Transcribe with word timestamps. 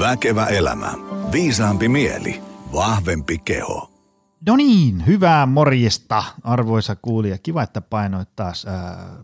Väkevä 0.00 0.46
elämä. 0.46 0.92
Viisaampi 1.32 1.88
mieli. 1.88 2.42
Vahvempi 2.72 3.38
keho. 3.38 3.90
No 4.46 4.56
niin, 4.56 5.06
hyvää 5.06 5.46
morjesta 5.46 6.24
arvoisa 6.44 6.96
kuulija. 6.96 7.38
Kiva, 7.38 7.62
että 7.62 7.80
painoit 7.80 8.36
taas 8.36 8.66
äh, 8.66 8.74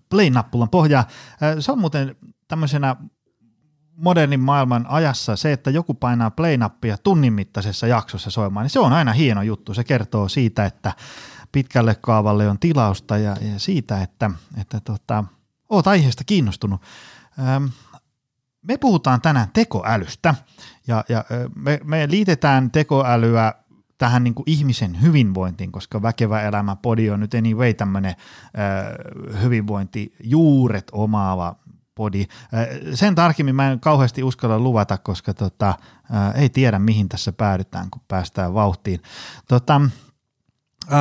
play-nappulan 0.09 0.69
pohjaa. 0.69 1.01
Äh, 1.43 1.57
se 1.61 1.73
on 1.73 1.79
muuten 1.79 2.17
tämmöisenä 2.49 2.97
modernin 3.97 4.41
maailman 4.41 4.87
ajassa 4.89 5.37
se, 5.37 5.53
että 5.53 5.71
joku 5.71 5.95
painaa 5.95 6.31
play-nappia 6.31 6.99
tunnin 7.03 7.33
mittaisessa 7.33 7.87
jaksossa 7.87 8.31
soimaan, 8.31 8.65
niin 8.65 8.71
se 8.71 8.81
on 8.81 8.93
aina 8.93 9.13
hieno 9.13 9.43
juttu. 9.43 9.75
Se 9.75 9.85
kertoo 9.85 10.29
siitä, 10.29 10.65
että 10.65 10.93
pitkälle 11.53 11.95
kaavalle 11.95 12.49
on 12.49 12.59
tilausta 12.59 13.19
ja, 13.19 13.37
ja 13.41 13.59
siitä, 13.59 14.03
että, 14.03 14.31
että 14.61 14.81
tota, 14.81 15.25
oot 15.69 15.87
aiheesta 15.87 16.25
kiinnostunut. 16.25 16.83
Ähm, 17.39 17.65
me 18.69 18.77
puhutaan 18.77 19.21
tänään 19.21 19.49
tekoälystä 19.53 20.35
ja, 20.87 21.05
ja 21.09 21.25
me, 21.55 21.81
me 21.85 22.09
liitetään 22.11 22.71
tekoälyä 22.71 23.55
tähän 23.99 24.25
niin 24.25 24.35
kuin 24.35 24.45
ihmisen 24.47 25.03
hyvinvointiin, 25.03 25.73
koska 25.73 26.03
Väkevä 26.03 26.43
elämä 26.43 26.77
podi 26.77 27.11
on 27.11 27.21
nyt 27.21 27.35
anyway 27.35 27.75
tämmöinen 27.75 28.15
äh, 28.15 29.43
hyvinvointijuuret 29.43 30.87
omaava 30.93 31.57
podi. 31.95 32.21
Äh, 32.55 32.67
sen 32.95 33.15
tarkemmin 33.15 33.55
mä 33.55 33.73
en 33.73 33.81
kauheasti 33.81 34.23
uskalla 34.23 34.59
luvata, 34.59 34.99
koska 34.99 35.35
tota, 35.35 35.69
äh, 35.69 36.41
ei 36.43 36.49
tiedä 36.49 36.79
mihin 36.79 37.09
tässä 37.09 37.33
päädytään, 37.33 37.91
kun 37.91 38.03
päästään 38.09 38.55
vauhtiin. 38.55 39.01
Tota, 39.49 39.81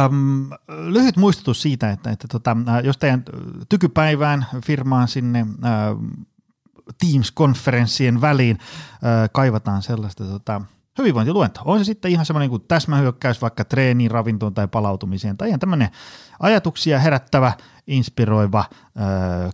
Um, 0.05 0.49
lyhyt 0.67 1.17
muistutus 1.17 1.61
siitä, 1.61 1.91
että, 1.91 2.11
että 2.11 2.27
tota, 2.27 2.57
jos 2.83 2.97
teidän 2.97 3.23
tykypäivään 3.69 4.45
firmaan 4.65 5.07
sinne 5.07 5.41
uh, 5.41 6.25
Teams-konferenssien 6.99 8.21
väliin 8.21 8.59
kaivataan 9.31 9.81
sellaista 9.81 10.23
tota, 10.23 10.61
hyvinvointiluento. 10.97 11.61
On 11.65 11.79
se 11.79 11.83
sitten 11.83 12.11
ihan 12.11 12.25
semmoinen 12.25 12.49
kuin 12.49 12.61
täsmähyökkäys 12.67 13.41
vaikka 13.41 13.65
treeniin, 13.65 14.11
ravintoon 14.11 14.53
tai 14.53 14.67
palautumiseen, 14.67 15.37
tai 15.37 15.47
ihan 15.47 15.59
tämmöinen 15.59 15.89
ajatuksia 16.39 16.99
herättävä, 16.99 17.53
inspiroiva 17.87 18.65
uh, 18.69 18.73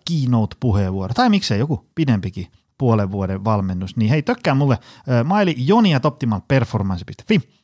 keynote-puheenvuoro, 0.10 1.14
tai 1.14 1.30
miksei 1.30 1.60
joku 1.60 1.90
pidempikin 1.96 2.48
puolen 2.78 3.12
vuoden 3.12 3.44
valmennus, 3.44 3.96
niin 3.96 4.10
hei, 4.10 4.22
tökkää 4.22 4.56
mulle 4.56 4.78
uh, 4.82 5.28
maili 5.28 5.56
joni.optimalperformance.fi 5.58 7.61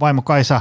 vaimo 0.00 0.22
Kaisa 0.22 0.60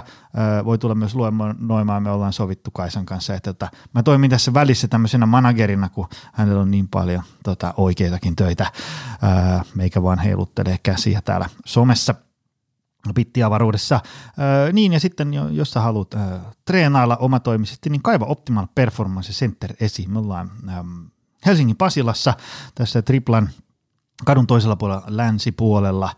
voi 0.65 0.77
tulla 0.77 0.95
myös 0.95 1.15
luennoimaan, 1.15 2.03
me 2.03 2.11
ollaan 2.11 2.33
sovittu 2.33 2.71
Kaisan 2.71 3.05
kanssa, 3.05 3.33
että 3.33 3.53
tota, 3.53 3.71
mä 3.93 4.03
toimin 4.03 4.29
tässä 4.29 4.53
välissä 4.53 4.87
tämmöisenä 4.87 5.25
managerina, 5.25 5.89
kun 5.89 6.07
hänellä 6.33 6.61
on 6.61 6.71
niin 6.71 6.87
paljon 6.87 7.23
tota, 7.43 7.73
oikeitakin 7.77 8.35
töitä, 8.35 8.71
meikä 9.75 10.03
vaan 10.03 10.19
heiluttelee 10.19 10.77
käsiä 10.83 11.21
täällä 11.21 11.49
somessa 11.65 12.15
pittiavaruudessa. 13.15 13.99
niin 14.73 14.93
ja 14.93 14.99
sitten 14.99 15.33
jos 15.51 15.71
sä 15.71 15.81
haluat 15.81 16.15
treenailla 16.65 17.17
omatoimisesti, 17.17 17.89
niin 17.89 18.01
kaiva 18.01 18.25
Optimal 18.25 18.67
Performance 18.75 19.31
Center 19.31 19.73
esiin. 19.79 20.11
Me 20.11 20.19
ollaan 20.19 20.51
Helsingin 21.45 21.75
Pasilassa 21.75 22.33
tässä 22.75 23.01
Triplan 23.01 23.49
kadun 24.25 24.47
toisella 24.47 24.75
puolella, 24.75 25.03
länsipuolella 25.07 26.15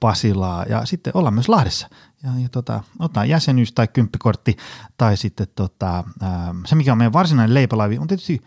Pasilaa 0.00 0.64
ja 0.64 0.84
sitten 0.84 1.16
ollaan 1.16 1.34
myös 1.34 1.48
Lahdessa. 1.48 1.88
Ja, 2.22 2.30
ja 2.42 2.48
tota, 2.48 2.80
ottaa 2.98 3.24
jäsenyys 3.24 3.72
tai 3.72 3.88
kymppikortti 3.88 4.56
tai 4.96 5.16
sitten 5.16 5.46
tota, 5.54 6.04
se, 6.66 6.74
mikä 6.74 6.92
on 6.92 6.98
meidän 6.98 7.12
varsinainen 7.12 7.54
leipälaivi, 7.54 7.98
on 7.98 8.06
tietysti 8.06 8.42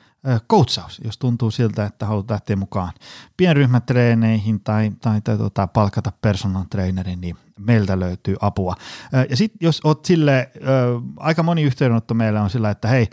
coachaus, 0.49 1.01
jos 1.03 1.17
tuntuu 1.17 1.51
siltä, 1.51 1.85
että 1.85 2.05
haluat 2.05 2.29
lähteä 2.29 2.55
mukaan 2.55 2.93
pienryhmätreeneihin 3.37 4.59
tai, 4.59 4.91
tai, 5.01 5.21
tai 5.21 5.37
tota, 5.37 5.67
palkata 5.67 6.11
personal 6.21 6.63
trainerin, 6.69 7.21
niin 7.21 7.37
meiltä 7.59 7.99
löytyy 7.99 8.35
apua. 8.41 8.75
Ja 9.29 9.37
sitten 9.37 9.57
jos 9.61 9.81
oot 9.83 10.05
sille, 10.05 10.51
aika 11.17 11.43
moni 11.43 11.63
yhteydenotto 11.63 12.13
meillä 12.13 12.41
on 12.41 12.49
sillä, 12.49 12.69
että 12.69 12.87
hei, 12.87 13.07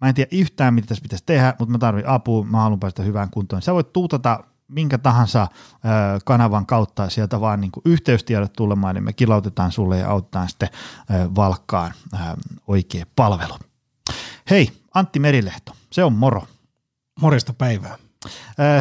mä 0.00 0.08
en 0.08 0.14
tiedä 0.14 0.28
yhtään, 0.32 0.74
mitä 0.74 0.86
tässä 0.86 1.02
pitäisi 1.02 1.24
tehdä, 1.26 1.54
mutta 1.58 1.72
mä 1.72 1.78
tarvitsen 1.78 2.12
apua, 2.12 2.44
mä 2.44 2.60
haluan 2.60 2.80
päästä 2.80 3.02
hyvään 3.02 3.30
kuntoon. 3.30 3.62
Sä 3.62 3.74
voit 3.74 3.92
tuutata 3.92 4.44
minkä 4.68 4.98
tahansa 4.98 5.48
kanavan 6.24 6.66
kautta 6.66 7.08
sieltä 7.08 7.40
vaan 7.40 7.60
niin 7.60 7.70
kuin 7.70 7.82
yhteystiedot 7.84 8.52
tulemaan, 8.52 8.94
niin 8.94 9.04
me 9.04 9.12
kilautetaan 9.12 9.72
sulle 9.72 9.98
ja 9.98 10.10
autetaan 10.10 10.48
sitten 10.48 10.68
valkkaan 11.36 11.92
oikea 12.66 13.06
palvelu. 13.16 13.54
Hei, 14.50 14.72
Antti 14.94 15.18
Merilehto, 15.18 15.72
se 15.92 16.04
on 16.04 16.12
moro. 16.12 16.42
Morjesta 17.20 17.52
päivää. 17.52 17.96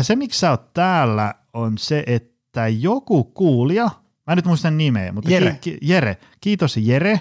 Se, 0.02 0.16
miksi 0.16 0.40
sä 0.40 0.50
oot 0.52 0.74
täällä, 0.74 1.34
on 1.54 1.78
se, 1.78 2.04
että 2.08 2.68
joku 2.68 3.24
kuulija, 3.24 3.90
mä 4.28 4.36
nyt 4.36 4.46
muistan 4.46 4.78
nimeä, 4.78 5.12
mutta 5.12 5.30
Jere, 5.30 5.58
ki- 5.62 5.78
Jere 5.82 6.18
kiitos 6.42 6.78
Jere, 6.78 7.20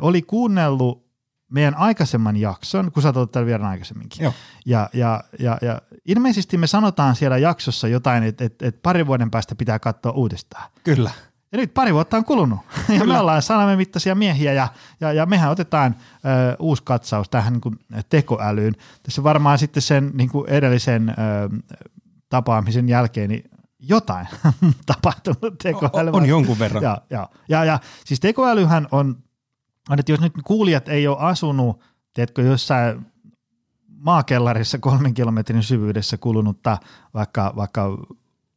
oli 0.00 0.22
kuunnellut 0.22 1.04
meidän 1.50 1.74
aikaisemman 1.74 2.36
jakson, 2.36 2.92
kun 2.92 3.02
sä 3.02 3.12
oot 3.16 3.32
täällä 3.32 3.46
vielä 3.46 3.68
aikaisemminkin. 3.68 4.22
Joo. 4.24 4.32
Ja, 4.66 4.90
ja, 4.92 5.24
ja, 5.38 5.58
ja 5.62 5.82
ilmeisesti 6.04 6.58
me 6.58 6.66
sanotaan 6.66 7.16
siellä 7.16 7.38
jaksossa 7.38 7.88
jotain, 7.88 8.22
että 8.22 8.44
et, 8.44 8.62
et 8.62 8.82
parin 8.82 9.06
vuoden 9.06 9.30
päästä 9.30 9.54
pitää 9.54 9.78
katsoa 9.78 10.12
uudestaan. 10.12 10.70
Kyllä. 10.84 11.10
Ja 11.52 11.58
nyt 11.58 11.74
pari 11.74 11.94
vuotta 11.94 12.16
on 12.16 12.24
kulunut. 12.24 12.58
Kyllä. 12.86 12.98
Ja 13.00 13.06
me 13.06 13.18
ollaan 13.18 13.42
sanamme 13.42 13.76
mittaisia 13.76 14.14
miehiä 14.14 14.52
ja, 14.52 14.68
ja, 15.00 15.12
ja 15.12 15.26
mehän 15.26 15.50
otetaan 15.50 15.96
ö, 16.14 16.56
uusi 16.58 16.82
katsaus 16.82 17.28
tähän 17.28 17.52
niin 17.52 17.60
kuin 17.60 17.78
tekoälyyn. 18.08 18.74
Tässä 19.02 19.22
varmaan 19.22 19.58
sitten 19.58 19.82
sen 19.82 20.10
niin 20.14 20.30
kuin 20.30 20.48
edellisen 20.48 21.08
ö, 21.08 21.14
tapaamisen 22.28 22.88
jälkeen 22.88 23.28
niin 23.28 23.50
jotain 23.78 24.28
tapahtunut 24.86 25.58
tekoäly. 25.62 26.08
On, 26.08 26.14
on 26.14 26.26
jonkun 26.26 26.58
verran. 26.58 26.82
Ja, 26.82 27.02
ja, 27.10 27.28
ja, 27.48 27.64
ja 27.64 27.78
siis 28.04 28.20
tekoälyhän 28.20 28.88
on 28.90 29.16
että 29.98 30.12
jos 30.12 30.20
nyt 30.20 30.32
kuulijat 30.44 30.88
ei 30.88 31.06
ole 31.06 31.16
asunut, 31.20 31.80
tiedätkö, 32.14 32.42
jossain 32.42 33.06
maakellarissa 34.04 34.78
kolmen 34.78 35.14
kilometrin 35.14 35.62
syvyydessä 35.62 36.16
kulunutta 36.16 36.78
vaikka, 37.14 37.52
vaikka 37.56 37.98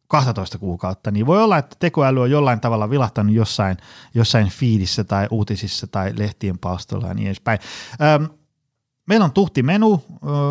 12 0.07 0.57
kuukautta, 0.57 1.11
niin 1.11 1.25
voi 1.25 1.43
olla, 1.43 1.57
että 1.57 1.75
tekoäly 1.79 2.21
on 2.21 2.31
jollain 2.31 2.59
tavalla 2.59 2.89
vilahtanut 2.89 3.35
jossain, 3.35 3.77
jossain 4.13 4.49
fiidissä 4.49 5.03
tai 5.03 5.27
uutisissa 5.31 5.87
tai 5.87 6.13
lehtien 6.17 6.57
palstoilla 6.57 7.07
ja 7.07 7.13
niin 7.13 7.27
edespäin. 7.27 7.59
Öm, 8.15 8.29
meillä 9.07 9.25
on 9.25 9.31
tuhti 9.31 9.63
menu, 9.63 10.03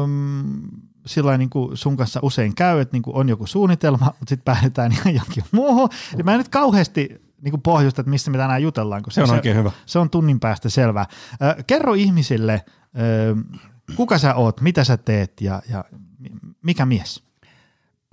öm, 0.02 0.62
sillä 1.06 1.38
niin 1.38 1.50
kuin 1.50 1.76
sun 1.76 1.96
kanssa 1.96 2.20
usein 2.22 2.54
käy, 2.54 2.80
että 2.80 2.92
niin 2.94 3.02
kuin 3.02 3.16
on 3.16 3.28
joku 3.28 3.46
suunnitelma, 3.46 4.04
mutta 4.06 4.28
sitten 4.28 4.54
päädytään 4.54 4.92
ihan 5.00 5.14
jonkin 5.14 5.44
muuhun. 5.52 5.88
Eli 6.14 6.22
mä 6.22 6.32
en 6.32 6.38
nyt 6.38 6.48
kauheasti 6.48 7.26
niin 7.42 7.52
kuin 7.52 7.62
pohjusta, 7.62 8.00
että 8.00 8.10
mistä 8.10 8.30
me 8.30 8.38
tänään 8.38 8.62
jutellaan. 8.62 9.02
Koska 9.02 9.14
se 9.14 9.22
on 9.22 9.28
se, 9.28 9.34
oikein 9.34 9.56
hyvä. 9.56 9.70
Se 9.86 9.98
on 9.98 10.10
tunnin 10.10 10.40
päästä 10.40 10.68
selvää. 10.68 11.06
Kerro 11.66 11.94
ihmisille, 11.94 12.64
kuka 13.94 14.18
sä 14.18 14.34
oot, 14.34 14.60
mitä 14.60 14.84
sä 14.84 14.96
teet 14.96 15.40
ja, 15.40 15.62
ja 15.70 15.84
mikä 16.62 16.86
mies? 16.86 17.22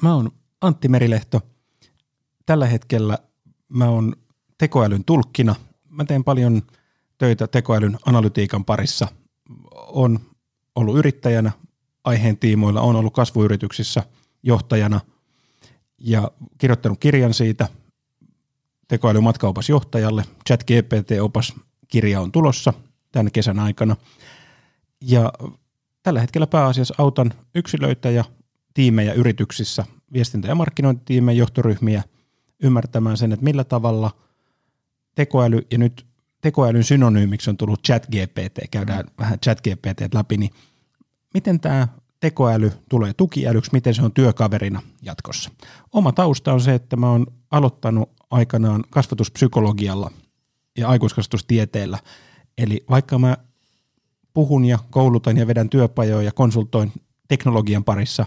Mä 0.01 0.15
oon 0.15 0.31
Antti 0.61 0.87
Merilehto. 0.87 1.41
Tällä 2.45 2.67
hetkellä 2.67 3.17
mä 3.69 3.89
oon 3.89 4.15
tekoälyn 4.57 5.05
tulkkina. 5.05 5.55
Mä 5.89 6.05
teen 6.05 6.23
paljon 6.23 6.61
töitä 7.17 7.47
tekoälyn 7.47 7.97
analytiikan 8.05 8.65
parissa. 8.65 9.07
On 9.75 10.19
ollut 10.75 10.97
yrittäjänä 10.97 11.51
aiheen 12.03 12.37
tiimoilla, 12.37 12.81
on 12.81 12.95
ollut 12.95 13.13
kasvuyrityksissä 13.13 14.03
johtajana 14.43 15.01
ja 15.97 16.31
kirjoittanut 16.57 16.99
kirjan 16.99 17.33
siitä– 17.33 17.67
tekoälymatkaopasjohtajalle. 18.93 20.23
Chat 20.47 20.63
GPT-opas 20.63 21.53
kirja 21.87 22.21
on 22.21 22.31
tulossa 22.31 22.73
tämän 23.11 23.31
kesän 23.31 23.59
aikana. 23.59 23.95
Ja 25.01 25.33
tällä 26.03 26.21
hetkellä 26.21 26.47
pääasiassa 26.47 26.95
autan 26.97 27.33
yksilöitä 27.55 28.09
ja 28.09 28.23
tiimejä 28.73 29.13
yrityksissä, 29.13 29.85
viestintä- 30.13 30.47
ja 30.47 30.55
markkinointitiimejä, 30.55 31.37
johtoryhmiä 31.37 32.03
ymmärtämään 32.63 33.17
sen, 33.17 33.31
että 33.31 33.43
millä 33.43 33.63
tavalla 33.63 34.11
tekoäly, 35.15 35.67
ja 35.71 35.77
nyt 35.77 36.05
tekoälyn 36.41 36.83
synonyymiksi 36.83 37.49
on 37.49 37.57
tullut 37.57 37.83
chat 37.83 38.05
GPT, 38.05 38.71
käydään 38.71 39.05
mm. 39.05 39.11
vähän 39.19 39.39
chat 39.39 39.61
GPT 39.61 40.13
läpi, 40.13 40.37
niin 40.37 40.51
miten 41.33 41.59
tämä 41.59 41.87
tekoäly 42.19 42.71
tulee 42.89 43.13
tukiälyksi, 43.13 43.71
miten 43.73 43.93
se 43.93 44.01
on 44.01 44.13
työkaverina 44.13 44.81
jatkossa. 45.01 45.51
Oma 45.91 46.11
tausta 46.11 46.53
on 46.53 46.61
se, 46.61 46.73
että 46.73 46.95
mä 46.95 47.09
oon 47.09 47.25
aloittanut 47.51 48.09
aikanaan 48.31 48.83
kasvatuspsykologialla 48.89 50.11
ja 50.77 50.87
aikuiskasvatustieteellä. 50.87 51.99
Eli 52.57 52.83
vaikka 52.89 53.19
mä 53.19 53.37
puhun 54.33 54.65
ja 54.65 54.79
koulutan 54.91 55.37
ja 55.37 55.47
vedän 55.47 55.69
työpajoja 55.69 56.21
ja 56.21 56.31
konsultoin 56.31 56.91
teknologian 57.27 57.83
parissa, 57.83 58.25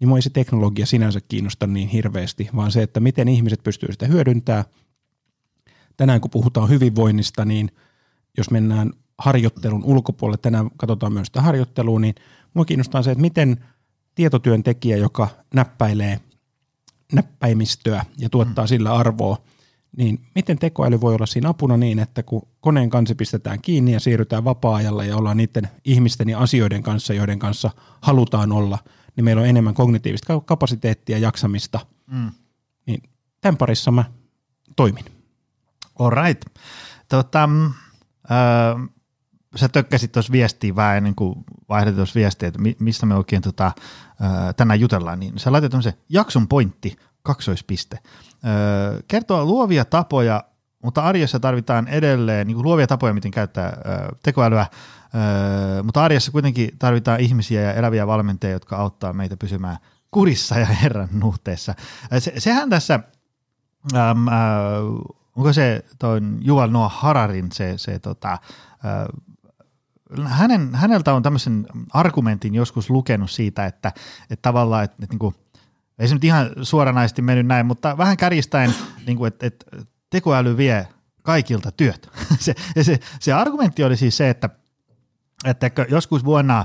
niin 0.00 0.08
mua 0.08 0.18
ei 0.18 0.22
se 0.22 0.30
teknologia 0.30 0.86
sinänsä 0.86 1.20
kiinnosta 1.28 1.66
niin 1.66 1.88
hirveästi, 1.88 2.48
vaan 2.56 2.72
se, 2.72 2.82
että 2.82 3.00
miten 3.00 3.28
ihmiset 3.28 3.62
pystyvät 3.62 3.92
sitä 3.92 4.06
hyödyntämään. 4.06 4.64
Tänään 5.96 6.20
kun 6.20 6.30
puhutaan 6.30 6.68
hyvinvoinnista, 6.68 7.44
niin 7.44 7.70
jos 8.36 8.50
mennään 8.50 8.90
harjoittelun 9.18 9.84
ulkopuolelle, 9.84 10.38
tänään 10.42 10.70
katsotaan 10.76 11.12
myös 11.12 11.26
sitä 11.26 11.42
harjoittelua, 11.42 12.00
niin 12.00 12.14
mua 12.54 12.64
kiinnostaa 12.64 13.02
se, 13.02 13.10
että 13.10 13.22
miten 13.22 13.64
tietotyöntekijä, 14.14 14.96
joka 14.96 15.28
näppäilee 15.54 16.20
näppäimistöä 17.12 18.04
ja 18.18 18.30
tuottaa 18.30 18.64
mm. 18.64 18.68
sillä 18.68 18.94
arvoa, 18.94 19.38
niin 19.96 20.26
miten 20.34 20.58
tekoäly 20.58 21.00
voi 21.00 21.14
olla 21.14 21.26
siinä 21.26 21.48
apuna 21.48 21.76
niin, 21.76 21.98
että 21.98 22.22
kun 22.22 22.48
koneen 22.60 22.90
kansi 22.90 23.14
pistetään 23.14 23.60
kiinni 23.62 23.92
ja 23.92 24.00
siirrytään 24.00 24.44
vapaa-ajalla 24.44 25.04
ja 25.04 25.16
ollaan 25.16 25.36
niiden 25.36 25.68
ihmisten 25.84 26.28
ja 26.28 26.38
asioiden 26.38 26.82
kanssa, 26.82 27.14
joiden 27.14 27.38
kanssa 27.38 27.70
halutaan 28.00 28.52
olla, 28.52 28.78
niin 29.16 29.24
meillä 29.24 29.42
on 29.42 29.48
enemmän 29.48 29.74
kognitiivista 29.74 30.40
kapasiteettia 30.40 31.16
ja 31.16 31.22
jaksamista. 31.22 31.80
Mm. 32.06 32.30
Niin 32.86 33.02
tämän 33.40 33.56
parissa 33.56 33.90
mä 33.90 34.04
toimin. 34.76 35.04
All 35.98 36.10
right. 36.10 36.44
Tota, 37.08 37.48
äh, 38.30 38.90
sä 39.56 39.68
tökkäsit 39.68 40.12
tuossa 40.12 40.32
viestiä 40.32 40.76
vähän 40.76 40.96
ennen 40.96 41.14
kuin 41.14 41.44
vaihdettiin 41.68 41.96
tuossa 41.96 42.20
viestiä, 42.20 42.48
että 42.48 42.60
mistä 42.78 43.06
me 43.06 43.14
oikein 43.14 43.42
tota, 43.42 43.66
äh, 43.66 44.54
tänään 44.56 44.80
jutellaan, 44.80 45.20
niin 45.20 45.38
sä 45.38 45.52
laitat 45.52 45.70
tämmöisen 45.70 45.94
jakson 46.08 46.48
pointti, 46.48 46.96
kaksoispiste. 47.22 47.98
Kertoo 49.08 49.44
luovia 49.44 49.84
tapoja, 49.84 50.44
mutta 50.82 51.02
arjessa 51.02 51.40
tarvitaan 51.40 51.88
edelleen 51.88 52.46
niin 52.46 52.62
luovia 52.62 52.86
tapoja, 52.86 53.14
miten 53.14 53.30
käyttää 53.30 53.76
tekoälyä, 54.22 54.66
mutta 55.82 56.04
arjessa 56.04 56.32
kuitenkin 56.32 56.70
tarvitaan 56.78 57.20
ihmisiä 57.20 57.60
ja 57.60 57.74
eläviä 57.74 58.06
valmentajia, 58.06 58.52
jotka 58.52 58.76
auttaa 58.76 59.12
meitä 59.12 59.36
pysymään 59.36 59.76
kurissa 60.10 60.58
ja 60.58 60.66
Herran 60.66 61.08
nuhteessa. 61.12 61.74
Se, 62.18 62.32
sehän 62.38 62.70
tässä 62.70 63.00
äm, 63.94 64.28
äh, 64.28 64.34
onko 65.36 65.52
se 65.52 65.84
tuon 65.98 66.38
Juval 66.40 66.70
Noah 66.70 67.00
Hararin 67.00 67.52
se, 67.52 67.78
se 67.78 67.98
tota, 67.98 68.32
äh, 68.32 68.38
hänen, 70.24 70.74
häneltä 70.74 71.14
on 71.14 71.22
tämmöisen 71.22 71.66
argumentin 71.92 72.54
joskus 72.54 72.90
lukenut 72.90 73.30
siitä, 73.30 73.66
että, 73.66 73.92
että 74.30 74.42
tavallaan, 74.42 74.84
että, 74.84 74.96
että 75.02 75.12
niin 75.12 75.18
kuin, 75.18 75.34
ei 75.98 76.08
se 76.08 76.14
nyt 76.14 76.24
ihan 76.24 76.50
suoranaisesti 76.62 77.22
mennyt 77.22 77.46
näin, 77.46 77.66
mutta 77.66 77.98
vähän 77.98 78.16
kärjistäen, 78.16 78.74
niin 79.06 79.18
kuin, 79.18 79.28
että, 79.28 79.46
että 79.46 79.66
tekoäly 80.10 80.56
vie 80.56 80.88
kaikilta 81.22 81.72
työt. 81.72 82.10
se, 82.38 82.54
se, 82.82 82.98
se 83.20 83.32
argumentti 83.32 83.84
oli 83.84 83.96
siis 83.96 84.16
se, 84.16 84.30
että, 84.30 84.50
että 85.44 85.70
joskus 85.88 86.24
vuonna 86.24 86.64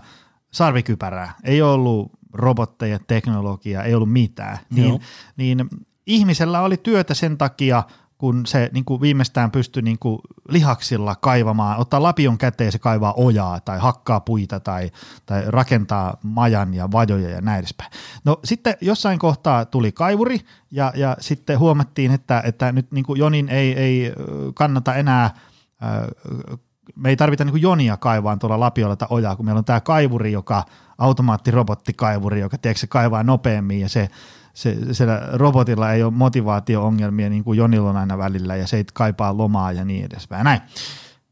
sarvikypärää, 0.51 1.33
ei 1.43 1.61
ollut 1.61 2.11
robotteja, 2.33 2.99
teknologiaa, 3.07 3.83
ei 3.83 3.95
ollut 3.95 4.11
mitään, 4.11 4.57
niin, 4.69 5.01
niin 5.37 5.69
ihmisellä 6.07 6.61
oli 6.61 6.77
työtä 6.77 7.13
sen 7.13 7.37
takia, 7.37 7.83
kun 8.21 8.45
se 8.45 8.69
niin 8.73 8.85
kuin 8.85 9.01
viimeistään 9.01 9.51
pystyi 9.51 9.83
niin 9.83 9.99
kuin 9.99 10.19
lihaksilla 10.49 11.15
kaivamaan, 11.15 11.79
ottaa 11.79 12.03
lapion 12.03 12.37
käteen 12.37 12.71
se 12.71 12.79
kaivaa 12.79 13.13
ojaa 13.17 13.59
tai 13.59 13.79
hakkaa 13.79 14.19
puita 14.19 14.59
tai, 14.59 14.91
tai 15.25 15.43
rakentaa 15.47 16.17
majan 16.23 16.73
ja 16.73 16.91
vajoja 16.91 17.29
ja 17.29 17.41
näin 17.41 17.59
edespäin. 17.59 17.91
No 18.25 18.39
sitten 18.43 18.75
jossain 18.81 19.19
kohtaa 19.19 19.65
tuli 19.65 19.91
kaivuri 19.91 20.39
ja, 20.71 20.93
ja 20.95 21.17
sitten 21.19 21.59
huomattiin, 21.59 22.11
että, 22.11 22.41
että 22.45 22.71
nyt 22.71 22.91
niin 22.91 23.05
kuin 23.05 23.19
Jonin 23.19 23.49
ei, 23.49 23.73
ei 23.73 24.13
kannata 24.53 24.95
enää 24.95 25.29
me 26.95 27.09
ei 27.09 27.15
tarvita 27.15 27.45
niin 27.45 27.61
jonia 27.61 27.97
kaivaa 27.97 28.37
tuolla 28.37 28.59
lapiolla 28.59 28.95
tai 28.95 29.07
ojaa, 29.11 29.35
kun 29.35 29.45
meillä 29.45 29.59
on 29.59 29.65
tämä 29.65 29.81
kaivuri, 29.81 30.31
joka 30.31 30.63
automaattirobottikaivuri, 30.97 32.39
joka 32.39 32.57
tiedätkö, 32.57 32.79
se 32.79 32.87
kaivaa 32.87 33.23
nopeammin 33.23 33.79
ja 33.79 33.89
se 33.89 34.09
se, 34.53 34.93
siellä 34.93 35.21
robotilla 35.33 35.91
ei 35.91 36.03
ole 36.03 36.11
motivaatio-ongelmia 36.11 37.29
niin 37.29 37.43
kuin 37.43 37.57
Jonilla 37.57 37.89
on 37.89 37.97
aina 37.97 38.17
välillä 38.17 38.55
ja 38.55 38.67
se 38.67 38.77
ei 38.77 38.85
kaipaa 38.93 39.37
lomaa 39.37 39.71
ja 39.71 39.85
niin 39.85 40.05
edespäin. 40.05 40.43
Näin. 40.43 40.61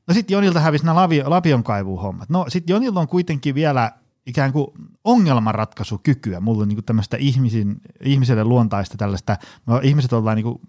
No 0.07 0.13
sitten 0.13 0.33
Jonilta 0.33 0.60
hävisi 0.60 0.86
nämä 0.86 1.07
lapion 1.25 1.63
kaivuhommat. 1.63 2.30
No 2.30 2.45
sitten 2.48 2.74
Jonilla 2.74 3.00
on 3.00 3.07
kuitenkin 3.07 3.56
vielä 3.56 3.92
ikään 4.25 4.51
kuin 4.54 4.68
ongelmanratkaisukykyä. 5.04 6.39
Mulla 6.39 6.62
on 6.62 6.68
niin 6.68 6.83
tämmöistä 6.83 7.18
ihmisin, 7.18 7.81
ihmiselle 8.04 8.44
luontaista 8.44 8.98
tällaista, 8.98 9.38
no 9.65 9.80
ihmiset 9.83 10.13
ollaan 10.13 10.36
niin 10.36 10.44
kuin 10.44 10.62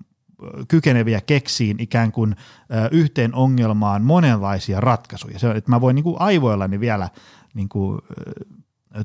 kykeneviä 0.68 1.20
keksiin 1.20 1.76
ikään 1.80 2.12
kuin 2.12 2.36
yhteen 2.90 3.34
ongelmaan 3.34 4.02
monenlaisia 4.02 4.80
ratkaisuja. 4.80 5.38
Se, 5.38 5.50
että 5.50 5.70
mä 5.70 5.80
voin 5.80 5.94
niin 5.94 6.04
kuin 6.04 6.16
aivoillani 6.18 6.80
vielä 6.80 7.08
niin 7.54 7.68
kuin, 7.68 7.98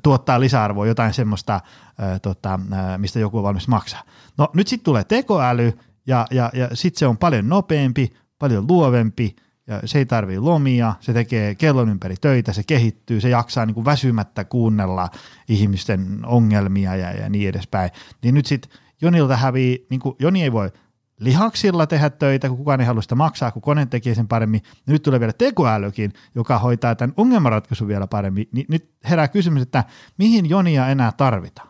tuottaa 0.04 0.40
lisäarvoa, 0.40 0.88
jotain 0.88 1.14
semmoista, 1.14 1.62
ää, 1.98 2.20
tota, 2.20 2.60
ää, 2.72 2.98
mistä 2.98 3.20
joku 3.20 3.38
on 3.38 3.44
valmis 3.44 3.68
maksaa. 3.68 4.02
No 4.38 4.50
nyt 4.54 4.68
sitten 4.68 4.86
tulee 4.86 5.04
tekoäly 5.04 5.74
ja, 6.08 6.28
ja, 6.32 6.50
ja 6.54 6.70
sitten 6.74 7.00
se 7.00 7.08
on 7.08 7.18
paljon 7.18 7.50
nopeampi, 7.50 8.14
paljon 8.40 8.68
luovempi, 8.68 9.36
ja 9.68 9.82
se 9.86 9.98
ei 9.98 10.06
tarvitse 10.06 10.40
lomia, 10.40 10.94
se 11.00 11.14
tekee 11.14 11.56
kellon 11.56 11.90
ympäri 11.90 12.16
töitä, 12.22 12.54
se 12.54 12.64
kehittyy, 12.68 13.22
se 13.22 13.30
jaksaa 13.30 13.66
niin 13.66 13.74
kuin 13.74 13.86
väsymättä 13.86 14.44
kuunnella 14.44 15.10
ihmisten 15.50 16.20
ongelmia 16.26 16.96
ja, 16.96 17.12
ja 17.12 17.30
niin 17.30 17.50
edespäin. 17.50 17.92
Niin 18.24 18.36
nyt 18.36 18.46
sitten 18.46 18.72
Jonilta 19.02 19.38
hävii, 19.38 19.88
niin 19.90 20.00
kuin, 20.00 20.16
Joni 20.20 20.44
ei 20.44 20.52
voi 20.52 20.72
lihaksilla 21.19 21.88
tehdä 21.88 22.09
töitä, 22.09 22.47
kun 22.50 22.57
kukaan 22.57 22.81
ei 22.81 22.88
halua 22.88 23.01
sitä 23.01 23.15
maksaa, 23.15 23.51
kun 23.51 23.62
kone 23.62 23.85
tekee 23.85 24.15
sen 24.15 24.27
paremmin. 24.27 24.62
Nyt 24.85 25.03
tulee 25.03 25.19
vielä 25.19 25.33
tekoälykin, 25.33 26.13
joka 26.35 26.59
hoitaa 26.59 26.95
tämän 26.95 27.13
ongelmanratkaisun 27.17 27.88
vielä 27.88 28.07
paremmin. 28.07 28.50
Niin 28.51 28.65
nyt 28.69 28.91
herää 29.09 29.27
kysymys, 29.27 29.62
että 29.62 29.83
mihin 30.17 30.50
Jonia 30.50 30.88
enää 30.88 31.12
tarvitaan? 31.12 31.67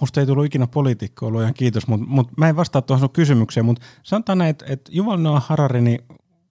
Musta 0.00 0.20
ei 0.20 0.26
tullut 0.26 0.44
ikinä 0.44 0.66
poliitikkoa, 0.66 1.30
luojan 1.30 1.54
kiitos, 1.54 1.86
mutta 1.86 2.06
mut 2.06 2.36
mä 2.36 2.48
en 2.48 2.56
vastaa 2.56 2.82
tuohon 2.82 3.00
sun 3.00 3.10
kysymykseen, 3.10 3.66
mutta 3.66 3.86
sanotaan 4.02 4.38
näin, 4.38 4.50
että, 4.50 4.64
että 4.68 4.90
Juval 4.94 5.18
Noah 5.18 5.46
Harari, 5.46 5.80
niin 5.80 5.98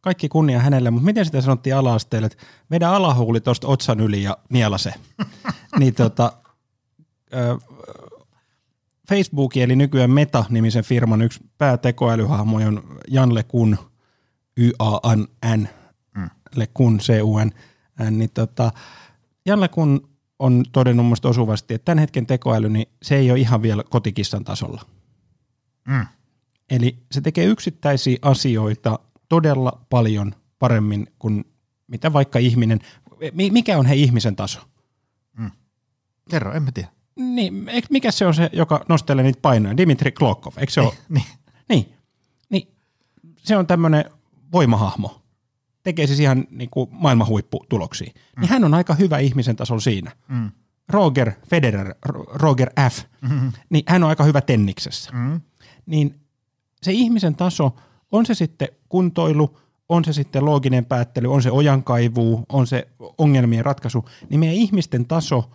kaikki 0.02 0.30
kunnia 0.30 0.60
hänelle, 0.60 0.92
mutta 0.92 1.06
miten 1.06 1.26
sitä 1.26 1.42
sanottiin 1.42 1.76
ala-asteelle, 1.76 2.26
että 2.26 2.46
vedä 2.72 2.90
alahuuli 2.90 3.42
tuosta 3.42 3.68
otsan 3.68 4.00
yli 4.00 4.24
ja 4.24 4.38
niela 4.50 4.78
se. 4.78 4.94
niin 5.80 5.96
tota, 5.96 6.34
Facebookin 9.10 9.64
eli 9.64 9.76
nykyään 9.76 10.12
Meta-nimisen 10.12 10.84
firman 10.84 11.22
yksi 11.22 11.40
päätekoälyhahmo 11.58 12.58
on 12.58 13.00
Jan 13.08 13.34
LeCun, 13.36 13.78
Y-A-N-N, 14.58 15.68
mm. 16.18 16.30
LeCun, 16.56 17.00
C-U-N, 17.00 17.52
niin 18.12 18.30
tota, 18.34 18.72
Jan 19.46 19.62
LeCun 19.62 20.10
on 20.40 20.64
todennut 20.72 21.06
musta 21.06 21.30
osuvasti, 21.30 21.74
että 21.74 21.86
tämän 21.86 22.00
hetken 22.00 22.26
tekoäly, 22.26 22.70
niin 22.70 22.88
se 23.02 23.16
ei 23.16 23.32
ole 23.32 23.40
ihan 23.40 23.62
vielä 23.62 23.84
kotikissan 23.90 24.44
tasolla. 24.44 24.82
Mm. 25.88 26.06
Eli 26.70 26.98
se 27.12 27.22
tekee 27.22 27.46
yksittäisiä 27.46 28.18
asioita 28.22 29.00
todella 29.30 29.86
paljon 29.90 30.36
paremmin 30.60 31.08
kuin 31.20 31.46
mitä 31.88 32.14
vaikka 32.14 32.40
ihminen, 32.40 32.80
mikä 33.34 33.78
on 33.78 33.86
he 33.86 33.96
ihmisen 33.96 34.36
taso? 34.36 34.60
Mm. 35.38 35.52
Kerro, 36.30 36.54
en 36.54 36.64
mä 36.64 36.72
tiedä. 36.72 36.90
Niin, 37.16 37.70
mikä 37.90 38.12
se 38.12 38.26
on 38.26 38.34
se, 38.34 38.50
joka 38.54 38.86
nostelee 38.90 39.24
niitä 39.24 39.40
painoja? 39.42 39.78
Dimitri 39.78 40.12
Klokov, 40.12 40.54
eikö 40.58 40.72
se 40.72 40.82
ole? 40.82 40.94
Niin. 41.10 41.26
niin. 41.70 41.94
niin. 42.50 42.68
Se 43.38 43.58
on 43.58 43.68
tämmöinen 43.68 44.06
voimahahmo. 44.52 45.22
Tekee 45.84 46.08
siis 46.08 46.20
ihan 46.20 46.48
niin 46.50 46.70
kuin 46.70 46.90
maailman 46.92 47.28
huipputuloksia. 47.28 48.06
Niin 48.06 48.16
mm. 48.36 48.42
Niin 48.42 48.50
hän 48.50 48.64
on 48.64 48.74
aika 48.74 48.94
hyvä 48.94 49.20
ihmisen 49.20 49.56
tasolla 49.56 49.82
siinä. 49.82 50.12
Mm. 50.28 50.52
Roger 50.90 51.32
Federer, 51.50 51.96
Roger 52.34 52.72
F., 52.90 53.04
mm-hmm. 53.22 53.52
niin 53.70 53.84
hän 53.88 54.04
on 54.04 54.10
aika 54.10 54.24
hyvä 54.24 54.42
tenniksessä. 54.42 55.12
Mm. 55.14 55.42
Niin 55.86 56.16
se 56.82 56.92
ihmisen 56.92 57.36
taso, 57.36 57.76
on 58.12 58.26
se 58.26 58.34
sitten 58.34 58.68
kuntoilu, 58.90 59.60
on 59.90 60.06
se 60.06 60.14
sitten 60.14 60.46
looginen 60.46 60.86
päättely, 60.86 61.34
on 61.34 61.42
se 61.42 61.52
ojankaivu, 61.52 62.46
on 62.50 62.68
se 62.68 62.88
ongelmien 63.18 63.66
ratkaisu, 63.66 64.10
niin 64.30 64.40
meidän 64.40 64.56
ihmisten 64.56 65.06
taso– 65.06 65.50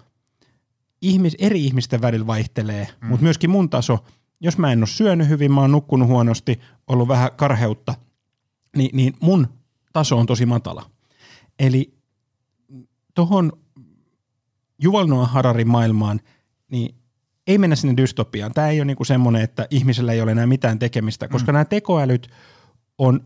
ihmis, 1.03 1.37
eri 1.39 1.65
ihmisten 1.65 2.03
välillä 2.03 2.27
vaihtelee, 2.27 2.89
mm. 3.01 3.09
mutta 3.09 3.23
myöskin 3.23 3.51
mun 3.51 3.71
taso, 3.71 4.05
jos 4.41 4.59
mä 4.59 4.73
en 4.73 4.79
ole 4.79 4.87
syönyt 4.87 5.29
hyvin, 5.29 5.53
mä 5.53 5.61
oon 5.61 5.73
nukkunut 5.73 6.09
huonosti, 6.09 6.61
ollut 6.87 7.09
vähän 7.09 7.31
karheutta, 7.37 7.95
niin, 8.77 8.91
niin 8.93 9.15
mun 9.21 9.49
taso 9.93 10.19
on 10.19 10.27
tosi 10.27 10.47
matala. 10.47 10.91
Eli 11.59 11.95
tuohon 13.15 13.53
Yuval 14.85 15.07
Noah 15.07 15.31
Hararin 15.31 15.69
maailmaan, 15.69 16.21
niin 16.71 16.95
ei 17.47 17.59
mennä 17.59 17.77
sinne 17.77 17.97
dystopiaan. 17.97 18.53
Tämä 18.53 18.69
ei 18.69 18.81
ole 18.81 18.85
niinku 18.85 19.05
semmoinen, 19.05 19.43
että 19.43 19.67
ihmisellä 19.71 20.13
ei 20.13 20.21
ole 20.21 20.31
enää 20.31 20.47
mitään 20.47 20.79
tekemistä, 20.79 21.29
koska 21.29 21.53
mm. 21.53 21.55
nämä 21.55 21.65
tekoälyt 21.65 22.29
on 22.99 23.21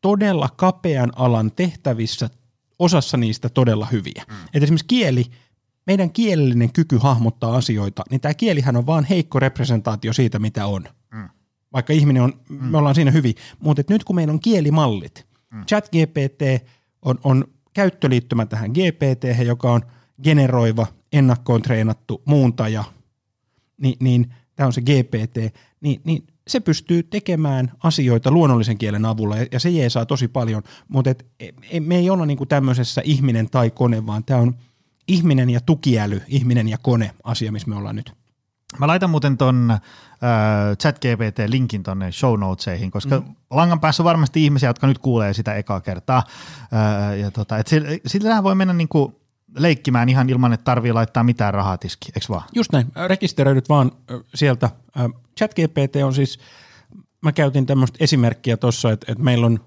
todella 0.00 0.48
kapean 0.56 1.12
alan 1.16 1.52
tehtävissä, 1.52 2.30
osassa 2.78 3.16
niistä 3.16 3.48
todella 3.48 3.86
hyviä. 3.86 4.24
Mm. 4.28 4.34
Et 4.54 4.62
esimerkiksi 4.62 4.86
kieli– 4.86 5.24
meidän 5.86 6.10
kielellinen 6.10 6.72
kyky 6.72 6.98
hahmottaa 6.98 7.56
asioita, 7.56 8.02
niin 8.10 8.20
tämä 8.20 8.34
kielihän 8.34 8.76
on 8.76 8.86
vaan 8.86 9.04
heikko 9.04 9.40
representaatio 9.40 10.12
siitä, 10.12 10.38
mitä 10.38 10.66
on. 10.66 10.84
Mm. 11.14 11.28
Vaikka 11.72 11.92
ihminen 11.92 12.22
on, 12.22 12.32
mm. 12.48 12.64
me 12.64 12.78
ollaan 12.78 12.94
siinä 12.94 13.10
hyvin. 13.10 13.34
Mutta 13.58 13.82
nyt 13.88 14.04
kun 14.04 14.16
meillä 14.16 14.32
on 14.32 14.40
kielimallit, 14.40 15.26
mm. 15.52 15.64
chat 15.64 15.88
GPT 15.88 16.68
on, 17.02 17.18
on 17.24 17.44
käyttöliittymä 17.74 18.46
tähän 18.46 18.70
GPT, 18.70 19.44
joka 19.46 19.72
on 19.72 19.82
generoiva, 20.22 20.86
ennakkoon 21.12 21.62
treenattu 21.62 22.22
muuntaja, 22.24 22.84
niin, 23.76 23.96
niin 24.00 24.34
tämä 24.56 24.66
on 24.66 24.72
se 24.72 24.80
GPT, 24.80 25.56
niin, 25.80 26.00
niin 26.04 26.26
se 26.48 26.60
pystyy 26.60 27.02
tekemään 27.02 27.72
asioita 27.82 28.30
luonnollisen 28.30 28.78
kielen 28.78 29.04
avulla 29.04 29.36
ja 29.52 29.60
se 29.60 29.70
jeesaa 29.70 30.06
tosi 30.06 30.28
paljon, 30.28 30.62
mutta 30.88 31.10
et, 31.10 31.26
e, 31.70 31.80
me 31.80 31.96
ei 31.96 32.10
olla 32.10 32.26
niinku 32.26 32.46
tämmöisessä 32.46 33.02
ihminen 33.04 33.50
tai 33.50 33.70
kone, 33.70 34.06
vaan 34.06 34.24
tämä 34.24 34.40
on– 34.40 34.54
ihminen 35.08 35.50
ja 35.50 35.60
tukiäly, 35.60 36.22
ihminen 36.28 36.68
ja 36.68 36.78
kone 36.78 37.10
asia, 37.24 37.52
missä 37.52 37.68
me 37.68 37.76
ollaan 37.76 37.96
nyt. 37.96 38.12
Mä 38.78 38.86
laitan 38.86 39.10
muuten 39.10 39.36
ton 39.36 39.70
äh, 39.70 39.78
ChatGPT-linkin 40.82 41.82
tonne 41.82 42.12
show 42.12 42.40
notesihin, 42.40 42.90
koska 42.90 43.20
mm. 43.20 43.34
langan 43.50 43.80
päässä 43.80 44.02
on 44.02 44.04
varmasti 44.04 44.44
ihmisiä, 44.44 44.68
jotka 44.68 44.86
nyt 44.86 44.98
kuulee 44.98 45.34
sitä 45.34 45.54
ekaa 45.54 45.80
kertaa. 45.80 46.22
Äh, 46.60 47.18
ja 47.18 47.30
tota, 47.30 47.58
et 47.58 47.70
sillä 48.06 48.42
voi 48.42 48.54
mennä 48.54 48.74
niinku 48.74 49.20
leikkimään 49.58 50.08
ihan 50.08 50.30
ilman, 50.30 50.52
että 50.52 50.64
tarvii 50.64 50.92
laittaa 50.92 51.24
mitään 51.24 51.54
rahaa 51.54 51.78
tiski, 51.78 52.08
eikö 52.14 52.26
vaan? 52.28 52.44
Just 52.54 52.72
näin. 52.72 52.86
Rekisteröidyt 53.06 53.68
vaan 53.68 53.92
sieltä. 54.34 54.70
ChatGPT 55.38 55.96
on 56.04 56.14
siis, 56.14 56.38
mä 57.22 57.32
käytin 57.32 57.66
tämmöistä 57.66 57.98
esimerkkiä 58.00 58.56
tuossa, 58.56 58.92
että, 58.92 59.12
että 59.12 59.24
meillä 59.24 59.46
on 59.46 59.60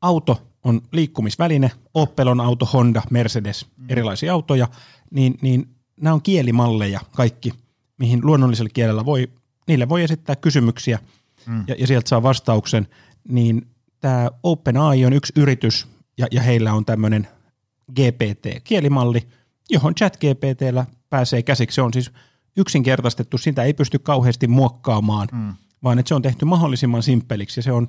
auto 0.00 0.42
on 0.64 0.80
liikkumisväline, 0.92 1.70
Opel 1.94 2.28
on 2.28 2.40
auto, 2.40 2.66
Honda, 2.66 3.02
Mercedes, 3.10 3.66
mm. 3.76 3.86
erilaisia 3.88 4.32
autoja, 4.32 4.68
niin, 5.10 5.38
niin 5.42 5.68
nämä 6.00 6.14
on 6.14 6.22
kielimalleja 6.22 7.00
kaikki, 7.16 7.52
mihin 7.98 8.20
luonnollisella 8.22 8.70
kielellä 8.74 9.04
voi, 9.04 9.28
niille 9.68 9.88
voi 9.88 10.02
esittää 10.02 10.36
kysymyksiä 10.36 10.98
mm. 11.46 11.64
ja, 11.68 11.74
ja 11.78 11.86
sieltä 11.86 12.08
saa 12.08 12.22
vastauksen, 12.22 12.88
niin 13.28 13.66
tämä 14.00 14.30
OpenAI 14.42 15.06
on 15.06 15.12
yksi 15.12 15.32
yritys 15.36 15.86
ja, 16.18 16.26
ja 16.30 16.42
heillä 16.42 16.72
on 16.72 16.84
tämmöinen 16.84 17.28
GPT-kielimalli, 17.92 19.28
johon 19.70 19.94
chat-GPTllä 19.94 20.86
pääsee 21.10 21.42
käsiksi. 21.42 21.74
Se 21.74 21.82
on 21.82 21.92
siis 21.92 22.10
yksinkertaistettu, 22.56 23.38
sitä 23.38 23.62
ei 23.62 23.74
pysty 23.74 23.98
kauheasti 23.98 24.46
muokkaamaan, 24.46 25.28
mm. 25.32 25.54
vaan 25.82 25.98
että 25.98 26.08
se 26.08 26.14
on 26.14 26.22
tehty 26.22 26.44
mahdollisimman 26.44 27.02
simppeliksi 27.02 27.58
ja 27.58 27.62
se 27.62 27.72
on 27.72 27.88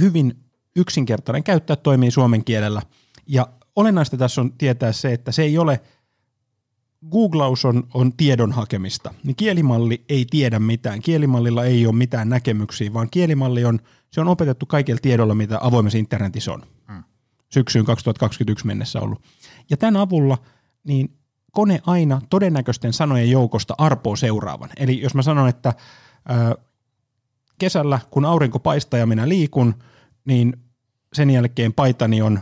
hyvin 0.00 0.34
yksinkertainen 0.76 1.44
käyttää, 1.44 1.76
toimii 1.76 2.10
suomen 2.10 2.44
kielellä. 2.44 2.82
Ja 3.26 3.46
olennaista 3.76 4.16
tässä 4.16 4.40
on 4.40 4.52
tietää 4.52 4.92
se, 4.92 5.12
että 5.12 5.32
se 5.32 5.42
ei 5.42 5.58
ole, 5.58 5.80
googlaus 7.10 7.64
on, 7.64 7.88
on 7.94 8.12
tiedon 8.12 8.52
hakemista, 8.52 9.14
niin 9.24 9.36
kielimalli 9.36 10.04
ei 10.08 10.26
tiedä 10.30 10.58
mitään. 10.58 11.02
Kielimallilla 11.02 11.64
ei 11.64 11.86
ole 11.86 11.94
mitään 11.94 12.28
näkemyksiä, 12.28 12.92
vaan 12.92 13.08
kielimalli 13.10 13.64
on, 13.64 13.78
se 14.10 14.20
on 14.20 14.28
opetettu 14.28 14.66
kaikilla 14.66 15.00
tiedolla, 15.02 15.34
mitä 15.34 15.58
avoimessa 15.60 15.98
internetissä 15.98 16.52
on. 16.52 16.62
Hmm. 16.92 17.04
Syksyyn 17.48 17.84
2021 17.84 18.66
mennessä 18.66 19.00
ollut. 19.00 19.22
Ja 19.70 19.76
tämän 19.76 19.96
avulla 19.96 20.38
niin 20.84 21.16
kone 21.52 21.80
aina 21.86 22.20
todennäköisten 22.30 22.92
sanojen 22.92 23.30
joukosta 23.30 23.74
arpoo 23.78 24.16
seuraavan. 24.16 24.70
Eli 24.76 25.00
jos 25.00 25.14
mä 25.14 25.22
sanon, 25.22 25.48
että 25.48 25.74
ää, 26.28 26.54
kesällä, 27.60 27.98
kun 28.10 28.24
aurinko 28.24 28.58
paistaa 28.58 29.00
ja 29.00 29.06
minä 29.06 29.28
liikun, 29.28 29.74
niin 30.24 30.56
sen 31.12 31.30
jälkeen 31.30 31.72
paitani 31.72 32.22
on 32.22 32.40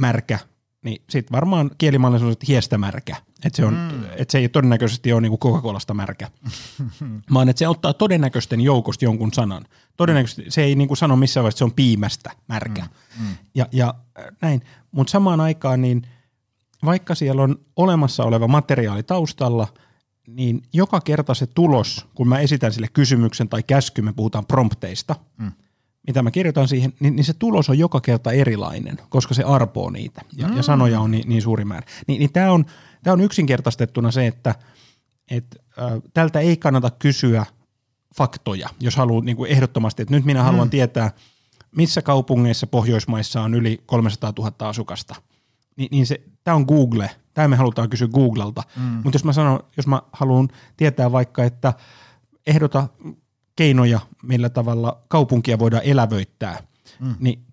märkä, 0.00 0.38
niin 0.84 1.02
sitten 1.10 1.32
varmaan 1.32 1.70
kielimalli 1.78 2.24
on 2.24 2.34
hiestä 2.48 2.78
märkä. 2.78 3.16
Että 3.44 3.56
se, 3.56 3.64
on, 3.64 3.74
mm. 3.74 4.04
et 4.16 4.30
se 4.30 4.38
ei 4.38 4.48
todennäköisesti 4.48 5.12
ole 5.12 5.20
niinku 5.20 5.38
Coca-Colasta 5.38 5.94
märkä, 5.94 6.30
vaan 7.34 7.48
että 7.48 7.58
se 7.58 7.68
ottaa 7.68 7.92
todennäköisten 7.92 8.60
joukosta 8.60 9.04
jonkun 9.04 9.32
sanan. 9.32 9.64
Todennäköisesti 9.96 10.44
se 10.48 10.62
ei 10.62 10.74
niinku 10.74 10.96
sano 10.96 11.16
missään 11.16 11.42
vaiheessa, 11.42 11.56
että 11.56 11.58
se 11.58 11.64
on 11.64 11.72
piimästä 11.72 12.30
märkä. 12.48 12.82
Mm. 12.82 13.26
Mm. 13.26 13.34
Ja, 13.54 13.66
ja 13.72 13.94
äh, 14.18 14.24
näin, 14.42 14.62
mutta 14.92 15.10
samaan 15.10 15.40
aikaan 15.40 15.82
niin 15.82 16.02
vaikka 16.84 17.14
siellä 17.14 17.42
on 17.42 17.56
olemassa 17.76 18.24
oleva 18.24 18.48
materiaali 18.48 19.02
taustalla, 19.02 19.68
niin 20.26 20.62
joka 20.72 21.00
kerta 21.00 21.34
se 21.34 21.46
tulos, 21.46 22.06
kun 22.14 22.28
mä 22.28 22.38
esitän 22.38 22.72
sille 22.72 22.88
kysymyksen 22.92 23.48
tai 23.48 23.62
käsky, 23.62 24.02
me 24.02 24.12
puhutaan 24.12 24.46
prompteista, 24.46 25.16
mm 25.36 25.52
mitä 26.06 26.22
mä 26.22 26.30
kirjoitan 26.30 26.68
siihen, 26.68 26.92
niin, 27.00 27.16
niin 27.16 27.24
se 27.24 27.32
tulos 27.32 27.70
on 27.70 27.78
joka 27.78 28.00
kerta 28.00 28.32
erilainen, 28.32 28.98
koska 29.08 29.34
se 29.34 29.42
arpoo 29.42 29.90
niitä 29.90 30.20
ja, 30.36 30.48
mm. 30.48 30.56
ja 30.56 30.62
sanoja 30.62 31.00
on 31.00 31.10
niin, 31.10 31.28
niin 31.28 31.42
suuri 31.42 31.64
määrä. 31.64 31.86
Niin, 32.06 32.18
niin 32.18 32.32
tämä 32.32 32.52
on, 32.52 32.64
tää 33.02 33.12
on 33.12 33.20
yksinkertaistettuna 33.20 34.10
se, 34.10 34.26
että 34.26 34.54
et, 35.30 35.44
äh, 35.78 35.92
tältä 36.14 36.40
ei 36.40 36.56
kannata 36.56 36.90
kysyä 36.90 37.46
faktoja, 38.16 38.68
jos 38.80 38.96
haluaa 38.96 39.24
niin 39.24 39.36
kuin 39.36 39.50
ehdottomasti, 39.50 40.02
että 40.02 40.14
nyt 40.14 40.24
minä 40.24 40.40
mm. 40.40 40.44
haluan 40.44 40.70
tietää, 40.70 41.10
missä 41.76 42.02
kaupungeissa 42.02 42.66
Pohjoismaissa 42.66 43.42
on 43.42 43.54
yli 43.54 43.82
300 43.86 44.32
000 44.38 44.52
asukasta. 44.58 45.14
Ni, 45.76 45.88
niin 45.90 46.06
se, 46.06 46.20
tämä 46.44 46.54
on 46.54 46.64
Google, 46.68 47.10
tämä 47.34 47.48
me 47.48 47.56
halutaan 47.56 47.90
kysyä 47.90 48.08
Googlelta, 48.08 48.62
mm. 48.76 48.82
mutta 48.82 49.14
jos 49.14 49.24
mä 49.24 49.32
sanon, 49.32 49.60
jos 49.76 49.86
mä 49.86 50.02
haluan 50.12 50.48
tietää 50.76 51.12
vaikka, 51.12 51.44
että 51.44 51.72
ehdota 52.46 52.88
keinoja, 53.56 54.00
millä 54.22 54.48
tavalla 54.48 55.02
kaupunkia 55.08 55.58
voidaan 55.58 55.82
elävöittää, 55.84 56.62
mm. 57.00 57.14
niin 57.20 57.46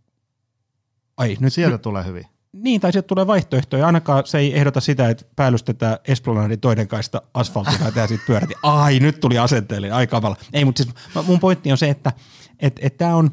ai, 1.18 1.38
nyt, 1.40 1.54
Sieltä 1.54 1.76
nyt, 1.76 1.82
tulee 1.82 2.06
hyvin. 2.06 2.26
Niin, 2.54 2.82
tai 2.82 2.92
sieltä 2.92 3.08
tulee 3.08 3.28
vaihtoehtoja. 3.28 3.86
Ainakaan 3.86 4.24
se 4.26 4.38
ei 4.38 4.58
ehdota 4.58 4.82
sitä, 4.82 5.10
että 5.10 5.26
päällystetään 5.36 5.98
Esplanadin 6.08 6.60
toinen 6.60 6.88
kaista 6.88 7.22
asfalttia 7.34 7.92
ja 7.96 8.08
sitten 8.08 8.28
pyöräti. 8.28 8.54
Ai, 8.64 9.00
nyt 9.00 9.20
tuli 9.20 9.38
asenteellinen, 9.38 9.96
ai 9.96 10.08
kavalla. 10.08 10.36
Ei, 10.54 10.66
mutta 10.66 10.84
siis 10.84 10.96
mun 11.28 11.40
pointti 11.40 11.72
on 11.72 11.78
se, 11.78 11.90
että 11.90 12.14
et, 12.60 12.80
et 12.82 12.98
tämä 12.98 13.16
on, 13.16 13.32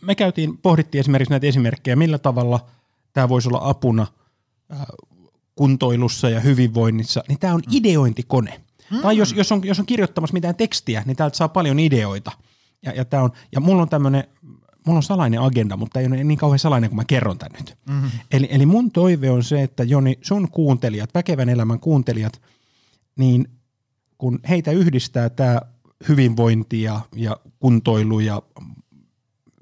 me 0.00 0.14
käytiin, 0.14 0.58
pohdittiin 0.58 1.00
esimerkiksi 1.00 1.30
näitä 1.30 1.46
esimerkkejä, 1.46 1.96
millä 1.96 2.18
tavalla 2.18 2.66
tämä 3.12 3.28
voisi 3.28 3.48
olla 3.48 3.60
apuna 3.62 4.06
kuntoilussa 5.54 6.28
ja 6.28 6.40
hyvinvoinnissa, 6.40 7.24
niin 7.28 7.38
tämä 7.38 7.54
on 7.54 7.62
mm. 7.66 7.76
ideointikone. 7.76 8.60
Mm. 8.90 9.00
Tai 9.00 9.16
jos, 9.16 9.32
jos, 9.32 9.52
on, 9.52 9.60
jos 9.64 9.80
on 9.80 9.86
kirjoittamassa 9.86 10.34
mitään 10.34 10.54
tekstiä, 10.54 11.02
niin 11.06 11.16
täältä 11.16 11.36
saa 11.36 11.48
paljon 11.48 11.78
ideoita. 11.78 12.32
Ja, 12.82 12.92
ja, 12.92 13.04
tää 13.04 13.22
on, 13.22 13.30
ja 13.52 13.60
mulla 13.60 13.82
on 13.82 13.88
tämmöinen, 13.88 14.24
mulla 14.86 14.96
on 14.96 15.02
salainen 15.02 15.40
agenda, 15.40 15.76
mutta 15.76 16.00
ei 16.00 16.06
ole 16.06 16.24
niin 16.24 16.38
kauhean 16.38 16.58
salainen, 16.58 16.90
kun 16.90 16.96
mä 16.96 17.04
kerron 17.04 17.38
tän 17.38 17.50
nyt. 17.58 17.78
Mm-hmm. 17.88 18.10
Eli, 18.30 18.48
eli 18.50 18.66
mun 18.66 18.90
toive 18.90 19.30
on 19.30 19.44
se, 19.44 19.62
että 19.62 19.84
Joni, 19.84 20.18
sun 20.22 20.50
kuuntelijat, 20.50 21.14
väkevän 21.14 21.48
elämän 21.48 21.80
kuuntelijat, 21.80 22.42
niin 23.16 23.48
kun 24.18 24.40
heitä 24.48 24.70
yhdistää 24.70 25.28
tämä 25.28 25.60
hyvinvointi 26.08 26.82
ja, 26.82 27.00
ja 27.16 27.36
kuntoilu 27.58 28.20
ja 28.20 28.42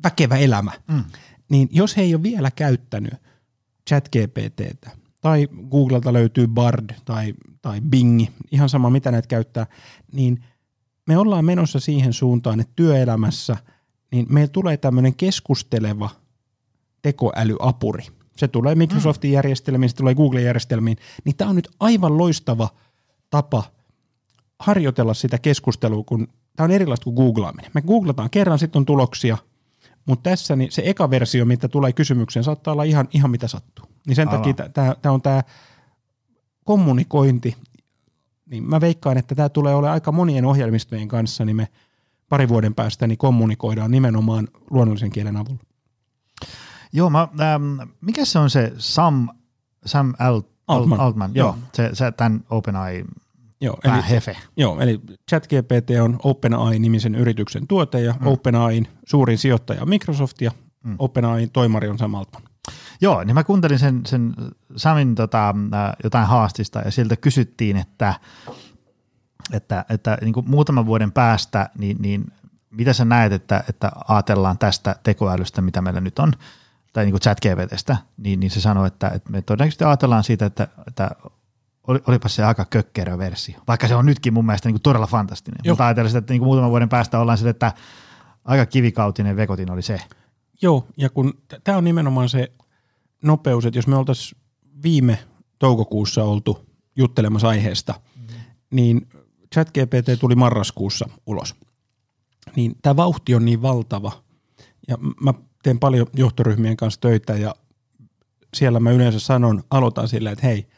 väkevä 0.02 0.36
elämä, 0.36 0.72
mm. 0.88 1.04
niin 1.48 1.68
jos 1.72 1.96
he 1.96 2.02
ei 2.02 2.14
ole 2.14 2.22
vielä 2.22 2.50
käyttänyt 2.50 3.14
ChatGPTtä, 3.88 4.90
tai 5.20 5.48
Googlelta 5.70 6.12
löytyy 6.12 6.46
Bard 6.46 6.90
tai, 7.04 7.34
tai 7.62 7.80
Bing, 7.80 8.26
ihan 8.52 8.68
sama 8.68 8.90
mitä 8.90 9.10
näitä 9.10 9.28
käyttää, 9.28 9.66
niin 10.12 10.44
me 11.06 11.18
ollaan 11.18 11.44
menossa 11.44 11.80
siihen 11.80 12.12
suuntaan, 12.12 12.60
että 12.60 12.72
työelämässä 12.76 13.56
niin 14.12 14.26
meillä 14.28 14.48
tulee 14.48 14.76
tämmöinen 14.76 15.14
keskusteleva 15.14 16.10
tekoälyapuri. 17.02 18.04
Se 18.36 18.48
tulee 18.48 18.74
Microsoftin 18.74 19.32
järjestelmiin, 19.32 19.90
se 19.90 19.96
tulee 19.96 20.14
Google-järjestelmiin, 20.14 20.96
niin 21.24 21.36
tämä 21.36 21.50
on 21.50 21.56
nyt 21.56 21.68
aivan 21.80 22.18
loistava 22.18 22.68
tapa 23.30 23.64
harjoitella 24.58 25.14
sitä 25.14 25.38
keskustelua, 25.38 26.04
kun 26.04 26.28
tämä 26.56 26.64
on 26.64 26.70
erilaista 26.70 27.04
kuin 27.04 27.14
googlaaminen. 27.14 27.70
Me 27.74 27.82
googlataan 27.82 28.30
kerran, 28.30 28.58
sitten 28.58 28.80
on 28.80 28.86
tuloksia, 28.86 29.38
mutta 30.06 30.30
tässä 30.30 30.56
niin 30.56 30.72
se 30.72 30.82
eka 30.84 31.10
versio, 31.10 31.44
mitä 31.44 31.68
tulee 31.68 31.92
kysymykseen, 31.92 32.44
saattaa 32.44 32.72
olla 32.72 32.82
ihan, 32.82 33.08
ihan 33.12 33.30
mitä 33.30 33.48
sattuu. 33.48 33.84
Niin 34.06 34.16
sen 34.16 34.28
Ala. 34.28 34.38
takia 34.38 34.54
tämä 35.02 35.14
on 35.14 35.22
tämä 35.22 35.42
kommunikointi, 36.64 37.56
niin 38.46 38.64
mä 38.64 38.80
veikkaan, 38.80 39.18
että 39.18 39.34
tämä 39.34 39.48
tulee 39.48 39.74
olemaan 39.74 39.94
aika 39.94 40.12
monien 40.12 40.44
ohjelmistojen 40.44 41.08
kanssa, 41.08 41.44
niin 41.44 41.56
me 41.56 41.68
pari 42.28 42.48
vuoden 42.48 42.74
päästä 42.74 43.06
niin 43.06 43.18
kommunikoidaan 43.18 43.90
nimenomaan 43.90 44.48
luonnollisen 44.70 45.10
kielen 45.10 45.36
avulla. 45.36 45.60
Joo, 46.92 47.10
mä, 47.10 47.28
ähm, 47.40 47.80
mikä 48.00 48.24
se 48.24 48.38
on 48.38 48.50
se 48.50 48.72
Sam, 48.78 49.28
Sam 49.86 50.14
Alt, 50.18 50.46
Altman, 50.68 51.00
Altman 51.00 51.30
joo, 51.34 51.48
joo. 51.48 51.58
Se, 51.74 51.90
se 51.92 52.12
tämän 52.12 52.44
OpenAI 52.50 53.04
Joo, 53.60 53.76
eli, 53.84 54.10
hefe. 54.10 54.36
Joo, 54.56 54.80
eli 54.80 55.00
ChatGPT 55.30 55.90
on 56.02 56.18
OpenAI-nimisen 56.22 57.14
yrityksen 57.14 57.66
tuote 57.66 58.00
ja 58.00 58.14
mm. 58.20 58.26
OpenAIin 58.26 58.88
suurin 59.06 59.38
sijoittaja 59.38 59.82
on 59.82 59.88
Microsoft 59.88 60.40
ja 60.40 60.50
mm. 60.84 60.96
OpenAIin 60.98 61.50
toimari 61.50 61.88
on 61.88 61.98
Sam 61.98 62.14
Altman. 62.14 62.42
Joo, 63.00 63.24
niin 63.24 63.34
mä 63.34 63.44
kuuntelin 63.44 63.78
sen, 63.78 64.00
sen 64.06 64.34
Samin 64.76 65.14
tota, 65.14 65.54
jotain 66.04 66.26
haastista 66.26 66.78
ja 66.78 66.90
sieltä 66.90 67.16
kysyttiin, 67.16 67.76
että, 67.76 68.14
että, 69.52 69.84
että 69.88 70.18
niin 70.20 70.32
kuin 70.34 70.50
muutaman 70.50 70.86
vuoden 70.86 71.12
päästä, 71.12 71.70
niin, 71.78 71.96
niin 72.00 72.24
mitä 72.70 72.92
sä 72.92 73.04
näet, 73.04 73.32
että, 73.32 73.64
että 73.68 73.92
ajatellaan 74.08 74.58
tästä 74.58 74.96
tekoälystä, 75.02 75.62
mitä 75.62 75.82
meillä 75.82 76.00
nyt 76.00 76.18
on, 76.18 76.32
tai 76.92 77.04
niin 77.04 77.12
kuin 77.12 77.22
chat-GPTstä, 77.22 77.96
niin, 78.16 78.40
niin 78.40 78.50
se 78.50 78.60
sanoi, 78.60 78.86
että, 78.86 79.08
että 79.08 79.30
me 79.30 79.42
todennäköisesti 79.42 79.84
ajatellaan 79.84 80.24
siitä, 80.24 80.46
että, 80.46 80.68
että 80.86 81.10
olipa 81.88 82.28
se 82.28 82.44
aika 82.44 82.64
kökkerä 82.64 83.18
versio, 83.18 83.58
vaikka 83.68 83.88
se 83.88 83.94
on 83.94 84.06
nytkin 84.06 84.34
mun 84.34 84.46
mielestä 84.46 84.68
niin 84.68 84.74
kuin 84.74 84.82
todella 84.82 85.06
fantastinen. 85.06 85.58
Joo. 85.64 85.72
Mutta 85.72 85.86
ajatellen 85.86 86.10
sitä, 86.10 86.18
että 86.18 86.32
niin 86.32 86.42
muutaman 86.42 86.70
vuoden 86.70 86.88
päästä 86.88 87.18
ollaan 87.18 87.38
sille, 87.38 87.50
että 87.50 87.72
aika 88.44 88.66
kivikautinen 88.66 89.36
vekotin 89.36 89.70
oli 89.70 89.82
se. 89.82 90.00
Joo, 90.62 90.86
ja 90.96 91.10
kun 91.10 91.34
tämä 91.64 91.78
on 91.78 91.84
nimenomaan 91.84 92.28
se 92.28 92.52
nopeus, 93.22 93.66
että 93.66 93.78
jos 93.78 93.86
me 93.86 93.96
oltaisiin 93.96 94.40
viime 94.82 95.18
toukokuussa 95.58 96.24
oltu 96.24 96.66
juttelemassa 96.96 97.48
aiheesta, 97.48 97.94
mm-hmm. 98.16 98.40
niin 98.70 99.08
ChatGPT 99.54 100.20
tuli 100.20 100.34
marraskuussa 100.34 101.08
ulos. 101.26 101.54
Niin 102.56 102.76
tämä 102.82 102.96
vauhti 102.96 103.34
on 103.34 103.44
niin 103.44 103.62
valtava, 103.62 104.12
ja 104.88 104.96
mä 105.20 105.34
teen 105.62 105.78
paljon 105.78 106.06
johtoryhmien 106.12 106.76
kanssa 106.76 107.00
töitä, 107.00 107.32
ja 107.32 107.54
siellä 108.54 108.80
mä 108.80 108.90
yleensä 108.90 109.20
sanon, 109.20 109.62
aloitan 109.70 110.08
silleen, 110.08 110.32
että 110.32 110.46
hei, 110.46 110.68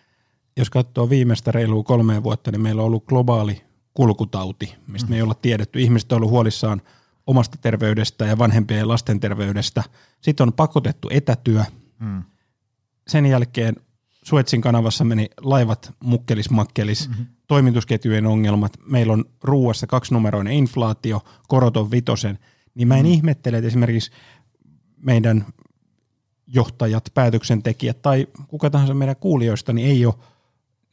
jos 0.60 0.70
katsoo 0.70 1.10
viimeistä 1.10 1.52
reilua 1.52 1.82
kolmea 1.82 2.22
vuotta, 2.22 2.50
niin 2.50 2.60
meillä 2.60 2.82
on 2.82 2.86
ollut 2.86 3.06
globaali 3.06 3.62
kulkutauti, 3.94 4.74
mistä 4.86 5.06
mm. 5.06 5.10
me 5.10 5.16
ei 5.16 5.22
olla 5.22 5.34
tiedetty. 5.34 5.80
Ihmiset 5.80 6.12
on 6.12 6.16
ollut 6.16 6.30
huolissaan 6.30 6.82
omasta 7.26 7.58
terveydestä 7.60 8.26
ja 8.26 8.38
vanhempien 8.38 8.80
ja 8.80 8.88
lasten 8.88 9.20
terveydestä. 9.20 9.82
Sitten 10.20 10.46
on 10.46 10.52
pakotettu 10.52 11.08
etätyö. 11.12 11.64
Mm. 11.98 12.22
Sen 13.08 13.26
jälkeen 13.26 13.76
Suetsin 14.22 14.60
kanavassa 14.60 15.04
meni 15.04 15.30
laivat 15.40 15.94
mukkelis 16.00 16.50
makkelis, 16.50 17.08
mm-hmm. 17.08 17.26
toimitusketjujen 17.46 18.26
ongelmat, 18.26 18.72
meillä 18.86 19.12
on 19.12 19.24
ruuassa 19.42 19.86
kaksinumeroinen 19.86 20.52
inflaatio, 20.52 21.20
korot 21.48 21.76
on 21.76 21.90
vitosen, 21.90 22.38
niin 22.74 22.88
mä 22.88 22.96
en 22.96 23.06
mm. 23.06 23.12
ihmettele, 23.12 23.56
että 23.56 23.68
esimerkiksi 23.68 24.10
meidän 24.96 25.46
johtajat, 26.46 27.10
päätöksentekijät 27.14 28.02
tai 28.02 28.26
kuka 28.48 28.70
tahansa 28.70 28.94
meidän 28.94 29.16
kuulijoista, 29.16 29.72
niin 29.72 29.88
ei 29.88 30.06
ole 30.06 30.14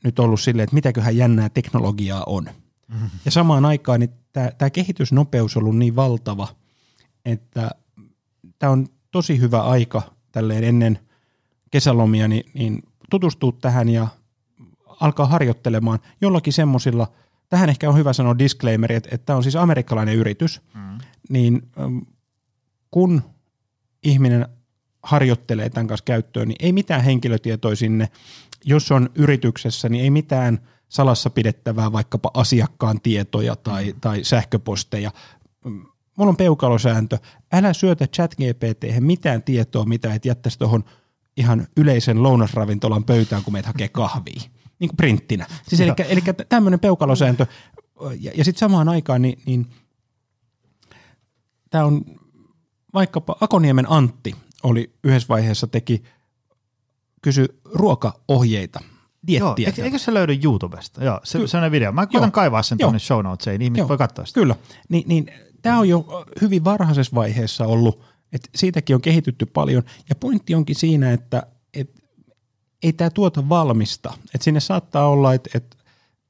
nyt 0.03 0.19
ollut 0.19 0.41
silleen, 0.41 0.63
että 0.63 0.75
mitäköhän 0.75 1.17
jännää 1.17 1.49
teknologiaa 1.49 2.23
on. 2.27 2.43
Mm-hmm. 2.87 3.09
Ja 3.25 3.31
samaan 3.31 3.65
aikaan 3.65 3.99
niin 3.99 4.13
tämä 4.57 4.69
kehitysnopeus 4.69 5.57
on 5.57 5.63
ollut 5.63 5.77
niin 5.77 5.95
valtava, 5.95 6.47
että 7.25 7.69
tämä 8.59 8.71
on 8.71 8.87
tosi 9.11 9.39
hyvä 9.39 9.61
aika 9.61 10.01
tälleen 10.31 10.63
ennen 10.63 10.99
kesälomia 11.71 12.27
niin, 12.27 12.51
niin 12.53 12.83
tutustua 13.09 13.51
tähän 13.61 13.89
ja 13.89 14.07
alkaa 14.99 15.25
harjoittelemaan 15.25 15.99
jollakin 16.21 16.53
semmoisilla, 16.53 17.11
tähän 17.49 17.69
ehkä 17.69 17.89
on 17.89 17.97
hyvä 17.97 18.13
sanoa 18.13 18.39
disclaimeri, 18.39 18.95
että, 18.95 19.09
että 19.11 19.25
tämä 19.25 19.37
on 19.37 19.43
siis 19.43 19.55
amerikkalainen 19.55 20.15
yritys, 20.15 20.61
mm. 20.73 20.97
niin 21.29 21.71
kun 22.91 23.21
ihminen 24.03 24.47
harjoittelee 25.03 25.69
tämän 25.69 25.87
kanssa 25.87 26.03
käyttöön, 26.03 26.47
niin 26.47 26.55
ei 26.59 26.71
mitään 26.71 27.03
henkilötietoja 27.03 27.75
sinne. 27.75 28.09
Jos 28.67 28.91
on 28.91 29.09
yrityksessä, 29.15 29.89
niin 29.89 30.03
ei 30.03 30.09
mitään 30.09 30.59
salassa 30.89 31.29
pidettävää 31.29 31.91
vaikkapa 31.91 32.31
asiakkaan 32.33 33.01
tietoja 33.01 33.55
tai, 33.55 33.91
mm. 33.93 34.00
tai 34.01 34.24
sähköposteja. 34.24 35.12
Mulla 36.17 36.29
on 36.29 36.38
peukalosääntö. 36.38 37.17
Älä 37.53 37.74
syötä 37.74 38.07
chat 38.07 38.36
GPT 38.36 38.83
mitään 39.00 39.43
tietoa, 39.43 39.86
mitä 39.86 40.13
et 40.13 40.25
jättäisi 40.25 40.59
tuohon 40.59 40.83
ihan 41.38 41.67
yleisen 41.77 42.24
lounasravintolan 42.24 43.03
pöytään, 43.03 43.43
kun 43.43 43.53
meitä 43.53 43.67
hakee 43.67 43.89
kahvia. 43.89 44.41
Niin 44.79 44.89
kuin 44.89 44.97
printtinä. 44.97 45.45
Siis 45.67 45.81
eli, 45.81 45.91
eli 46.07 46.21
tämmöinen 46.50 46.79
peukalosääntö. 46.79 47.45
Ja, 48.19 48.31
ja 48.36 48.43
sitten 48.43 48.59
samaan 48.59 48.89
aikaan, 48.89 49.21
niin, 49.21 49.39
niin 49.45 49.67
tämä 51.69 51.86
on 51.86 52.01
vaikkapa 52.93 53.36
Akoniemen 53.41 53.91
Antti 53.91 54.36
oli 54.63 54.93
yhdessä 55.03 55.27
vaiheessa 55.27 55.67
teki, 55.67 56.03
kysy 57.21 57.59
ruokaohjeita, 57.65 58.79
diettiä. 59.27 59.74
Joo, 59.77 59.86
eikö 59.86 60.00
se 60.00 60.13
löydy 60.13 60.39
YouTubesta? 60.43 61.03
Joo, 61.03 61.19
se, 61.24 61.39
Ky- 61.39 61.47
sellainen 61.47 61.71
video. 61.71 61.91
Mä 61.91 62.07
koitan 62.07 62.31
kaivaa 62.31 62.63
sen 62.63 62.77
tuonne 62.77 63.00
show 63.00 63.24
notesiin, 63.24 63.59
niin 63.59 63.65
ihmiset 63.65 63.79
Joo. 63.79 63.88
voi 63.88 63.97
katsoa 63.97 64.25
sitä. 64.25 64.39
Kyllä, 64.39 64.55
niin, 64.89 65.03
niin 65.07 65.31
tämä 65.62 65.79
on 65.79 65.89
jo 65.89 66.25
hyvin 66.41 66.63
varhaisessa 66.63 67.15
vaiheessa 67.15 67.65
ollut, 67.65 68.03
että 68.33 68.50
siitäkin 68.55 68.95
on 68.95 69.01
kehitytty 69.01 69.45
paljon, 69.45 69.83
ja 70.09 70.15
pointti 70.15 70.55
onkin 70.55 70.75
siinä, 70.75 71.12
että 71.12 71.43
et, 71.74 72.03
ei 72.83 72.93
tämä 72.93 73.09
tuota 73.09 73.50
valmista. 73.50 74.13
Et 74.36 74.41
sinne 74.41 74.59
saattaa 74.59 75.09
olla, 75.09 75.33
että 75.33 75.50
et, 75.53 75.77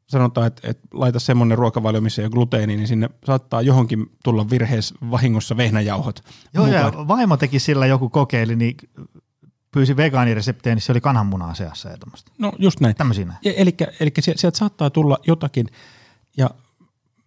sanotaan, 0.10 0.48
että 0.48 0.68
et 0.68 0.80
laita 0.94 1.20
semmoinen 1.20 1.58
ruokavalio, 1.58 2.02
missä 2.02 2.22
ei 2.22 2.26
ole 2.26 2.32
gluteeni, 2.32 2.76
niin 2.76 2.88
sinne 2.88 3.10
saattaa 3.26 3.62
johonkin 3.62 4.06
tulla 4.24 4.50
virheessä 4.50 4.96
vahingossa 5.12 5.58
vehnäjauhot. 5.58 6.24
Joo, 6.54 6.66
mukaan. 6.66 6.94
ja 6.94 7.08
vaimo 7.08 7.38
teki 7.38 7.60
sillä 7.60 7.86
joku 7.86 8.10
kokeili, 8.10 8.56
niin 8.56 8.76
pyysi 9.72 9.98
vegaanireseptejä, 9.98 10.76
niin 10.76 10.82
se 10.84 10.92
oli 10.92 11.02
kananmunaa 11.02 11.54
seassa 11.54 11.90
ja 11.90 11.98
tämmöistä. 11.98 12.32
No 12.38 12.54
just 12.60 12.80
näin. 12.80 12.96
Tämmöisiä. 12.96 13.34
Eli, 13.44 13.76
eli 14.00 14.12
sieltä 14.22 14.58
saattaa 14.58 14.90
tulla 14.90 15.18
jotakin, 15.28 15.68
ja 16.38 16.50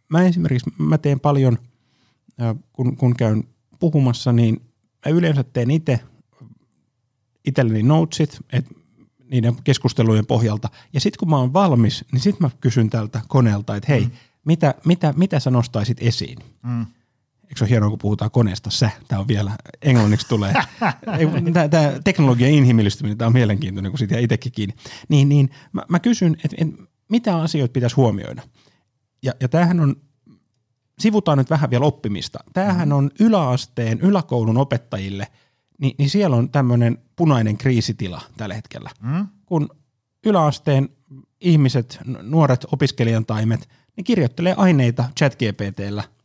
mä 0.09 0.23
esimerkiksi, 0.23 0.70
mä 0.78 0.99
teen 0.99 1.20
paljon, 1.20 1.59
kun, 2.73 2.97
kun 2.97 3.16
käyn 3.16 3.44
puhumassa, 3.81 4.33
niin 4.33 4.62
mä 5.07 5.12
yleensä 5.12 5.44
teen 5.44 5.70
itse 5.70 6.00
itselleni 7.44 7.83
notesit, 7.83 8.40
että 8.53 8.74
niiden 9.31 9.57
keskustelujen 9.64 10.26
pohjalta. 10.26 10.68
Ja 10.92 11.00
sitten 11.00 11.18
kun 11.18 11.31
mä 11.31 11.37
oon 11.38 11.53
valmis, 11.53 12.05
niin 12.12 12.20
sitten 12.20 12.46
mä 12.46 12.50
kysyn 12.61 12.90
tältä 12.90 13.20
koneelta, 13.29 13.76
että 13.76 13.92
hei, 13.92 14.05
mm. 14.05 14.11
mitä, 14.44 14.74
mitä, 14.85 15.14
mitä 15.16 15.40
sä 15.40 15.50
nostaisit 15.50 15.98
esiin? 16.00 16.38
Mm. 16.62 16.87
Eikö 17.51 17.59
se 17.59 17.65
ole 17.65 17.71
hienoa, 17.71 17.89
kun 17.89 17.99
puhutaan 17.99 18.31
koneesta 18.31 18.71
sä? 18.71 18.91
Tämä 19.09 19.21
on 19.21 19.29
vielä, 19.29 19.53
englanniksi 19.83 20.29
tulee. 20.29 20.53
tämä 21.71 21.93
teknologian 22.05 22.51
inhimillistyminen, 22.51 23.19
tämä 23.19 23.27
on 23.27 23.33
mielenkiintoinen, 23.33 23.93
kun 23.93 23.99
siitä 23.99 24.19
itsekin 24.19 24.53
kiinni. 24.53 24.75
Niin, 25.09 25.29
niin 25.29 25.51
mä, 25.73 25.83
mä 25.89 25.99
kysyn, 25.99 26.37
että 26.45 26.57
et, 26.59 26.69
mitä 27.09 27.37
asioita 27.37 27.73
pitäisi 27.73 27.97
huomioida? 27.97 28.43
Ja, 29.23 29.33
ja 29.41 29.49
tämähän 29.49 29.81
on, 29.81 29.97
sivutaan 30.99 31.39
nyt 31.39 31.51
vähän 31.51 31.71
vielä 31.71 31.85
oppimista. 31.85 32.39
Tämähän 32.53 32.89
mm. 32.89 32.95
on 32.95 33.11
yläasteen, 33.21 34.01
yläkoulun 34.01 34.59
opettajille– 34.59 35.27
niin, 35.81 35.95
niin 35.99 36.11
siellä 36.11 36.37
on 36.37 36.51
tämmöinen 36.51 36.99
punainen 37.17 37.59
kriisitila 37.59 38.21
tällä 38.37 38.55
hetkellä. 38.55 38.91
Mm? 39.03 39.27
Kun 39.47 39.69
yläasteen 40.27 40.89
ihmiset, 41.41 41.99
nuoret 42.23 42.67
opiskelijan 42.73 43.27
taimet, 43.27 43.69
niin 43.97 44.05
kirjoittelee 44.05 44.55
aineita 44.57 45.05
ChatGPTllä. 45.19 46.03
Mm. 46.03 46.19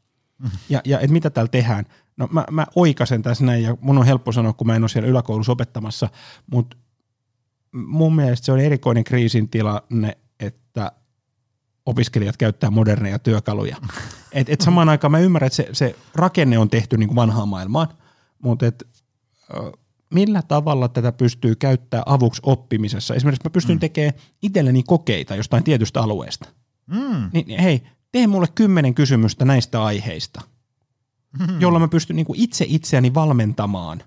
Ja, 0.70 0.82
ja 0.86 1.00
et 1.00 1.12
mitä 1.12 1.30
täällä 1.30 1.50
tehdään? 1.50 1.86
No 2.18 2.28
mä, 2.32 2.46
mä 2.52 2.66
oikasen 2.76 3.22
tässä 3.22 3.46
näin, 3.46 3.64
ja 3.64 3.78
mun 3.82 3.98
on 3.98 4.06
helppo 4.06 4.32
sanoa, 4.32 4.54
kun 4.54 4.68
mä 4.68 4.76
en 4.76 4.84
ole 4.84 4.90
siellä 4.90 5.10
yläkoulussa 5.10 5.52
opettamassa, 5.52 6.10
mutta 6.52 6.78
mun 7.72 8.16
mielestä 8.16 8.46
se 8.46 8.52
on 8.52 8.60
erikoinen 8.60 9.04
kriisin 9.04 9.50
tilanne, 9.50 10.18
että 10.40 10.92
opiskelijat 11.86 12.38
käyttää 12.38 12.70
moderneja 12.70 13.20
työkaluja. 13.20 13.76
Et, 14.34 14.50
et 14.50 14.62
samaan 14.62 14.90
aikaan 14.90 15.12
mä 15.12 15.20
ymmärrän, 15.20 15.48
että 15.48 15.56
se, 15.56 15.70
se 15.72 15.96
rakenne 16.16 16.58
on 16.58 16.70
tehty 16.70 16.98
niin 16.98 17.08
kuin 17.08 17.16
vanhaan 17.16 17.48
maailmaan, 17.48 17.88
mutta 18.44 18.66
et 18.66 18.88
millä 20.14 20.42
tavalla 20.42 20.88
tätä 20.88 21.12
pystyy 21.12 21.56
käyttää 21.56 22.04
avuksi 22.06 22.42
oppimisessa. 22.46 23.16
Esimerkiksi 23.16 23.48
mä 23.48 23.50
pystyn 23.50 23.76
mm. 23.76 23.80
tekemään 23.80 24.14
itselleni 24.42 24.84
kokeita 24.84 25.36
jostain 25.36 25.64
tietystä 25.64 26.02
alueesta. 26.02 26.50
Mm. 26.88 27.30
Niin, 27.34 27.48
niin 27.48 27.60
hei, 27.60 27.84
tee 28.16 28.28
mulle 28.28 28.48
kymmenen 28.56 28.96
kysymystä 28.96 29.46
näistä 29.46 29.84
aiheista, 29.84 30.42
mm. 31.40 31.62
jolla 31.62 31.80
mä 31.80 31.88
pystyn 31.88 32.16
niin 32.16 32.26
kuin 32.26 32.40
itse 32.40 32.66
itseäni 32.68 33.14
valmentamaan. 33.14 34.04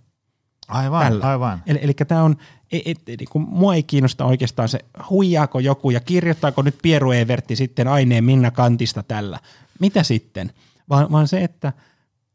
Aivan, 0.68 1.03
tällä. 1.03 1.25
aivan. 1.25 1.62
Eli, 1.66 1.79
eli 1.83 1.94
tämä 1.94 2.23
on, 2.23 2.37
et, 2.73 2.83
et, 2.87 3.18
niin 3.18 3.29
kuin 3.31 3.47
mua 3.49 3.75
ei 3.75 3.83
kiinnosta 3.83 4.25
oikeastaan 4.25 4.68
se, 4.68 4.79
huijaako 5.11 5.59
joku 5.59 5.90
ja 5.90 6.01
kirjoittaako 6.01 6.62
nyt 6.62 6.79
Pieru 6.83 7.12
Evertti 7.12 7.57
sitten 7.57 7.88
aineen 7.88 8.25
Minna 8.25 8.51
Kantista 8.51 9.03
tällä. 9.03 9.40
Mitä 9.81 10.03
sitten? 10.03 10.53
Vaan, 10.88 11.12
vaan 11.12 11.29
se, 11.29 11.44
että 11.44 11.73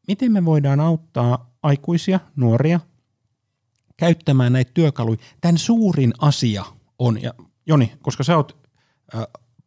miten 0.08 0.32
me 0.32 0.46
voidaan 0.46 0.80
auttaa 0.80 1.50
aikuisia, 1.64 2.20
nuoria– 2.36 2.80
käyttämään 3.98 4.54
näitä 4.54 4.72
työkaluja. 4.74 5.18
Tämän 5.42 5.58
suurin 5.58 6.14
asia 6.20 6.66
on, 7.00 7.22
ja 7.22 7.34
Joni, 7.66 7.94
koska 8.02 8.24
sä 8.24 8.38
oot 8.38 8.58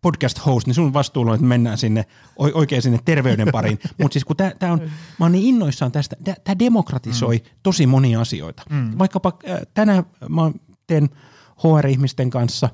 podcast 0.07 0.47
host, 0.47 0.67
niin 0.67 0.75
sun 0.75 0.93
vastuulla 0.93 1.31
on, 1.31 1.35
että 1.35 1.47
mennään 1.47 1.79
sinne 1.79 2.05
oikein 2.37 2.83
sinne 2.83 2.99
terveyden 3.05 3.49
pariin. 3.53 3.79
Mutta 4.03 4.13
siis 4.13 4.25
kun 4.25 4.37
tää, 4.37 4.73
on, 4.73 4.81
mä 5.19 5.25
oon 5.25 5.33
niin 5.33 5.47
innoissaan 5.47 5.93
tästä, 5.93 6.17
tämä 6.45 6.59
demokratisoi 6.59 7.37
mm. 7.37 7.51
tosi 7.63 7.87
monia 7.87 8.21
asioita. 8.21 8.63
Mm. 8.71 8.99
Vaikkapa 8.99 9.33
äh, 9.49 9.61
tänään 9.75 10.05
mä 10.29 10.51
teen 10.87 11.09
HR-ihmisten 11.57 12.31
kanssa, 12.31 12.69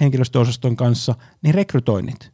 henkilöstöosaston 0.00 0.76
kanssa, 0.76 1.14
niin 1.42 1.54
rekrytoinnit. 1.54 2.32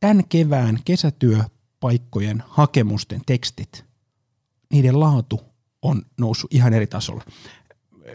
Tämän 0.00 0.24
kevään 0.28 0.78
kesätyöpaikkojen 0.84 2.42
hakemusten 2.46 3.20
tekstit, 3.26 3.84
niiden 4.72 5.00
laatu 5.00 5.40
on 5.82 6.02
noussut 6.20 6.54
ihan 6.54 6.74
eri 6.74 6.86
tasolla. 6.86 7.24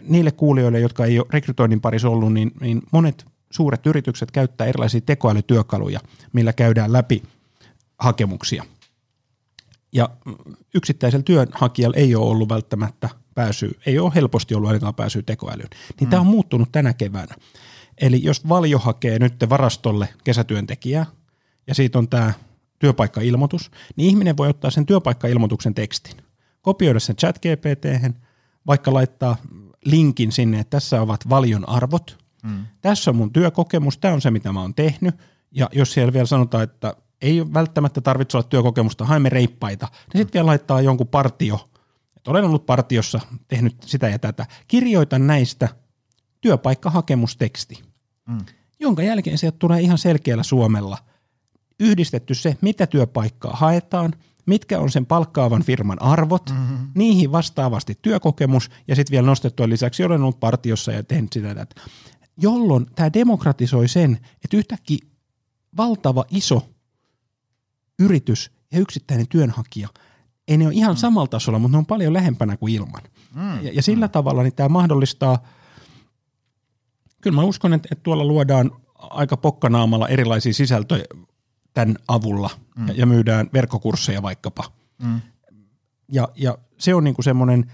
Niille 0.02 0.30
kuulijoille, 0.32 0.80
jotka 0.80 1.04
ei 1.04 1.18
ole 1.18 1.26
rekrytoinnin 1.30 1.80
parissa 1.80 2.08
ollut, 2.08 2.32
niin, 2.32 2.50
niin 2.60 2.82
monet 2.92 3.27
suuret 3.50 3.86
yritykset 3.86 4.30
käyttää 4.30 4.66
erilaisia 4.66 5.00
tekoälytyökaluja, 5.00 6.00
millä 6.32 6.52
käydään 6.52 6.92
läpi 6.92 7.22
hakemuksia. 7.98 8.64
Ja 9.92 10.08
yksittäisellä 10.74 11.22
työnhakijalla 11.22 11.96
ei 11.96 12.14
ole 12.14 12.30
ollut 12.30 12.48
välttämättä 12.48 13.08
pääsy, 13.34 13.78
ei 13.86 13.98
ole 13.98 14.12
helposti 14.14 14.54
ollut 14.54 14.68
ainakaan 14.68 14.94
pääsy 14.94 15.22
tekoälyyn. 15.22 15.68
Niin 15.70 16.08
mm. 16.08 16.10
tämä 16.10 16.20
on 16.20 16.26
muuttunut 16.26 16.72
tänä 16.72 16.92
keväänä. 16.92 17.34
Eli 18.00 18.24
jos 18.24 18.48
Valjo 18.48 18.78
hakee 18.78 19.18
nyt 19.18 19.34
varastolle 19.48 20.08
kesätyöntekijää, 20.24 21.06
ja 21.66 21.74
siitä 21.74 21.98
on 21.98 22.08
tämä 22.08 22.32
työpaikkailmoitus, 22.78 23.70
niin 23.96 24.10
ihminen 24.10 24.36
voi 24.36 24.48
ottaa 24.48 24.70
sen 24.70 24.86
työpaikkailmoituksen 24.86 25.74
tekstin 25.74 26.16
kopioida 26.68 27.00
sen 27.00 27.16
chat 27.16 27.38
gpt 27.38 28.14
vaikka 28.66 28.94
laittaa 28.94 29.36
linkin 29.84 30.32
sinne, 30.32 30.60
että 30.60 30.70
tässä 30.70 31.02
ovat 31.02 31.28
valion 31.28 31.68
arvot, 31.68 32.18
mm. 32.42 32.66
tässä 32.80 33.10
on 33.10 33.16
mun 33.16 33.32
työkokemus, 33.32 33.98
tämä 33.98 34.14
on 34.14 34.20
se, 34.20 34.30
mitä 34.30 34.52
mä 34.52 34.60
oon 34.60 34.74
tehnyt, 34.74 35.14
ja 35.50 35.68
jos 35.72 35.92
siellä 35.92 36.12
vielä 36.12 36.26
sanotaan, 36.26 36.64
että 36.64 36.94
ei 37.22 37.52
välttämättä 37.54 38.00
tarvitse 38.00 38.36
olla 38.36 38.48
työkokemusta, 38.48 39.04
haemme 39.04 39.28
reippaita, 39.28 39.88
niin 39.92 40.20
sitten 40.20 40.38
vielä 40.38 40.46
laittaa 40.46 40.80
jonkun 40.80 41.08
partio, 41.08 41.70
että 42.16 42.30
olen 42.30 42.44
ollut 42.44 42.66
partiossa, 42.66 43.20
tehnyt 43.48 43.76
sitä 43.86 44.08
ja 44.08 44.18
tätä. 44.18 44.46
Kirjoita 44.68 45.18
näistä 45.18 45.68
työpaikkahakemusteksti. 46.40 47.82
mm. 48.28 48.38
jonka 48.80 49.02
jälkeen 49.02 49.38
sieltä 49.38 49.58
tulee 49.58 49.80
ihan 49.80 49.98
selkeällä 49.98 50.42
suomella 50.42 50.98
yhdistetty 51.80 52.34
se, 52.34 52.56
mitä 52.60 52.86
työpaikkaa 52.86 53.56
haetaan, 53.56 54.12
mitkä 54.46 54.80
on 54.80 54.90
sen 54.90 55.06
palkkaavan 55.06 55.62
firman 55.62 56.02
arvot, 56.02 56.50
mm-hmm. 56.50 56.88
niihin 56.94 57.32
vastaavasti 57.32 57.98
työkokemus 58.02 58.70
ja 58.88 58.96
sitten 58.96 59.10
vielä 59.10 59.26
nostettua 59.26 59.68
lisäksi, 59.68 60.04
olen 60.04 60.22
ollut 60.22 60.40
partiossa 60.40 60.92
ja 60.92 61.02
tehnyt 61.02 61.32
sitä, 61.32 61.50
että 61.50 61.80
jolloin 62.38 62.86
tämä 62.94 63.12
demokratisoi 63.12 63.88
sen, 63.88 64.18
että 64.44 64.56
yhtäkkiä 64.56 64.98
valtava 65.76 66.24
iso 66.30 66.68
yritys 67.98 68.50
ja 68.72 68.78
yksittäinen 68.78 69.28
työnhakija, 69.28 69.88
ei 70.48 70.56
ne 70.56 70.66
ole 70.66 70.74
ihan 70.74 70.94
mm. 70.94 70.98
samalla 70.98 71.26
tasolla, 71.26 71.58
mutta 71.58 71.76
ne 71.76 71.78
on 71.78 71.86
paljon 71.86 72.12
lähempänä 72.12 72.56
kuin 72.56 72.74
ilman. 72.74 73.02
Mm. 73.34 73.64
Ja, 73.64 73.72
ja 73.72 73.82
sillä 73.82 74.06
mm. 74.06 74.10
tavalla 74.10 74.42
niin 74.42 74.54
tämä 74.54 74.68
mahdollistaa, 74.68 75.42
kyllä 77.20 77.36
mä 77.36 77.42
uskon, 77.42 77.72
että, 77.74 77.88
että 77.92 78.02
tuolla 78.02 78.24
luodaan 78.24 78.70
aika 78.94 79.36
pokkanaamalla 79.36 80.08
erilaisia 80.08 80.54
sisältöjä 80.54 81.04
tämän 81.74 81.96
avulla 82.08 82.50
mm. 82.76 82.88
ja, 82.88 82.94
ja 82.94 83.06
myydään 83.06 83.50
verkkokursseja 83.52 84.22
vaikkapa. 84.22 84.64
Mm. 85.02 85.20
Ja, 86.12 86.28
ja 86.36 86.58
se 86.78 86.94
on 86.94 87.04
niinku 87.04 87.22
semmoinen, 87.22 87.72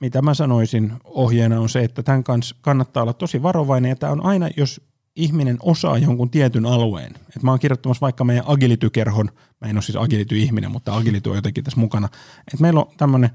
mitä 0.00 0.22
mä 0.22 0.34
sanoisin 0.34 0.92
ohjeena 1.04 1.60
on 1.60 1.68
se, 1.68 1.84
että 1.84 2.02
tämän 2.02 2.24
kanssa 2.24 2.56
kannattaa 2.60 3.02
olla 3.02 3.12
tosi 3.12 3.42
varovainen 3.42 3.88
ja 3.88 3.96
tämä 3.96 4.12
on 4.12 4.24
aina, 4.24 4.48
jos 4.56 4.80
ihminen 5.16 5.56
osaa 5.62 5.98
jonkun 5.98 6.30
tietyn 6.30 6.66
alueen. 6.66 7.14
Et 7.36 7.42
mä 7.42 7.50
oon 7.50 7.60
kirjoittamassa 7.60 8.00
vaikka 8.00 8.24
meidän 8.24 8.44
agilitykerhon, 8.46 9.30
mä 9.60 9.68
en 9.68 9.76
ole 9.76 9.82
siis 9.82 9.96
agility-ihminen, 9.96 10.70
mutta 10.70 10.96
agility 10.96 11.30
on 11.30 11.36
jotenkin 11.36 11.64
tässä 11.64 11.80
mukana. 11.80 12.08
Et 12.54 12.60
meillä 12.60 12.80
on 12.80 12.86
tämmöinen 12.96 13.30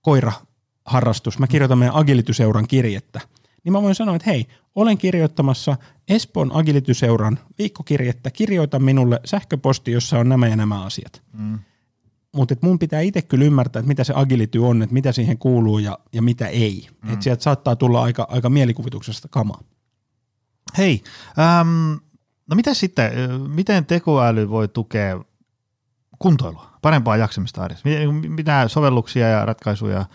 koiraharrastus, 0.00 1.38
mä 1.38 1.46
kirjoitan 1.46 1.78
meidän 1.78 1.94
agility-seuran 1.94 2.68
kirjettä. 2.68 3.20
Niin 3.64 3.72
mä 3.72 3.82
voin 3.82 3.94
sanoa, 3.94 4.16
että 4.16 4.30
hei, 4.30 4.46
olen 4.74 4.98
kirjoittamassa 4.98 5.76
Espoon 6.08 6.52
agility-seuran 6.52 7.38
viikkokirjettä, 7.58 8.30
kirjoita 8.30 8.78
minulle 8.78 9.20
sähköposti, 9.24 9.92
jossa 9.92 10.18
on 10.18 10.28
nämä 10.28 10.48
ja 10.48 10.56
nämä 10.56 10.84
asiat. 10.84 11.22
Mm. 11.32 11.58
Mutta 12.32 12.54
mun 12.60 12.78
pitää 12.78 13.00
itse 13.00 13.22
kyllä 13.22 13.44
ymmärtää, 13.44 13.80
että 13.80 13.88
mitä 13.88 14.04
se 14.04 14.12
agility 14.16 14.58
on, 14.58 14.82
että 14.82 14.92
mitä 14.92 15.12
siihen 15.12 15.38
kuuluu 15.38 15.78
ja, 15.78 15.98
ja 16.12 16.22
mitä 16.22 16.46
ei. 16.46 16.88
Mm. 17.02 17.12
Että 17.12 17.22
sieltä 17.22 17.42
saattaa 17.42 17.76
tulla 17.76 18.02
aika, 18.02 18.26
aika 18.30 18.50
mielikuvituksesta 18.50 19.28
kamaa. 19.28 19.60
Hei, 20.78 21.02
ähm, 21.38 21.92
no 22.46 22.56
mitä 22.56 22.74
sitten, 22.74 23.12
miten 23.40 23.86
tekoäly 23.86 24.50
voi 24.50 24.68
tukea 24.68 25.24
kuntoilua, 26.18 26.70
parempaa 26.82 27.16
jaksamista 27.16 27.62
arjessa? 27.62 27.88
Mitä 28.28 28.68
sovelluksia 28.68 29.28
ja 29.28 29.44
ratkaisuja 29.44 30.06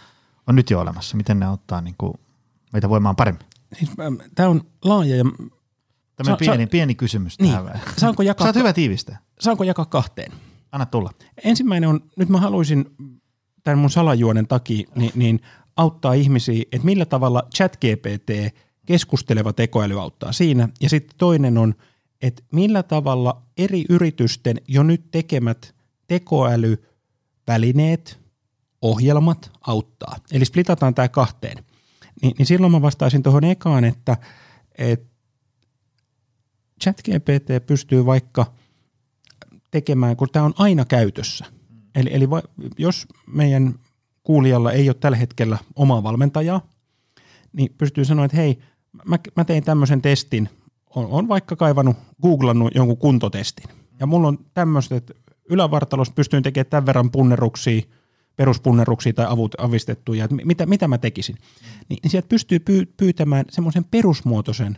on 0.47 0.55
nyt 0.55 0.69
jo 0.69 0.79
olemassa? 0.79 1.17
Miten 1.17 1.39
ne 1.39 1.49
ottaa 1.49 1.81
niin 1.81 1.95
kuin 1.97 2.13
meitä 2.73 2.89
voimaan 2.89 3.15
paremmin? 3.15 3.45
Siis, 3.79 3.91
Tämä 4.35 4.49
on 4.49 4.61
laaja 4.83 5.15
ja... 5.15 5.23
Tämä 6.15 6.31
on 6.31 6.37
pieni, 6.37 6.63
sa- 6.63 6.69
pieni 6.69 6.95
kysymys 6.95 7.39
niin. 7.39 7.53
tähän 7.53 7.81
Saanko 7.97 8.23
jakaa, 8.23 8.45
Saat 8.45 8.55
hyvä 8.55 8.73
tiivistä. 8.73 9.17
Saanko 9.39 9.63
jakaa 9.63 9.85
kahteen? 9.85 10.31
Anna 10.77 10.85
tulla. 10.85 11.11
Ensimmäinen 11.43 11.89
on, 11.89 12.01
nyt 12.17 12.29
mä 12.29 12.39
haluaisin 12.39 12.85
tämän 13.63 13.79
mun 13.79 13.89
salajuonen 13.89 14.47
takia, 14.47 14.87
niin, 14.95 15.11
niin 15.15 15.39
auttaa 15.77 16.13
ihmisiä, 16.13 16.63
että 16.71 16.85
millä 16.85 17.05
tavalla 17.05 17.43
ChatGPT– 17.55 18.29
keskusteleva 18.87 19.53
tekoäly 19.53 20.01
auttaa 20.01 20.31
siinä. 20.31 20.69
Ja 20.81 20.89
sitten 20.89 21.17
toinen 21.17 21.57
on, 21.57 21.75
että 22.21 22.43
millä 22.51 22.83
tavalla 22.83 23.41
eri 23.57 23.85
yritysten 23.89 24.61
jo 24.67 24.83
nyt 24.83 25.11
tekemät 25.11 25.75
tekoälyvälineet, 26.07 28.19
ohjelmat 28.81 29.51
auttaa. 29.67 30.15
Eli 30.31 30.45
splitataan 30.45 30.93
tämä 30.93 31.07
kahteen. 31.07 31.63
Ni, 32.21 32.31
niin 32.37 32.45
silloin 32.45 32.71
mä 32.71 32.81
vastaisin 32.81 33.23
tuohon 33.23 33.43
ekaan, 33.43 33.83
että, 33.83 34.17
että 34.77 35.07
ChatGPT 36.83 37.65
pystyy 37.65 38.05
vaikka 38.05 38.53
tekemään, 39.71 40.15
kun 40.15 40.27
tämä 40.31 40.45
on 40.45 40.53
aina 40.57 40.85
käytössä. 40.85 41.45
Eli, 41.95 42.09
eli 42.13 42.29
va, 42.29 42.41
jos 42.77 43.07
meidän 43.27 43.75
kuulijalla 44.23 44.71
ei 44.71 44.89
ole 44.89 44.95
tällä 44.99 45.17
hetkellä 45.17 45.57
omaa 45.75 46.03
valmentajaa, 46.03 46.61
niin 47.53 47.75
pystyy 47.77 48.05
sanoa, 48.05 48.25
että 48.25 48.37
hei, 48.37 48.59
mä, 49.05 49.19
mä 49.35 49.43
tein 49.43 49.63
tämmöisen 49.63 50.01
testin, 50.01 50.49
on, 50.95 51.05
on 51.05 51.27
vaikka 51.27 51.55
kaivannut, 51.55 51.97
googlannut 52.21 52.75
jonkun 52.75 52.97
kuntotestin. 52.97 53.69
Ja 53.99 54.05
mulla 54.05 54.27
on 54.27 54.37
tämmöiset, 54.53 54.91
että 54.91 55.13
ylävartalosta 55.49 56.13
pystyin 56.13 56.43
tekemään 56.43 56.69
tämän 56.69 56.85
verran 56.85 57.11
punneruksia, 57.11 57.81
peruspunneruksia 58.35 59.13
tai 59.13 59.25
avut 59.29 59.55
avistettuja, 59.57 60.23
että 60.23 60.35
mitä, 60.43 60.65
mitä 60.65 60.87
mä 60.87 60.97
tekisin. 60.97 61.35
Niin, 61.89 61.99
niin 62.03 62.11
sieltä 62.11 62.27
pystyy 62.27 62.59
pyy, 62.59 62.93
pyytämään 62.97 63.45
semmoisen 63.49 63.83
perusmuotoisen 63.83 64.77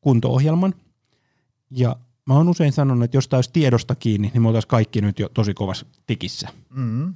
kunto-ohjelman. 0.00 0.74
Ja 1.70 1.96
mä 2.28 2.34
oon 2.34 2.48
usein 2.48 2.72
sanonut, 2.72 3.04
että 3.04 3.16
jos 3.16 3.28
tämä 3.28 3.38
olisi 3.38 3.52
tiedosta 3.52 3.94
kiinni, 3.94 4.30
niin 4.32 4.42
me 4.42 4.48
oltaisiin 4.48 4.68
kaikki 4.70 5.00
nyt 5.00 5.18
jo 5.18 5.28
tosi 5.28 5.54
kovassa 5.54 5.86
tikissä. 6.06 6.48
Mm-hmm. 6.70 7.14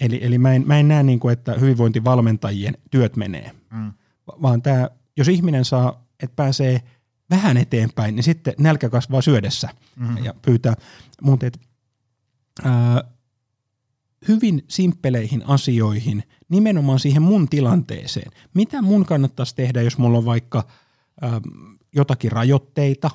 Eli, 0.00 0.18
eli 0.22 0.38
mä 0.38 0.52
en, 0.52 0.66
mä 0.66 0.78
en 0.78 0.88
näe, 0.88 1.02
niin 1.02 1.20
kuin, 1.20 1.32
että 1.32 1.52
hyvinvointivalmentajien 1.52 2.78
työt 2.90 3.16
menee, 3.16 3.50
mm. 3.70 3.92
vaan 4.42 4.62
tämä 4.62 4.88
jos 5.16 5.28
ihminen 5.28 5.64
saa, 5.64 6.04
että 6.22 6.36
pääsee 6.36 6.82
vähän 7.30 7.56
eteenpäin, 7.56 8.14
niin 8.14 8.24
sitten 8.24 8.54
nälkä 8.58 8.88
kasvaa 8.88 9.22
syödessä 9.22 9.68
mm-hmm. 9.96 10.24
ja 10.24 10.34
pyytää. 10.42 10.74
Mutta 11.22 11.46
hyvin 14.28 14.64
simppeleihin 14.68 15.42
asioihin, 15.46 16.22
nimenomaan 16.48 16.98
siihen 16.98 17.22
mun 17.22 17.48
tilanteeseen. 17.48 18.32
Mitä 18.54 18.82
mun 18.82 19.04
kannattaisi 19.04 19.54
tehdä, 19.56 19.82
jos 19.82 19.98
mulla 19.98 20.18
on 20.18 20.24
vaikka 20.24 20.66
ää, 21.20 21.40
jotakin 21.94 22.32
rajoitteita, 22.32 23.10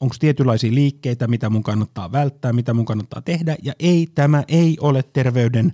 onko 0.00 0.14
tietynlaisia 0.18 0.74
liikkeitä, 0.74 1.28
mitä 1.28 1.50
mun 1.50 1.62
kannattaa 1.62 2.12
välttää, 2.12 2.52
mitä 2.52 2.74
mun 2.74 2.84
kannattaa 2.84 3.22
tehdä, 3.22 3.56
ja 3.62 3.72
ei, 3.78 4.08
tämä 4.14 4.44
ei 4.48 4.76
ole 4.80 5.02
terveyden 5.02 5.72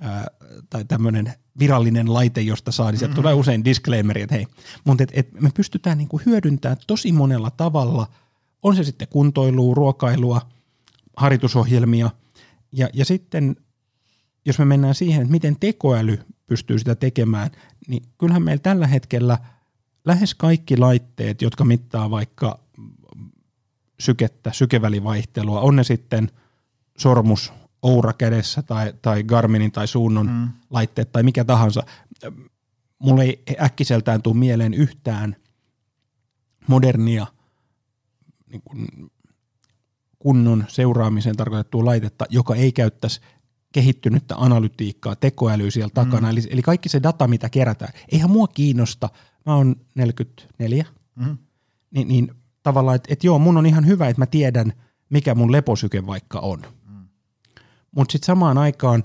ää, 0.00 0.26
tai 0.70 0.84
tämmöinen 0.84 1.32
virallinen 1.58 2.14
laite, 2.14 2.40
josta 2.40 2.72
saa, 2.72 2.90
niin 2.90 2.98
sieltä 2.98 3.12
mm-hmm. 3.12 3.22
tulee 3.22 3.34
usein 3.34 3.64
disclaimeri, 3.64 4.22
että 4.22 4.34
hei, 4.34 4.46
mutta 4.84 5.02
et, 5.02 5.10
et 5.12 5.40
me 5.40 5.50
pystytään 5.54 5.98
niinku 5.98 6.20
hyödyntämään 6.26 6.78
tosi 6.86 7.12
monella 7.12 7.50
tavalla, 7.50 8.06
on 8.62 8.76
se 8.76 8.84
sitten 8.84 9.08
kuntoilua, 9.08 9.74
ruokailua, 9.74 10.40
harjoitusohjelmia, 11.16 12.10
ja, 12.72 12.88
ja 12.92 13.04
sitten 13.04 13.56
jos 14.46 14.58
me 14.58 14.64
mennään 14.64 14.94
siihen, 14.94 15.22
että 15.22 15.32
miten 15.32 15.56
tekoäly 15.60 16.18
pystyy 16.46 16.78
sitä 16.78 16.94
tekemään, 16.94 17.50
niin 17.88 18.02
kyllähän 18.18 18.42
meillä 18.42 18.62
tällä 18.62 18.86
hetkellä 18.86 19.38
lähes 20.04 20.34
kaikki 20.34 20.76
laitteet, 20.76 21.42
jotka 21.42 21.64
mittaa 21.64 22.10
vaikka 22.10 22.65
sykettä, 24.00 24.52
sykevälivaihtelua, 24.52 25.60
on 25.60 25.76
ne 25.76 25.84
sitten 25.84 26.30
sormus, 26.98 27.52
Oura 27.82 28.12
kädessä 28.12 28.62
tai, 28.62 28.92
tai 29.02 29.24
Garminin 29.24 29.72
tai 29.72 29.88
Suunnon 29.88 30.26
mm. 30.26 30.48
laitteet 30.70 31.12
tai 31.12 31.22
mikä 31.22 31.44
tahansa. 31.44 31.82
Mulle 32.98 33.24
ei 33.24 33.56
äkkiseltään 33.60 34.22
tule 34.22 34.36
mieleen 34.36 34.74
yhtään 34.74 35.36
modernia 36.66 37.26
niin 38.50 38.62
kuin 38.64 38.88
kunnon 40.18 40.64
seuraamiseen 40.68 41.36
tarkoitettua 41.36 41.84
laitetta, 41.84 42.24
joka 42.30 42.54
ei 42.54 42.72
käyttäisi 42.72 43.20
kehittynyttä 43.72 44.34
analytiikkaa, 44.36 45.16
tekoälyä 45.16 45.70
siellä 45.70 45.90
takana. 45.94 46.26
Mm. 46.26 46.30
Eli, 46.30 46.40
eli 46.50 46.62
kaikki 46.62 46.88
se 46.88 47.02
data, 47.02 47.28
mitä 47.28 47.48
kerätään. 47.48 47.92
Eihän 48.12 48.30
mua 48.30 48.46
kiinnosta. 48.48 49.08
Mä 49.46 49.54
oon 49.54 49.76
44. 49.94 50.86
Mm. 51.14 51.38
Niin, 51.90 52.08
niin 52.08 52.34
tavallaan, 52.66 52.96
että 52.96 53.12
et 53.12 53.24
joo, 53.24 53.38
mun 53.38 53.56
on 53.56 53.66
ihan 53.66 53.86
hyvä, 53.86 54.08
että 54.08 54.20
mä 54.20 54.26
tiedän, 54.26 54.72
mikä 55.10 55.34
mun 55.34 55.52
leposyke 55.52 56.06
vaikka 56.06 56.38
on. 56.40 56.62
Mutta 57.96 58.12
sitten 58.12 58.26
samaan 58.26 58.58
aikaan, 58.58 59.04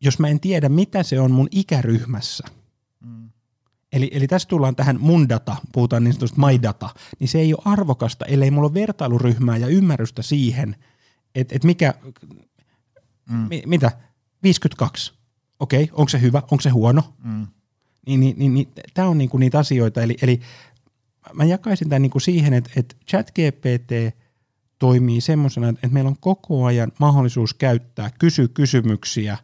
jos 0.00 0.18
mä 0.18 0.28
en 0.28 0.40
tiedä, 0.40 0.68
mitä 0.68 1.02
se 1.02 1.20
on 1.20 1.30
mun 1.30 1.48
ikäryhmässä, 1.50 2.44
mm. 3.00 3.30
eli, 3.92 4.10
eli 4.12 4.26
tässä 4.26 4.48
tullaan 4.48 4.76
tähän 4.76 4.96
mun 5.00 5.28
data, 5.28 5.56
puhutaan 5.72 6.04
niin 6.04 6.12
sanotusta 6.12 6.46
my 6.46 6.62
data, 6.62 6.88
niin 7.18 7.28
se 7.28 7.38
ei 7.38 7.54
ole 7.54 7.62
arvokasta, 7.64 8.24
ellei 8.24 8.50
mulla 8.50 8.66
ole 8.66 8.74
vertailuryhmää 8.74 9.56
ja 9.56 9.66
ymmärrystä 9.66 10.22
siihen, 10.22 10.76
että 11.34 11.56
et 11.56 11.64
mikä, 11.64 11.94
mm. 13.30 13.36
mi, 13.36 13.62
mitä, 13.66 13.90
52, 14.42 15.12
okei, 15.60 15.82
okay, 15.82 15.94
onko 15.94 16.08
se 16.08 16.20
hyvä, 16.20 16.42
onko 16.50 16.60
se 16.60 16.70
huono, 16.70 17.02
mm. 17.24 17.46
niin, 18.06 18.20
niin, 18.20 18.38
niin, 18.38 18.54
niin 18.54 18.68
tämä 18.94 19.08
on 19.08 19.18
niinku 19.18 19.38
niitä 19.38 19.58
asioita, 19.58 20.02
eli, 20.02 20.16
eli 20.22 20.40
mä 21.32 21.44
jakaisin 21.44 21.88
tämän 21.88 22.02
niinku 22.02 22.20
siihen, 22.20 22.54
että, 22.54 22.70
että 22.76 22.96
ChatGPT– 23.10 23.90
toimii 24.78 25.20
semmoisena, 25.20 25.68
että 25.68 25.88
meillä 25.88 26.08
on 26.08 26.16
koko 26.20 26.64
ajan 26.64 26.92
mahdollisuus 26.98 27.54
käyttää 27.54 28.10
kysy 28.18 28.48
kysymyksiä 28.48 29.38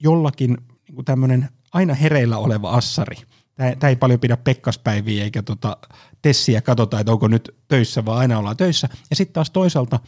jollakin 0.00 0.56
niin 0.88 1.04
tämmöinen 1.04 1.48
aina 1.72 1.94
hereillä 1.94 2.38
oleva 2.38 2.70
assari. 2.70 3.16
Tämä 3.56 3.88
ei 3.88 3.96
paljon 3.96 4.20
pidä 4.20 4.36
pekkaspäiviä 4.36 5.24
eikä 5.24 5.42
tota 5.42 5.76
tessiä 6.22 6.60
katsota, 6.60 7.00
että 7.00 7.12
onko 7.12 7.28
nyt 7.28 7.54
töissä, 7.68 8.04
vaan 8.04 8.18
aina 8.18 8.38
ollaan 8.38 8.56
töissä. 8.56 8.88
Ja 9.10 9.16
sitten 9.16 9.34
taas 9.34 9.50
toisaalta 9.50 10.00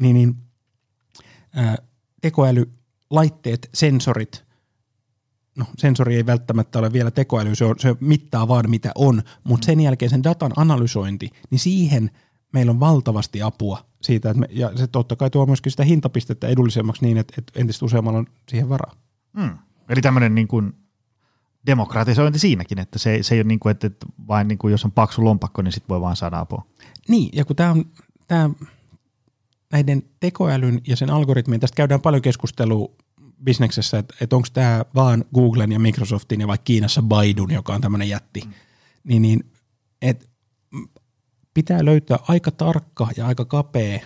niin, 0.00 0.14
niin, 0.14 0.34
ää, 1.54 1.76
tekoälylaitteet, 2.20 3.70
sensorit, 3.74 4.44
no 5.60 5.66
sensori 5.78 6.16
ei 6.16 6.26
välttämättä 6.26 6.78
ole 6.78 6.92
vielä 6.92 7.10
tekoäly, 7.10 7.54
se, 7.54 7.64
on, 7.64 7.74
se 7.78 7.96
mittaa 8.00 8.48
vaan 8.48 8.70
mitä 8.70 8.92
on, 8.94 9.22
mutta 9.44 9.66
sen 9.66 9.80
jälkeen 9.80 10.10
sen 10.10 10.24
datan 10.24 10.52
analysointi, 10.56 11.30
niin 11.50 11.58
siihen 11.58 12.10
meillä 12.52 12.70
on 12.70 12.80
valtavasti 12.80 13.42
apua 13.42 13.84
siitä, 14.02 14.30
että 14.30 14.40
me, 14.40 14.46
ja 14.50 14.70
se 14.76 14.86
totta 14.86 15.16
kai 15.16 15.30
tuo 15.30 15.46
myöskin 15.46 15.72
sitä 15.72 15.84
hintapistettä 15.84 16.48
edullisemmaksi 16.48 17.04
niin, 17.04 17.18
että, 17.18 17.34
että 17.38 17.60
entistä 17.60 17.84
useammalla 17.84 18.18
on 18.18 18.26
siihen 18.48 18.68
varaa. 18.68 18.92
Mm. 19.32 19.58
Eli 19.88 20.00
tämmöinen 20.00 20.34
niin 20.34 20.48
kuin 20.48 20.72
demokratisointi 21.66 22.38
siinäkin, 22.38 22.78
että 22.78 22.98
se, 22.98 23.18
se 23.22 23.34
ei 23.34 23.40
ole 23.40 23.48
niin 23.48 23.60
kuin, 23.60 23.70
että, 23.70 23.86
että 23.86 24.06
vain 24.28 24.48
niin 24.48 24.58
kuin 24.58 24.72
jos 24.72 24.84
on 24.84 24.92
paksu 24.92 25.24
lompakko, 25.24 25.62
niin 25.62 25.72
sitten 25.72 25.88
voi 25.88 26.00
vaan 26.00 26.16
saada 26.16 26.38
apua. 26.38 26.66
Niin, 27.08 27.30
ja 27.32 27.44
kun 27.44 27.56
tämä 27.56 27.70
on 27.70 27.84
tämä 28.28 28.50
näiden 29.72 30.02
tekoälyn 30.20 30.80
ja 30.86 30.96
sen 30.96 31.10
algoritmien, 31.10 31.60
tästä 31.60 31.76
käydään 31.76 32.00
paljon 32.00 32.22
keskustelua 32.22 32.90
bisneksessä, 33.44 33.98
että, 33.98 34.14
että 34.20 34.36
onko 34.36 34.48
tämä 34.52 34.84
vaan 34.94 35.24
Googlen 35.34 35.72
ja 35.72 35.78
Microsoftin 35.78 36.40
ja 36.40 36.48
vaikka 36.48 36.64
Kiinassa 36.64 37.02
Baidun, 37.02 37.52
joka 37.52 37.74
on 37.74 37.80
tämmöinen 37.80 38.08
jätti, 38.08 38.40
mm. 38.44 38.52
niin, 39.04 39.22
niin 39.22 39.52
että 40.02 40.26
pitää 41.54 41.84
löytää 41.84 42.18
aika 42.28 42.50
tarkka 42.50 43.08
ja 43.16 43.26
aika 43.26 43.44
kapea 43.44 44.00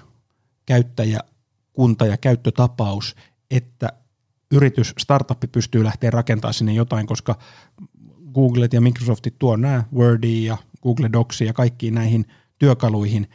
käyttäjäkunta 0.67 2.07
ja 2.07 2.17
käyttötapaus, 2.17 3.17
että 3.51 3.93
yritys, 4.51 4.95
startup 4.99 5.39
pystyy 5.53 5.85
lähteä 5.85 6.11
rakentamaan 6.11 6.55
sinne 6.55 6.73
jotain, 6.73 7.07
koska 7.07 7.39
Googlet 8.35 8.73
ja 8.73 8.81
Microsoftit 8.81 9.39
tuo 9.39 9.57
nämä 9.57 9.85
Wordia 9.95 10.53
ja 10.53 10.59
Google 10.83 11.09
Docsia 11.13 11.47
ja 11.47 11.53
kaikkiin 11.53 11.95
näihin 11.95 12.27
työkaluihin 12.59 13.29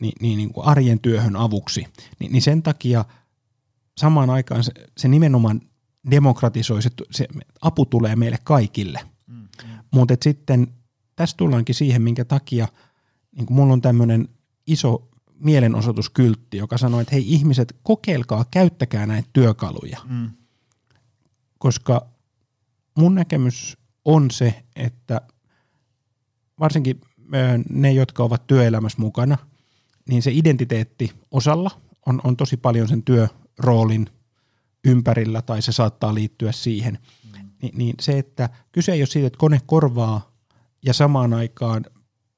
niin, 0.00 0.12
niin, 0.20 0.36
niin 0.36 0.52
kuin 0.52 0.66
arjen 0.66 1.00
työhön 1.00 1.36
avuksi. 1.36 1.86
Ni, 2.18 2.28
niin 2.28 2.42
sen 2.42 2.62
takia 2.62 3.04
samaan 4.00 4.30
aikaan 4.30 4.64
se, 4.64 4.72
se 4.96 5.08
nimenomaan 5.08 5.60
demokratisoi, 6.10 6.82
se, 6.82 6.90
se 7.10 7.28
apu 7.60 7.86
tulee 7.86 8.16
meille 8.16 8.38
kaikille. 8.44 9.00
Mm, 9.26 9.34
mm. 9.34 9.48
Mutta 9.90 10.14
sitten 10.22 10.66
tässä 11.16 11.36
tullaankin 11.36 11.74
siihen, 11.74 12.02
minkä 12.02 12.24
takia 12.24 12.68
niin 13.36 13.46
kuin 13.46 13.56
mulla 13.56 13.72
on 13.72 13.80
tämmöinen 13.80 14.28
iso 14.66 15.08
mielenosoituskyltti, 15.34 16.56
joka 16.56 16.78
sanoo, 16.78 17.00
että 17.00 17.14
hei 17.14 17.32
ihmiset, 17.32 17.76
kokeilkaa, 17.82 18.44
käyttäkää 18.50 19.06
näitä 19.06 19.28
työkaluja. 19.32 19.98
Mm 20.04 20.30
koska 21.60 22.06
mun 22.98 23.14
näkemys 23.14 23.76
on 24.04 24.30
se, 24.30 24.62
että 24.76 25.20
varsinkin 26.60 27.00
ne, 27.70 27.92
jotka 27.92 28.22
ovat 28.22 28.46
työelämässä 28.46 29.00
mukana, 29.00 29.38
niin 30.08 30.22
se 30.22 30.30
identiteetti 30.34 31.12
osalla 31.30 31.70
on, 32.06 32.20
on 32.24 32.36
tosi 32.36 32.56
paljon 32.56 32.88
sen 32.88 33.02
työroolin 33.60 34.06
ympärillä 34.84 35.42
tai 35.42 35.62
se 35.62 35.72
saattaa 35.72 36.14
liittyä 36.14 36.52
siihen. 36.52 36.98
Mm. 37.24 37.48
Ni, 37.62 37.70
niin 37.74 37.94
se, 38.00 38.18
että 38.18 38.48
kyse 38.72 38.92
ei 38.92 39.00
ole 39.00 39.06
siitä, 39.06 39.26
että 39.26 39.38
kone 39.38 39.60
korvaa 39.66 40.32
ja 40.82 40.94
samaan 40.94 41.34
aikaan 41.34 41.84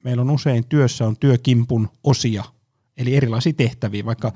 meillä 0.04 0.22
on 0.22 0.30
usein 0.30 0.66
työssä 0.66 1.06
on 1.06 1.16
työkimpun 1.16 1.88
osia, 2.04 2.44
eli 2.96 3.16
erilaisia 3.16 3.52
tehtäviä, 3.52 4.04
vaikka 4.04 4.32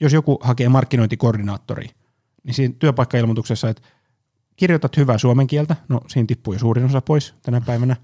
jos 0.00 0.12
joku 0.12 0.38
hakee 0.42 0.68
markkinointikoordinaattori– 0.68 1.88
niin 2.44 2.54
siinä 2.54 2.74
työpaikkailmoituksessa, 2.78 3.68
että 3.68 3.82
kirjoitat 4.56 4.96
hyvää 4.96 5.18
suomen 5.18 5.46
kieltä, 5.46 5.76
no 5.88 6.00
siinä 6.08 6.26
tippuu 6.26 6.52
jo 6.52 6.58
suurin 6.58 6.84
osa 6.84 7.00
pois 7.00 7.34
tänä 7.42 7.60
päivänä, 7.60 7.96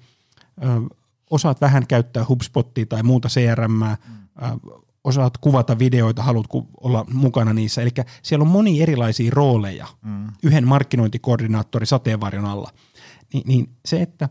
ö, 0.64 0.96
osaat 1.30 1.60
vähän 1.60 1.86
käyttää 1.86 2.24
HubSpottia 2.28 2.86
tai 2.86 3.02
muuta 3.02 3.28
CRM, 3.28 3.72
mm. 3.72 3.86
Osaat 5.04 5.38
kuvata 5.38 5.78
videoita, 5.78 6.22
haluat 6.22 6.46
olla 6.80 7.04
mukana 7.12 7.52
niissä, 7.52 7.82
eli 7.82 7.90
siellä 8.22 8.42
on 8.42 8.50
moni 8.50 8.82
erilaisia 8.82 9.30
rooleja 9.34 9.86
mm. 10.02 10.28
yhden 10.42 10.68
markkinointikoordinaattori 10.68 11.86
sateenvarjon 11.86 12.44
alla, 12.44 12.70
Ni, 13.34 13.42
niin 13.46 13.76
se, 13.84 14.02
että 14.02 14.28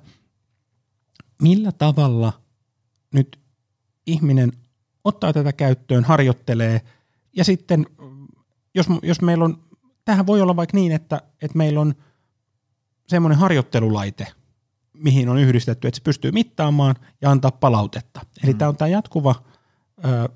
millä 1.41 1.71
tavalla 1.71 2.33
nyt 3.13 3.39
ihminen 4.05 4.51
ottaa 5.03 5.33
tätä 5.33 5.53
käyttöön, 5.53 6.03
harjoittelee 6.03 6.81
ja 7.35 7.43
sitten 7.43 7.85
jos, 8.75 8.85
jos 9.03 9.21
meillä 9.21 9.45
on 9.45 9.63
tähän 10.05 10.27
voi 10.27 10.41
olla 10.41 10.55
vaikka 10.55 10.77
niin, 10.77 10.91
että, 10.91 11.21
että 11.41 11.57
meillä 11.57 11.81
on 11.81 11.95
semmoinen 13.07 13.39
harjoittelulaite, 13.39 14.27
mihin 14.93 15.29
on 15.29 15.37
yhdistetty, 15.37 15.87
että 15.87 15.95
se 15.95 16.03
pystyy 16.03 16.31
mittaamaan 16.31 16.95
ja 17.21 17.31
antaa 17.31 17.51
palautetta. 17.51 18.21
Eli 18.43 18.53
mm. 18.53 18.57
tämä 18.57 18.69
on 18.69 18.77
tämä 18.77 18.89
jatkuva 18.89 19.35
ö, 20.05 20.29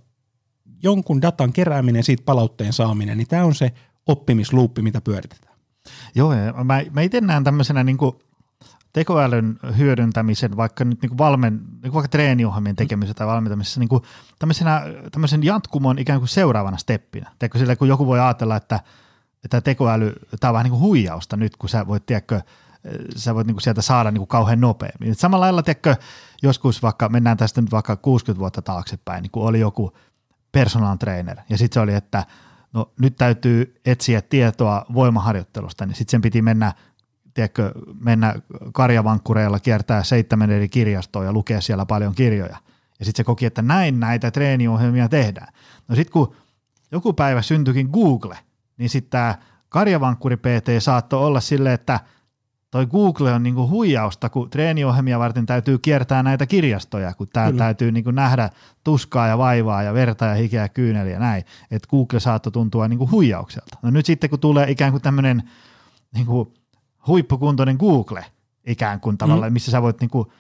jonkun 0.84 1.22
datan 1.22 1.54
kerääminen, 1.54 2.04
siitä 2.04 2.24
palautteen 2.26 2.74
saaminen, 2.74 3.18
niin 3.18 3.28
tämä 3.28 3.44
on 3.44 3.56
se 3.56 3.72
oppimisluuppi, 4.08 4.82
mitä 4.82 5.02
pyöritetään. 5.02 5.54
Joo, 6.16 6.34
mä, 6.64 6.82
mä 6.92 7.02
itse 7.02 7.22
näen 7.22 7.44
tämmöisenä 7.44 7.84
niin 7.84 7.98
kuin 7.98 8.16
tekoälyn 8.94 9.60
hyödyntämisen, 9.78 10.58
vaikka 10.58 10.86
nyt 10.86 11.02
niin 11.02 11.18
valmen, 11.18 11.62
niin 11.84 11.94
vaikka 11.94 12.08
treeniohjelmien 12.08 12.76
tekemisessä 12.76 13.14
tai 13.14 13.28
valmentamisessa, 13.28 13.80
niin 13.80 13.90
kuin 13.90 14.04
tämmöisen 15.12 15.44
jatkumon 15.44 16.00
ikään 16.00 16.20
kuin 16.20 16.30
seuraavana 16.30 16.78
steppinä. 16.78 17.32
Teekö 17.40 17.58
sillä, 17.58 17.76
kun 17.76 17.88
joku 17.88 18.06
voi 18.06 18.20
ajatella, 18.20 18.56
että– 18.56 18.80
että 19.44 19.62
tekoäly, 19.62 20.14
tämä 20.40 20.50
on 20.50 20.54
vähän 20.54 20.64
niin 20.64 20.72
kuin 20.72 20.82
huijausta 20.82 21.38
nyt, 21.38 21.58
kun 21.58 21.70
sä 21.70 21.88
voit, 21.88 22.06
tiedätkö, 22.06 22.42
sä 23.16 23.36
voit 23.36 23.48
niin 23.48 23.56
kuin 23.56 23.62
sieltä 23.62 23.82
saada 23.82 24.12
niin 24.12 24.20
kuin 24.20 24.28
kauhean 24.28 24.62
nopeammin. 24.62 25.12
Et 25.12 25.20
samalla 25.20 25.44
lailla, 25.44 25.64
tiedätkö, 25.64 25.96
joskus 26.44 26.82
vaikka, 26.82 27.10
mennään 27.10 27.38
tästä 27.38 27.62
nyt 27.62 27.72
vaikka 27.72 27.96
60 27.96 28.40
vuotta 28.40 28.62
taaksepäin, 28.62 29.22
niin 29.22 29.32
kun 29.32 29.44
oli 29.44 29.60
joku 29.60 29.94
personal 30.54 30.98
trainer, 30.98 31.38
ja 31.50 31.58
sitten 31.58 31.74
se 31.74 31.80
oli, 31.80 31.94
että 31.94 32.26
no 32.74 32.92
nyt 33.00 33.16
täytyy 33.16 33.76
etsiä 33.86 34.22
tietoa 34.22 34.86
voimaharjoittelusta, 34.94 35.86
niin 35.86 35.96
sitten 35.96 36.12
sen 36.12 36.22
piti 36.22 36.42
mennä 36.42 36.74
tiedätkö, 37.34 37.72
mennä 38.04 38.36
karjavankkureilla, 38.74 39.60
kiertää 39.60 40.04
seitsemän 40.04 40.52
eri 40.52 40.70
kirjastoa 40.70 41.24
ja 41.24 41.34
lukea 41.34 41.62
siellä 41.62 41.86
paljon 41.86 42.16
kirjoja. 42.16 42.58
Ja 43.00 43.06
sitten 43.06 43.18
se 43.18 43.24
koki, 43.24 43.46
että 43.46 43.62
näin 43.62 44.00
näitä 44.00 44.32
treeniohjelmia 44.32 45.10
tehdään. 45.10 45.54
No 45.88 45.96
sitten 45.96 46.14
kun 46.14 46.36
joku 46.92 47.14
päivä 47.14 47.42
syntyikin 47.42 47.90
Google– 47.92 48.38
niin 48.78 48.90
sitten 48.90 49.10
tämä 49.10 49.36
karjavankkuri 49.70 50.38
PT 50.38 50.68
saattoi 50.80 51.26
olla 51.26 51.40
sille, 51.40 51.74
että 51.74 52.00
toi 52.74 52.86
Google 52.86 53.34
on 53.34 53.44
niinku 53.44 53.70
huijausta, 53.70 54.30
kun 54.30 54.50
treeniohjelmia 54.50 55.20
varten 55.20 55.46
täytyy 55.46 55.78
kiertää 55.78 56.24
näitä 56.24 56.46
kirjastoja, 56.46 57.14
kun 57.14 57.28
tämä 57.34 57.52
täytyy 57.52 57.92
niinku 57.92 58.12
nähdä 58.12 58.50
tuskaa 58.84 59.28
ja 59.28 59.38
vaivaa 59.38 59.84
ja 59.84 59.94
verta 59.94 60.26
ja 60.26 60.36
hikeä 60.36 60.70
kyyneliä 60.70 61.20
näin, 61.20 61.44
että 61.72 61.88
Google 61.90 62.20
saattoi 62.20 62.52
tuntua 62.52 62.88
niinku 62.88 63.10
huijaukselta. 63.12 63.78
No 63.82 63.90
nyt 63.90 64.06
sitten 64.06 64.30
kun 64.30 64.40
tulee 64.40 64.72
ikään 64.72 64.92
kuin 64.92 65.02
tämmöinen 65.02 65.44
niinku 66.14 66.54
huippukuntoinen 67.08 67.78
Google 67.80 68.26
ikään 68.68 69.00
kuin 69.00 69.18
tavallaan, 69.18 69.52
mm. 69.52 69.54
missä 69.54 69.72
sä 69.72 69.82
voit, 69.82 70.00
niinku, 70.00 70.32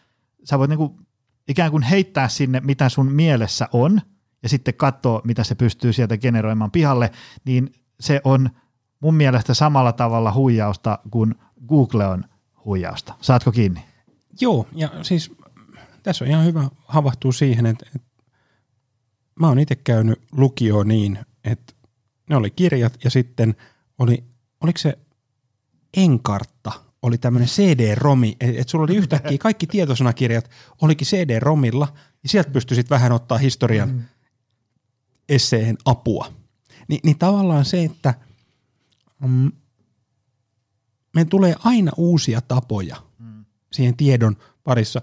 sä 0.43 0.59
voit 0.59 0.69
niinku 0.69 0.99
ikään 1.47 1.71
kuin 1.71 1.83
heittää 1.83 2.27
sinne, 2.27 2.59
mitä 2.59 2.89
sun 2.89 3.11
mielessä 3.11 3.67
on, 3.73 4.01
ja 4.43 4.49
sitten 4.49 4.73
katsoa, 4.73 5.21
mitä 5.23 5.43
se 5.43 5.55
pystyy 5.55 5.93
sieltä 5.93 6.17
generoimaan 6.17 6.71
pihalle, 6.71 7.11
niin 7.45 7.73
se 7.99 8.21
on 8.23 8.49
mun 8.99 9.15
mielestä 9.15 9.53
samalla 9.53 9.91
tavalla 9.91 10.33
huijausta 10.33 10.99
kuin 11.11 11.35
Google 11.67 12.07
on 12.07 12.25
huijausta. 12.65 13.13
Saatko 13.21 13.51
kiinni? 13.51 13.85
Joo, 14.41 14.67
ja 14.75 14.89
siis 15.01 15.31
tässä 16.03 16.25
on 16.25 16.29
ihan 16.29 16.45
hyvä 16.45 16.69
havahtua 16.85 17.31
siihen, 17.31 17.65
että, 17.65 17.85
että 17.95 18.07
mä 19.39 19.47
oon 19.47 19.59
itse 19.59 19.75
käynyt 19.75 20.21
lukioon 20.31 20.87
niin, 20.87 21.19
että 21.43 21.73
ne 22.29 22.35
oli 22.35 22.51
kirjat 22.51 22.93
ja 23.03 23.09
sitten 23.09 23.55
oli, 23.99 24.23
oliko 24.61 24.77
se 24.77 24.97
Enkartta, 25.97 26.71
oli 27.01 27.17
tämmöinen 27.17 27.49
CD-romi, 27.49 28.37
että 28.39 28.61
et 28.61 28.69
sulla 28.69 28.83
oli 28.83 28.95
yhtäkkiä 28.95 29.37
kaikki 29.37 29.67
tietosanakirjat 29.67 30.49
olikin 30.81 31.07
CD-romilla 31.07 31.87
ja 32.23 32.29
sieltä 32.29 32.49
pystyisit 32.49 32.89
vähän 32.89 33.11
ottaa 33.11 33.37
historian 33.37 33.89
mm. 33.89 34.03
esseen 35.29 35.77
apua. 35.85 36.33
Ni, 36.87 36.99
niin 37.03 37.19
tavallaan 37.19 37.65
se, 37.65 37.83
että 37.83 38.13
mm, 39.27 39.51
me 41.13 41.25
tulee 41.25 41.55
aina 41.63 41.91
uusia 41.97 42.41
tapoja 42.41 42.95
mm. 43.19 43.45
siihen 43.71 43.97
tiedon 43.97 44.37
parissa. 44.63 45.01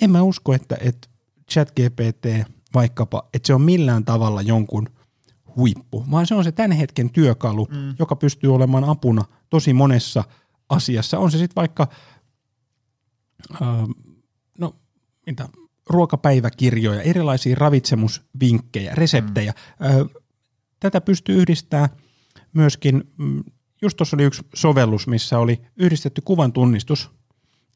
En 0.00 0.10
mä 0.10 0.22
usko, 0.22 0.54
että, 0.54 0.76
että 0.80 1.08
ChatGPT 1.50 2.26
vaikkapa, 2.74 3.28
että 3.34 3.46
se 3.46 3.54
on 3.54 3.62
millään 3.62 4.04
tavalla 4.04 4.42
jonkun 4.42 4.88
huippu, 5.56 6.04
vaan 6.10 6.26
se 6.26 6.34
on 6.34 6.44
se 6.44 6.52
tämän 6.52 6.72
hetken 6.72 7.10
työkalu, 7.10 7.68
mm. 7.70 7.94
joka 7.98 8.16
pystyy 8.16 8.54
olemaan 8.54 8.84
apuna 8.84 9.24
tosi 9.50 9.72
monessa 9.72 10.24
asiassa. 10.68 11.18
On 11.18 11.30
se 11.30 11.38
sitten 11.38 11.56
vaikka, 11.56 11.88
äh, 13.62 13.68
no 14.58 14.76
mitä, 15.26 15.48
ruokapäiväkirjoja, 15.90 17.02
erilaisia 17.02 17.56
ravitsemusvinkkejä, 17.58 18.94
reseptejä. 18.94 19.52
Mm. 19.52 19.86
Äh, 19.86 20.22
tätä 20.80 21.00
pystyy 21.00 21.36
yhdistämään 21.42 21.88
myöskin, 22.52 23.04
mm, 23.18 23.44
just 23.82 23.96
tuossa 23.96 24.16
oli 24.16 24.24
yksi 24.24 24.42
sovellus, 24.54 25.06
missä 25.06 25.38
oli 25.38 25.60
yhdistetty 25.76 26.20
kuvan 26.24 26.52
tunnistus, 26.52 27.10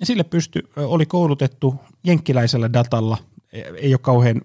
ja 0.01 0.07
sille 0.07 0.25
pysty, 0.25 0.63
oli 0.77 1.07
koulutettu 1.07 1.75
jenkkiläisellä 2.05 2.73
datalla, 2.73 3.19
e, 3.53 3.61
ei 3.61 3.95
ole 3.95 3.99
kauhean 3.99 4.43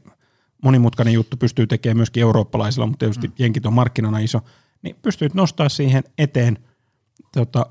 monimutkainen 0.64 1.14
juttu, 1.14 1.38
pystyy 1.38 1.68
tekemään 1.68 1.98
myöskin 1.98 2.22
eurooppalaisilla, 2.22 2.86
mutta 2.86 3.00
tietysti 3.00 3.28
mm. 3.28 3.34
jenkit 3.40 3.66
on 3.66 3.74
markkinana 3.74 4.20
iso, 4.20 4.40
niin 4.82 4.96
pystyy 5.02 5.30
nostaa 5.34 5.70
siihen 5.70 6.04
eteen 6.18 6.58
tota, 7.34 7.66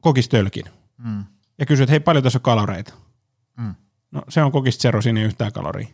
kokistölkin 0.00 0.64
Mm. 0.98 1.24
ja 1.58 1.66
kysyy, 1.66 1.82
että 1.82 1.92
hei, 1.92 2.00
paljon 2.00 2.22
tässä 2.24 2.38
on 2.38 2.42
kaloreita? 2.42 2.94
Mm. 3.56 3.74
No 4.10 4.22
se 4.28 4.42
on 4.42 4.52
kokista 4.52 4.82
zero, 4.82 5.02
siinä 5.02 5.20
ei 5.20 5.26
yhtään 5.26 5.52
kaloria. 5.52 5.88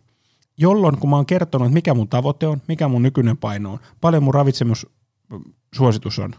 Jolloin, 0.56 0.98
kun 0.98 1.10
mä 1.10 1.16
oon 1.16 1.26
kertonut, 1.26 1.66
että 1.66 1.74
mikä 1.74 1.94
mun 1.94 2.08
tavoite 2.08 2.46
on, 2.46 2.62
mikä 2.68 2.88
mun 2.88 3.02
nykyinen 3.02 3.36
paino 3.36 3.72
on, 3.72 3.78
paljon 4.00 4.22
mun 4.22 4.34
ravitsemussuositus 4.34 6.18
on, 6.18 6.34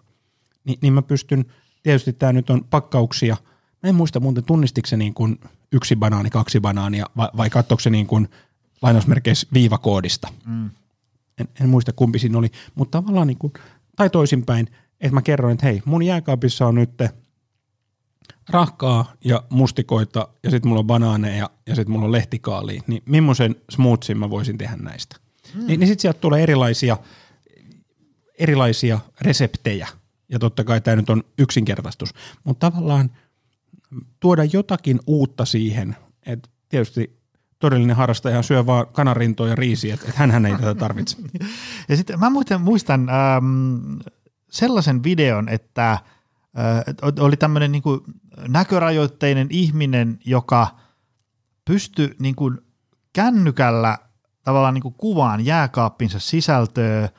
niin, 0.66 0.80
niin 0.82 0.94
mä 0.94 1.02
pystyn, 1.02 1.46
tietysti 1.84 2.14
tämä 2.14 2.34
nyt 2.34 2.50
on 2.50 2.64
pakkauksia, 2.64 3.38
mä 3.84 3.90
en 3.90 3.96
muista 3.96 4.20
muuten 4.20 4.44
tunnistiko 4.44 4.88
se 4.88 4.98
niin 4.98 5.14
kuin 5.14 5.40
yksi 5.72 5.96
banaani, 5.96 6.30
kaksi 6.30 6.60
banaania, 6.60 7.06
vai, 7.18 7.30
vai 7.38 7.50
katsoiko 7.50 7.80
se 7.80 7.90
niin 7.90 8.08
kuin 8.08 8.30
lainausmerkeissä 8.82 9.48
viivakoodista. 9.54 10.28
Mm. 10.46 10.70
En, 11.40 11.48
en 11.62 11.70
muista 11.70 11.94
kumpi 11.94 12.20
siinä 12.20 12.38
oli, 12.38 12.52
mutta 12.76 13.02
tavallaan 13.02 13.28
niin 13.28 13.38
kuin, 13.38 13.54
tai 13.96 14.10
toisinpäin, 14.10 14.68
että 15.02 15.14
mä 15.14 15.22
kerroin, 15.22 15.54
että 15.54 15.66
hei, 15.66 15.82
mun 15.86 16.04
jääkaapissa 16.04 16.68
on 16.68 16.76
nyt 16.76 16.92
rahkaa 18.50 19.14
ja 19.26 19.44
mustikoita 19.50 20.28
ja 20.44 20.52
sitten 20.52 20.70
mulla 20.70 20.80
on 20.80 20.88
banaaneja 20.88 21.50
ja 21.68 21.76
sitten 21.76 21.92
mulla 21.92 22.06
on 22.06 22.12
lehtikaalia, 22.12 22.82
niin 22.88 23.04
millaisen 23.06 23.56
smoothien 23.70 24.18
mä 24.18 24.30
voisin 24.30 24.58
tehdä 24.58 24.76
näistä. 24.76 25.16
Mm. 25.54 25.68
Niin, 25.68 25.80
niin 25.80 25.88
sitten 25.88 26.02
sieltä 26.02 26.20
tulee 26.20 26.44
erilaisia, 26.44 26.98
erilaisia 28.40 29.00
reseptejä 29.22 29.88
ja 30.30 30.40
totta 30.40 30.64
kai 30.64 30.82
tämä 30.82 30.96
nyt 30.96 31.10
on 31.10 31.24
yksinkertaistus, 31.40 32.14
mutta 32.44 32.72
tavallaan 32.72 33.12
tuoda 34.20 34.44
jotakin 34.44 35.00
uutta 35.08 35.46
siihen, 35.46 35.96
että 36.26 36.50
tietysti 36.70 37.20
todellinen 37.60 37.96
harrastaja 37.96 38.42
syö 38.42 38.66
vaan 38.66 38.88
kanarintoa 38.88 39.48
ja 39.48 39.56
riisiä, 39.56 39.94
että 39.94 40.10
et 40.10 40.16
hänhän 40.16 40.46
ei 40.46 40.56
tätä 40.56 40.76
tarvitse. 40.76 41.18
Ja 41.90 41.98
sitten 41.98 42.20
mä 42.20 42.30
muistan, 42.30 42.62
muistan 42.62 43.10
ähm, 43.10 44.00
sellaisen 44.52 45.04
videon, 45.04 45.50
että 45.50 45.92
äh, 45.92 46.02
oli 47.20 47.38
tämmöinen 47.38 47.72
niin 47.72 47.84
näkörajoitteinen 48.48 49.48
ihminen, 49.50 50.20
joka 50.26 50.68
pystyi 51.66 52.16
niin 52.20 52.36
kuin 52.36 52.58
kännykällä 53.14 53.98
tavallaan 54.44 54.74
niin 54.74 54.82
kuin 54.82 54.96
kuvaan 54.98 55.46
jääkaappinsa 55.46 56.20
sisältöä 56.20 57.10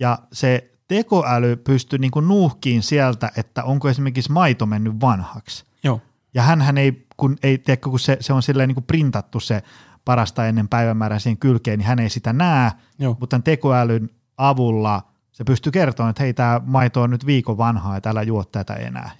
ja 0.00 0.18
se 0.32 0.75
tekoäly 0.88 1.56
pystyi 1.56 1.98
niin 1.98 2.10
kuin 2.10 2.28
nuuhkiin 2.28 2.82
sieltä, 2.82 3.30
että 3.36 3.64
onko 3.64 3.88
esimerkiksi 3.88 4.32
maito 4.32 4.66
mennyt 4.66 5.00
vanhaksi. 5.00 5.64
Joo. 5.84 6.00
Ja 6.34 6.42
hän 6.42 6.78
ei, 6.78 7.06
kun, 7.16 7.36
ei, 7.42 7.58
tiedätkö, 7.58 7.90
kun 7.90 8.00
se, 8.00 8.16
se 8.20 8.32
on 8.32 8.42
silleen 8.42 8.68
niin 8.68 8.74
kuin 8.74 8.84
printattu 8.84 9.40
se 9.40 9.62
parasta 10.04 10.46
ennen 10.46 10.68
päivämäärää 10.68 11.18
siihen 11.18 11.38
kylkeen, 11.38 11.78
niin 11.78 11.86
hän 11.86 11.98
ei 11.98 12.10
sitä 12.10 12.32
näe, 12.32 12.70
Joo. 12.98 13.16
mutta 13.20 13.26
tämän 13.26 13.42
tekoälyn 13.42 14.10
avulla 14.36 15.02
se 15.32 15.44
pystyy 15.44 15.72
kertomaan, 15.72 16.10
että 16.10 16.22
hei, 16.22 16.34
tämä 16.34 16.60
maito 16.64 17.02
on 17.02 17.10
nyt 17.10 17.26
viikon 17.26 17.58
vanhaa 17.58 17.94
ja 17.94 18.00
täällä 18.00 18.22
juo 18.22 18.44
tätä 18.44 18.74
enää. 18.74 19.10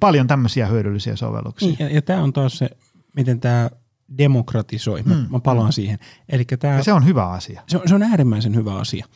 Paljon 0.00 0.26
tämmöisiä 0.26 0.66
hyödyllisiä 0.66 1.16
sovelluksia. 1.16 1.68
Niin, 1.68 1.76
ja, 1.78 1.88
ja 1.88 2.02
tämä 2.02 2.22
on 2.22 2.32
taas 2.32 2.58
se, 2.58 2.70
miten 3.16 3.40
tämä 3.40 3.70
demokratisoi. 4.18 5.02
Mä, 5.02 5.14
Mm, 5.14 5.26
mä 5.30 5.40
palaan 5.40 5.72
siihen. 5.72 5.98
Eli 6.28 6.44
tämä, 6.44 6.74
Ja 6.76 6.84
se 6.84 6.92
on 6.92 7.04
hyvä 7.06 7.28
asia. 7.28 7.62
se, 7.66 7.76
on, 7.76 7.82
se 7.88 7.94
on 7.94 8.02
äärimmäisen 8.02 8.54
hyvä 8.54 8.74
asia. 8.78 9.06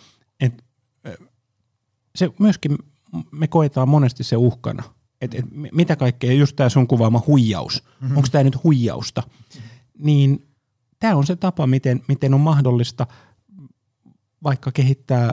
Et, 0.41 0.65
se 2.19 2.31
myöskin 2.39 2.79
me 3.31 3.49
koetaan 3.49 3.89
monesti 3.89 4.25
se 4.25 4.37
uhkana. 4.37 4.83
Et, 5.21 5.35
et, 5.35 5.45
mi- 5.51 5.69
mitä 5.73 5.97
kaikkea, 5.97 6.33
just 6.33 6.57
tämä 6.57 6.69
sun 6.69 6.87
kuvaama 6.89 7.23
huijaus, 7.27 7.85
mm-hmm. 8.01 8.17
onko 8.17 8.29
tämä 8.33 8.45
nyt 8.45 8.65
huijausta, 8.65 9.23
niin 9.99 10.47
tämä 10.99 11.17
on 11.17 11.27
se 11.27 11.37
tapa, 11.37 11.67
miten, 11.67 12.03
miten 12.09 12.35
on 12.35 12.41
mahdollista 12.41 13.07
vaikka 14.43 14.73
kehittää 14.73 15.31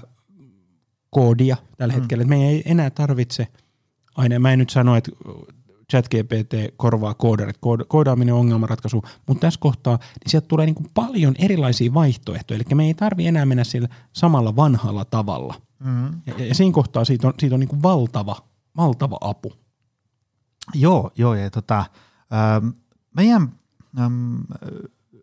koodia 1.09 1.57
tällä 1.77 1.93
Mm. 1.93 1.99
hetkellä. 1.99 2.21
Et 2.21 2.27
me 2.27 2.47
ei 2.49 2.61
enää 2.65 2.89
tarvitse 2.89 3.47
aina, 4.15 4.39
mä 4.39 4.51
en 4.53 4.59
nyt 4.59 4.69
sano, 4.69 4.95
että 4.95 5.11
ChatGPT 5.91 6.53
korvaa 6.77 7.13
koodarit, 7.13 7.57
Kood- 7.57 7.85
koodaaminen 7.87 8.33
on 8.33 8.39
ongelmanratkaisu, 8.39 9.03
mutta 9.27 9.41
tässä 9.41 9.59
kohtaa 9.59 9.95
niin 9.97 10.31
sieltä 10.31 10.47
tulee 10.47 10.65
niin 10.65 10.75
kuin 10.75 10.87
paljon 10.93 11.35
erilaisia 11.39 11.93
vaihtoehtoja, 11.93 12.55
eli 12.55 12.75
me 12.75 12.85
ei 12.85 12.93
tarvi 12.93 13.27
enää 13.27 13.45
mennä 13.45 13.63
sillä 13.63 13.87
samalla 14.13 14.55
vanhalla 14.55 15.05
tavalla. 15.05 15.55
Mm. 15.79 16.21
Ja, 16.25 16.45
ja, 16.45 16.55
siinä 16.55 16.73
kohtaa 16.73 17.05
siitä 17.05 17.27
on, 17.27 17.33
siitä 17.39 17.55
on 17.55 17.59
niin 17.59 17.67
kuin 17.67 17.83
valtava, 17.83 18.35
valtava 18.77 19.17
apu. 19.21 19.53
Joo, 20.73 21.11
joo, 21.15 21.33
ja 21.33 21.49
tota, 21.49 21.85
ähm, 22.33 22.69
meidän 23.15 23.51
ähm, 23.99 24.35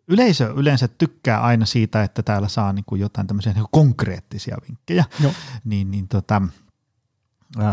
yleisö 0.07 0.53
yleensä 0.55 0.87
tykkää 0.87 1.41
aina 1.41 1.65
siitä, 1.65 2.03
että 2.03 2.23
täällä 2.23 2.47
saa 2.47 2.73
niin 2.73 2.85
kuin 2.85 3.01
jotain 3.01 3.27
tämmöisiä 3.27 3.53
niin 3.53 3.65
kuin 3.71 3.85
konkreettisia 3.85 4.57
vinkkejä, 4.67 5.05
Joo. 5.19 5.33
niin, 5.63 5.91
niin 5.91 6.07
tota, 6.07 6.41
äh, 7.59 7.65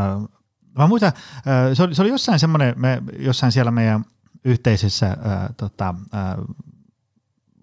mä 0.78 0.86
muistan, 0.86 1.12
äh, 1.36 1.44
se, 1.74 1.82
oli, 1.82 1.94
se 1.94 2.02
oli 2.02 2.10
jossain 2.10 2.38
semmoinen, 2.38 2.74
me, 2.76 3.02
jossain 3.18 3.52
siellä 3.52 3.70
meidän 3.70 4.04
yhteisessä 4.44 5.06
äh, 5.06 5.16
tota, 5.56 5.94
äh, 6.14 6.36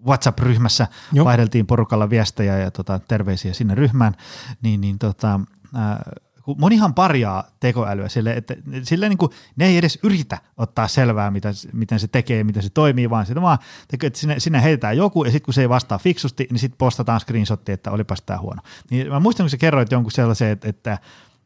WhatsApp-ryhmässä 0.08 0.86
Joo. 1.12 1.24
vaihdeltiin 1.24 1.66
porukalla 1.66 2.10
viestejä 2.10 2.58
ja 2.58 2.70
tota, 2.70 3.00
terveisiä 3.08 3.52
sinne 3.52 3.74
ryhmään, 3.74 4.14
niin, 4.62 4.80
niin 4.80 4.98
tota, 4.98 5.40
ää, 5.74 6.02
kun 6.48 6.60
monihan 6.60 6.94
parjaa 6.94 7.44
tekoälyä 7.60 8.08
sille, 8.08 8.32
että 8.32 8.56
sille 8.82 9.08
niin 9.08 9.18
kuin, 9.18 9.32
ne 9.56 9.66
ei 9.66 9.78
edes 9.78 9.98
yritä 10.02 10.38
ottaa 10.56 10.88
selvää, 10.88 11.30
mitä, 11.30 11.48
miten 11.72 12.00
se 12.00 12.08
tekee, 12.08 12.44
miten 12.44 12.62
se 12.62 12.70
toimii, 12.70 13.10
vaan 13.10 13.26
sitä 13.26 13.42
vaan, 13.42 13.58
että 14.02 14.18
sinne, 14.18 14.40
sinne 14.40 14.62
heitetään 14.62 14.96
joku 14.96 15.24
ja 15.24 15.30
sitten 15.30 15.44
kun 15.44 15.54
se 15.54 15.60
ei 15.60 15.68
vastaa 15.68 15.98
fiksusti, 15.98 16.46
niin 16.50 16.58
sitten 16.58 16.78
postataan 16.78 17.20
screenshotti, 17.20 17.72
että 17.72 17.90
olipas 17.90 18.22
tämä 18.22 18.38
huono. 18.38 18.62
Niin 18.90 19.08
mä 19.08 19.20
muistan, 19.20 19.44
kun 19.44 19.50
sä 19.50 19.56
kerroit 19.56 19.92
jonkun 19.92 20.12
sellaisen, 20.12 20.48
että, 20.48 20.68
että, 20.68 20.98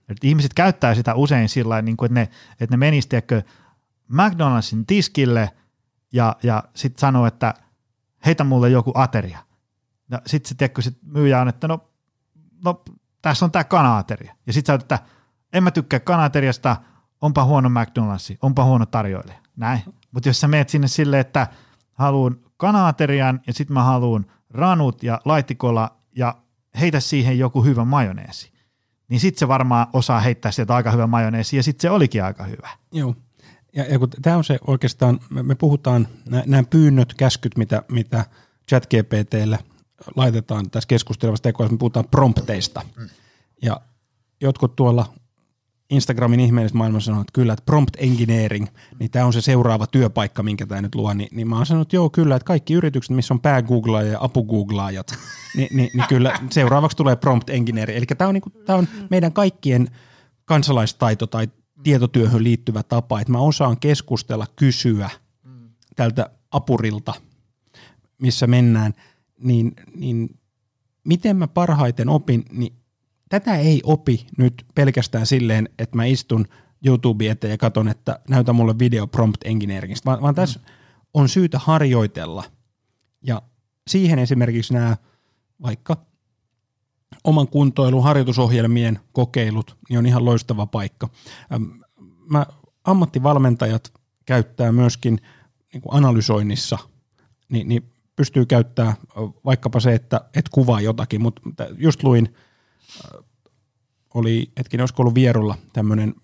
että 0.08 0.26
ihmiset 0.26 0.54
käyttää 0.54 0.94
sitä 0.94 1.14
usein 1.14 1.48
sillä 1.48 1.82
niin 1.82 1.96
kuin, 1.96 2.06
että 2.06 2.20
ne, 2.20 2.28
että 2.60 2.72
ne 2.72 2.76
menisivät 2.76 3.08
tiedätkö, 3.08 3.42
McDonaldsin 4.08 4.86
tiskille 4.86 5.50
ja, 6.12 6.36
ja 6.42 6.64
sitten 6.74 7.00
sanoo, 7.00 7.26
että 7.26 7.54
heitä 8.26 8.44
mulle 8.44 8.70
joku 8.70 8.92
ateria. 8.94 9.38
Ja 10.10 10.20
sitten 10.26 10.48
se, 10.48 10.54
tiedätkö, 10.54 10.82
sit 10.82 10.98
myyjä 11.02 11.40
on, 11.40 11.48
että 11.48 11.68
no, 11.68 11.90
no 12.64 12.82
tässä 13.22 13.44
on 13.44 13.50
tämä 13.50 13.64
kanaateria. 13.64 14.34
Ja 14.46 14.52
sitten 14.52 14.66
sä 14.66 14.72
oot, 14.72 14.82
että 14.82 14.98
en 15.52 15.62
mä 15.62 15.70
tykkää 15.70 16.00
kanaateriasta, 16.00 16.76
onpa 17.20 17.44
huono 17.44 17.68
McDonald's, 17.68 18.36
onpa 18.42 18.64
huono 18.64 18.86
tarjoilija. 18.86 19.38
Näin. 19.56 19.82
Mutta 20.10 20.28
jos 20.28 20.40
sä 20.40 20.48
meet 20.48 20.68
sinne 20.68 20.88
silleen, 20.88 21.20
että 21.20 21.46
haluan 21.92 22.36
kanaaterian 22.56 23.40
ja 23.46 23.52
sitten 23.52 23.74
mä 23.74 23.82
haluan 23.82 24.26
ranut 24.50 25.02
ja 25.02 25.20
laitikolla 25.24 25.96
ja 26.16 26.34
heitä 26.80 27.00
siihen 27.00 27.38
joku 27.38 27.64
hyvä 27.64 27.84
majoneesi, 27.84 28.52
niin 29.08 29.20
sitten 29.20 29.38
se 29.38 29.48
varmaan 29.48 29.86
osaa 29.92 30.20
heittää 30.20 30.52
sieltä 30.52 30.74
aika 30.74 30.90
hyvä 30.90 31.06
majoneesi 31.06 31.56
ja 31.56 31.62
sitten 31.62 31.82
se 31.82 31.90
olikin 31.90 32.24
aika 32.24 32.44
hyvä. 32.44 32.68
Joo. 32.92 33.14
Ja, 33.76 33.84
ja 33.84 33.98
kun 33.98 34.08
tämä 34.22 34.36
on 34.36 34.44
se 34.44 34.58
oikeastaan, 34.66 35.20
me, 35.30 35.42
me 35.42 35.54
puhutaan, 35.54 36.08
nämä 36.46 36.62
pyynnöt, 36.70 37.14
käskyt, 37.14 37.56
mitä, 37.56 37.82
mitä 37.88 38.24
ChatGPTlle 38.68 39.58
laitetaan 40.16 40.70
tässä 40.70 40.88
keskustelevassa 40.88 41.42
tekoälyssä, 41.42 41.74
me 41.74 41.78
puhutaan 41.78 42.08
prompteista. 42.10 42.82
Mm. 42.96 43.08
Ja 43.62 43.80
jotkut 44.40 44.76
tuolla 44.76 45.14
Instagramin 45.90 46.40
ihmeellisessä 46.40 46.78
maailmassa 46.78 47.06
sanoo, 47.06 47.20
että 47.20 47.32
kyllä, 47.32 47.52
että 47.52 47.64
prompt 47.66 47.96
engineering, 47.98 48.66
niin 48.98 49.10
tämä 49.10 49.26
on 49.26 49.32
se 49.32 49.40
seuraava 49.40 49.86
työpaikka, 49.86 50.42
minkä 50.42 50.66
tämä 50.66 50.82
nyt 50.82 50.94
luo, 50.94 51.14
niin, 51.14 51.28
niin 51.32 51.48
mä 51.48 51.56
oon 51.56 51.66
sanonut, 51.66 51.88
että 51.88 51.96
joo, 51.96 52.10
kyllä, 52.10 52.36
että 52.36 52.46
kaikki 52.46 52.74
yritykset, 52.74 53.16
missä 53.16 53.34
on 53.34 53.40
päägooglaaja 53.40 54.12
ja 54.12 54.18
apugooglaajat, 54.20 55.14
niin, 55.56 55.68
niin, 55.76 55.90
niin 55.94 56.08
kyllä 56.08 56.38
seuraavaksi 56.50 56.96
tulee 56.96 57.16
prompt 57.16 57.50
engineering. 57.50 57.98
Eli 57.98 58.06
tämä 58.06 58.28
on, 58.28 58.34
niinku, 58.34 58.50
tää 58.50 58.76
on 58.76 58.88
meidän 59.10 59.32
kaikkien 59.32 59.88
kansalaistaito 60.44 61.26
tai 61.26 61.48
tietotyöhön 61.82 62.44
liittyvä 62.44 62.82
tapa, 62.82 63.20
että 63.20 63.32
mä 63.32 63.38
osaan 63.38 63.80
keskustella, 63.80 64.46
kysyä 64.56 65.10
tältä 65.96 66.30
apurilta, 66.50 67.14
missä 68.18 68.46
mennään, 68.46 68.92
niin, 69.38 69.72
niin 69.96 70.38
miten 71.04 71.36
mä 71.36 71.46
parhaiten 71.46 72.08
opin, 72.08 72.44
niin 72.50 72.72
tätä 73.28 73.56
ei 73.56 73.80
opi 73.84 74.26
nyt 74.38 74.66
pelkästään 74.74 75.26
silleen, 75.26 75.68
että 75.78 75.96
mä 75.96 76.04
istun 76.04 76.46
YouTube 76.86 77.30
eteen 77.30 77.50
ja 77.50 77.58
katon, 77.58 77.88
että 77.88 78.20
näytä 78.28 78.52
mulle 78.52 78.78
video 78.78 79.06
prompt 79.06 79.40
engineeringistä, 79.44 80.06
vaan, 80.06 80.22
vaan 80.22 80.34
tässä 80.34 80.60
on 81.14 81.28
syytä 81.28 81.58
harjoitella. 81.58 82.44
Ja 83.22 83.42
siihen 83.88 84.18
esimerkiksi 84.18 84.74
nämä 84.74 84.96
vaikka 85.62 86.06
oman 87.24 87.48
kuntoilun 87.48 88.02
harjoitusohjelmien 88.02 89.00
kokeilut, 89.12 89.76
niin 89.88 89.98
on 89.98 90.06
ihan 90.06 90.24
loistava 90.24 90.66
paikka. 90.66 91.08
Mä, 92.30 92.46
ammattivalmentajat 92.84 93.92
käyttää 94.24 94.72
myöskin 94.72 95.20
niin 95.72 95.82
kuin 95.82 95.94
analysoinnissa, 95.94 96.78
niin, 97.48 97.68
niin 97.68 97.92
pystyy 98.16 98.46
käyttämään 98.46 98.96
vaikkapa 99.44 99.80
se, 99.80 99.94
että 99.94 100.20
et 100.34 100.48
kuvaa 100.48 100.80
jotakin, 100.80 101.22
mutta 101.22 101.42
just 101.78 102.02
luin, 102.02 102.34
oli 104.14 104.52
hetkinen, 104.58 104.82
olisiko 104.82 105.02
ollut 105.02 105.14
Vierulla 105.14 105.54
tämmöinen 105.72 106.14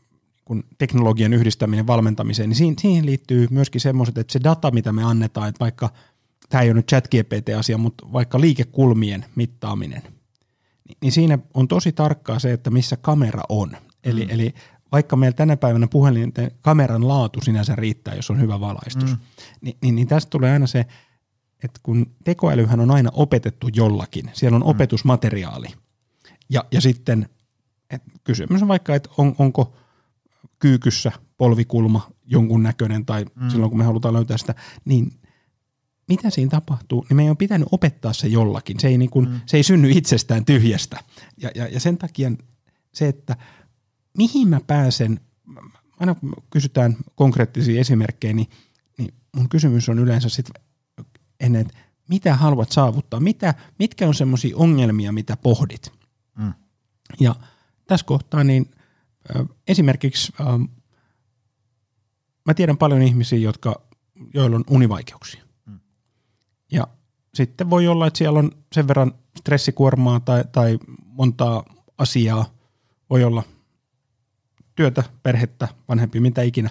kun 0.45 0.65
teknologian 0.79 1.33
yhdistäminen 1.33 1.87
valmentamiseen, 1.87 2.49
niin 2.49 2.57
siihen, 2.57 2.79
siihen 2.79 3.07
liittyy 3.07 3.47
myöskin 3.51 3.81
semmoiset, 3.81 4.19
että 4.19 4.33
se 4.33 4.41
data, 4.45 4.71
mitä 4.71 4.93
me 4.93 5.05
annetaan, 5.05 5.49
että 5.49 5.61
vaikka, 5.61 5.91
tämä 6.49 6.63
ei 6.63 6.69
ole 6.69 6.75
nyt 6.75 6.89
chat 6.89 7.09
GPT-asia, 7.09 7.79
mutta 7.79 8.13
vaikka 8.13 8.41
liikekulmien 8.41 9.25
mittaaminen, 9.35 10.03
niin, 11.03 11.13
siinä 11.13 11.39
on 11.55 11.69
tosi 11.69 11.93
tarkkaa 11.93 12.39
se, 12.39 12.53
että 12.53 12.71
missä 12.71 12.97
kamera 12.97 13.43
on. 13.49 13.77
Eli, 14.05 14.25
mm. 14.25 14.31
eli 14.31 14.55
vaikka 14.93 15.17
meillä 15.17 15.37
tänä 15.37 15.57
päivänä 15.57 15.87
puhelinten 15.87 16.51
kameran 16.61 17.09
laatu 17.09 17.41
sinänsä 17.41 17.77
riittää, 17.77 18.15
jos 18.15 18.31
on 18.31 18.41
hyvä 18.41 18.61
valaistus, 18.61 19.11
mm. 19.11 19.19
niin, 19.61 19.77
niin, 19.83 19.95
niin 19.95 20.09
tästä 20.09 20.31
tulee 20.31 20.53
aina 20.53 20.67
se, 20.67 20.87
että 21.65 21.81
kun 21.83 22.07
tekoälyhän 22.25 22.81
on 22.81 22.91
aina 22.91 23.11
opetettu 23.13 23.69
jollakin, 23.75 24.31
siellä 24.33 24.57
on 24.57 24.63
mm. 24.63 24.69
opetusmateriaali. 24.69 25.69
Ja, 26.51 26.65
ja 26.73 26.81
sitten 26.81 27.29
et 27.91 28.03
kysymys 28.25 28.63
on 28.63 28.69
vaikka, 28.69 28.95
että 28.95 29.11
on, 29.19 29.35
onko 29.39 29.77
kyykyssä 30.59 31.13
polvikulma 31.37 32.11
jonkun 32.27 32.63
näköinen 32.63 33.07
tai 33.07 33.25
mm. 33.35 33.49
silloin 33.49 33.71
kun 33.71 33.79
me 33.79 33.85
halutaan 33.85 34.15
löytää 34.15 34.39
sitä, 34.39 34.55
niin 34.85 35.13
mitä 36.09 36.31
siinä 36.31 36.51
tapahtuu, 36.51 37.07
niin 37.09 37.17
meidän 37.17 37.31
on 37.31 37.37
pitänyt 37.37 37.69
opettaa 37.73 38.13
se 38.13 38.29
jollakin. 38.29 38.81
Se 38.81 38.89
ei, 38.89 38.99
niin 38.99 39.11
kuin, 39.11 39.29
mm. 39.29 39.41
se 39.47 39.57
ei 39.57 39.63
synny 39.63 39.91
itsestään 39.91 40.45
tyhjästä. 40.45 41.01
Ja, 41.37 41.51
ja, 41.55 41.69
ja 41.69 41.81
sen 41.81 41.99
takia 41.99 42.31
se, 42.93 43.09
että 43.09 43.37
mihin 44.17 44.49
mä 44.49 44.61
pääsen, 44.67 45.21
aina 46.01 46.15
kun 46.15 46.33
kysytään 46.51 46.97
konkreettisia 47.15 47.81
esimerkkejä, 47.81 48.33
niin, 48.33 48.49
niin 48.99 49.15
mun 49.37 49.49
kysymys 49.49 49.89
on 49.89 49.99
yleensä 49.99 50.29
sitten 50.29 50.63
ennen, 51.41 51.61
että 51.61 51.79
mitä 52.09 52.37
haluat 52.37 52.73
saavuttaa, 52.73 53.21
mitä, 53.21 53.55
mitkä 53.79 54.09
on 54.09 54.15
semmoisia 54.15 54.57
ongelmia, 54.57 55.13
mitä 55.13 55.37
pohdit. 55.37 55.93
Mm. 56.39 56.53
Ja 57.21 57.35
tässä 57.87 58.07
kohtaa 58.07 58.45
niin 58.45 58.71
äh, 59.37 59.47
esimerkiksi 59.69 60.33
äh, 60.41 60.47
mä 62.45 62.55
tiedän 62.55 62.77
paljon 62.77 63.03
ihmisiä, 63.03 63.39
jotka, 63.39 63.83
joilla 64.35 64.57
on 64.57 64.65
univaikeuksia. 64.71 65.48
Ja 66.73 66.87
sitten 67.35 67.71
voi 67.71 67.89
olla, 67.89 68.07
että 68.07 68.19
siellä 68.19 68.39
on 68.39 68.51
sen 68.73 68.89
verran 68.89 69.13
stressikuormaa 69.39 70.21
tai, 70.21 70.45
tai 70.53 70.79
montaa 71.05 71.65
asiaa, 71.99 72.47
voi 73.11 73.25
olla 73.25 73.43
työtä, 74.75 75.05
perhettä, 75.23 75.69
vanhempi, 75.89 76.21
mitä 76.21 76.43
ikinä. 76.43 76.71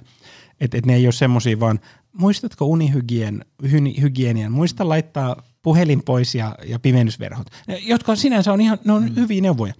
Että 0.59 0.77
et 0.77 0.85
ne 0.85 0.95
ei 0.95 1.05
ole 1.05 1.11
semmoisia 1.11 1.59
vaan, 1.59 1.79
muistatko 2.13 2.65
unihygienian, 2.65 4.51
muista 4.51 4.89
laittaa 4.89 5.43
puhelin 5.61 6.03
pois 6.03 6.35
ja, 6.35 6.55
ja 6.65 6.79
pimennysverhot, 6.79 7.47
jotka 7.81 8.15
sinänsä 8.15 8.53
on 8.53 8.61
ihan, 8.61 8.77
ne 8.85 8.93
on 8.93 9.03
mm. 9.03 9.15
hyviä 9.15 9.41
neuvoja. 9.41 9.73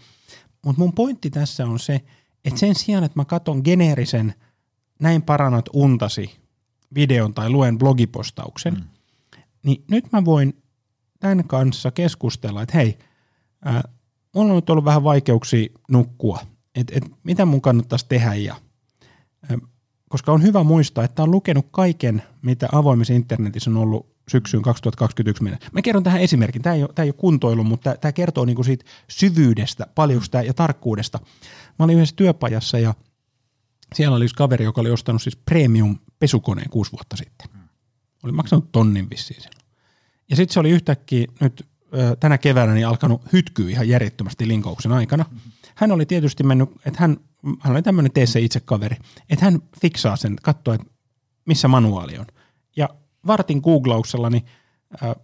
Mutta 0.65 0.81
mun 0.81 0.93
pointti 0.93 1.29
tässä 1.29 1.65
on 1.65 1.79
se, 1.79 2.01
että 2.45 2.59
sen 2.59 2.75
sijaan, 2.75 3.03
että 3.03 3.19
mä 3.19 3.25
katson 3.25 3.61
geneerisen 3.63 4.33
näin 4.99 5.21
parannat 5.21 5.65
untasi 5.73 6.31
videon 6.95 7.33
tai 7.33 7.49
luen 7.49 7.77
blogipostauksen, 7.77 8.73
mm. 8.73 8.83
Niin 9.67 9.83
nyt 9.91 10.11
mä 10.11 10.25
voin 10.25 10.63
tämän 11.19 11.47
kanssa 11.47 11.91
keskustella, 11.91 12.61
että 12.61 12.77
hei, 12.77 12.97
äh, 13.67 13.83
mulla 14.35 14.49
on 14.49 14.55
nyt 14.55 14.69
ollut 14.69 14.85
vähän 14.85 15.03
vaikeuksia 15.03 15.67
nukkua, 15.91 16.39
että 16.75 16.93
et, 16.95 17.03
mitä 17.23 17.45
mun 17.45 17.61
kannattaisi 17.61 18.05
tehdä 18.09 18.33
ja 18.33 18.55
äh, 19.51 19.57
koska 20.09 20.31
on 20.31 20.43
hyvä 20.43 20.63
muistaa, 20.63 21.03
että 21.03 21.23
on 21.23 21.31
lukenut 21.31 21.67
kaiken, 21.71 22.23
mitä 22.41 22.67
avoimessa 22.71 23.13
internetissä 23.13 23.69
on 23.69 23.77
ollut 23.77 24.15
syksyyn 24.29 24.63
2021 24.63 25.43
mennessä. 25.43 25.69
Mä 25.73 25.81
kerron 25.81 26.03
tähän 26.03 26.21
esimerkin. 26.21 26.61
Tämä 26.61 26.75
ei 26.75 26.83
ole, 26.83 26.89
tämä 26.95 27.03
ei 27.03 27.09
ole 27.09 27.15
kuntoilu, 27.17 27.63
mutta 27.63 27.95
tämä 28.01 28.11
kertoo 28.11 28.45
niinku 28.45 28.63
siitä 28.63 28.85
syvyydestä, 29.07 29.87
paljonsta 29.95 30.41
ja 30.41 30.53
tarkkuudesta. 30.53 31.19
Mä 31.79 31.85
olin 31.85 31.95
yhdessä 31.95 32.15
työpajassa 32.15 32.79
ja 32.79 32.93
siellä 33.95 34.15
oli 34.15 34.25
yksi 34.25 34.35
kaveri, 34.35 34.65
joka 34.65 34.81
oli 34.81 34.91
ostanut 34.91 35.21
siis 35.21 35.35
premium 35.35 35.99
pesukoneen 36.19 36.69
kuusi 36.69 36.91
vuotta 36.91 37.17
sitten. 37.17 37.47
Oli 38.23 38.31
maksanut 38.31 38.71
tonnin 38.71 39.09
vissiin 39.09 39.41
siellä. 39.41 39.56
Ja 40.29 40.35
sitten 40.35 40.53
se 40.53 40.59
oli 40.59 40.69
yhtäkkiä 40.69 41.25
nyt 41.39 41.67
tänä 42.19 42.37
keväänä 42.37 42.73
niin 42.73 42.87
alkanut 42.87 43.21
hytkyä 43.33 43.69
ihan 43.69 43.89
järjettömästi 43.89 44.47
linkauksen 44.47 44.91
aikana. 44.91 45.25
Hän 45.75 45.91
oli 45.91 46.05
tietysti 46.05 46.43
mennyt, 46.43 46.69
että 46.85 46.99
hän, 46.99 47.17
hän 47.59 47.73
oli 47.73 47.81
tämmöinen 47.81 48.11
tee 48.11 48.25
se 48.25 48.39
itse 48.39 48.59
kaveri, 48.59 48.95
että 49.29 49.45
hän 49.45 49.61
fiksaa 49.81 50.15
sen, 50.15 50.35
katsoo, 50.41 50.73
että 50.73 50.87
missä 51.45 51.67
manuaali 51.67 52.17
on. 52.17 52.25
Ja 52.75 52.89
vartin 53.27 53.59
googlauksella 53.63 54.29
niin 54.29 54.45
äh, 55.03 55.15